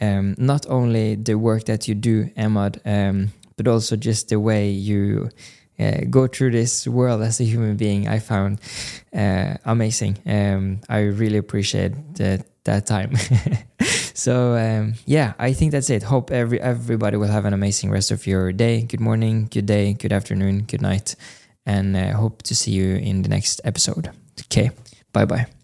Um, 0.00 0.34
not 0.38 0.66
only 0.68 1.14
the 1.14 1.38
work 1.38 1.66
that 1.66 1.86
you 1.86 1.94
do, 1.94 2.30
Emad, 2.36 2.80
um, 2.84 3.28
but 3.56 3.68
also 3.68 3.94
just 3.94 4.30
the 4.30 4.40
way 4.40 4.70
you 4.70 5.30
uh, 5.78 6.04
go 6.10 6.26
through 6.26 6.52
this 6.52 6.86
world 6.86 7.22
as 7.22 7.40
a 7.40 7.44
human 7.44 7.76
being. 7.76 8.08
I 8.08 8.18
found 8.18 8.60
uh, 9.14 9.54
amazing. 9.64 10.18
Um, 10.26 10.80
I 10.88 11.00
really 11.00 11.38
appreciate 11.38 11.92
that 12.16 12.46
that 12.64 12.86
time. 12.86 13.12
so 14.14 14.56
um, 14.56 14.94
yeah, 15.06 15.32
I 15.38 15.52
think 15.52 15.72
that's 15.72 15.90
it. 15.90 16.02
Hope 16.02 16.30
every 16.30 16.60
everybody 16.60 17.16
will 17.16 17.32
have 17.32 17.44
an 17.44 17.54
amazing 17.54 17.90
rest 17.90 18.10
of 18.10 18.26
your 18.26 18.52
day. 18.52 18.82
Good 18.82 19.00
morning, 19.00 19.48
good 19.50 19.66
day, 19.66 19.94
good 19.94 20.12
afternoon, 20.12 20.62
good 20.62 20.82
night, 20.82 21.16
and 21.66 21.96
uh, 21.96 22.12
hope 22.12 22.42
to 22.42 22.54
see 22.54 22.72
you 22.72 22.96
in 22.96 23.22
the 23.22 23.28
next 23.28 23.60
episode. 23.64 24.10
Okay, 24.46 24.70
bye 25.12 25.24
bye. 25.24 25.61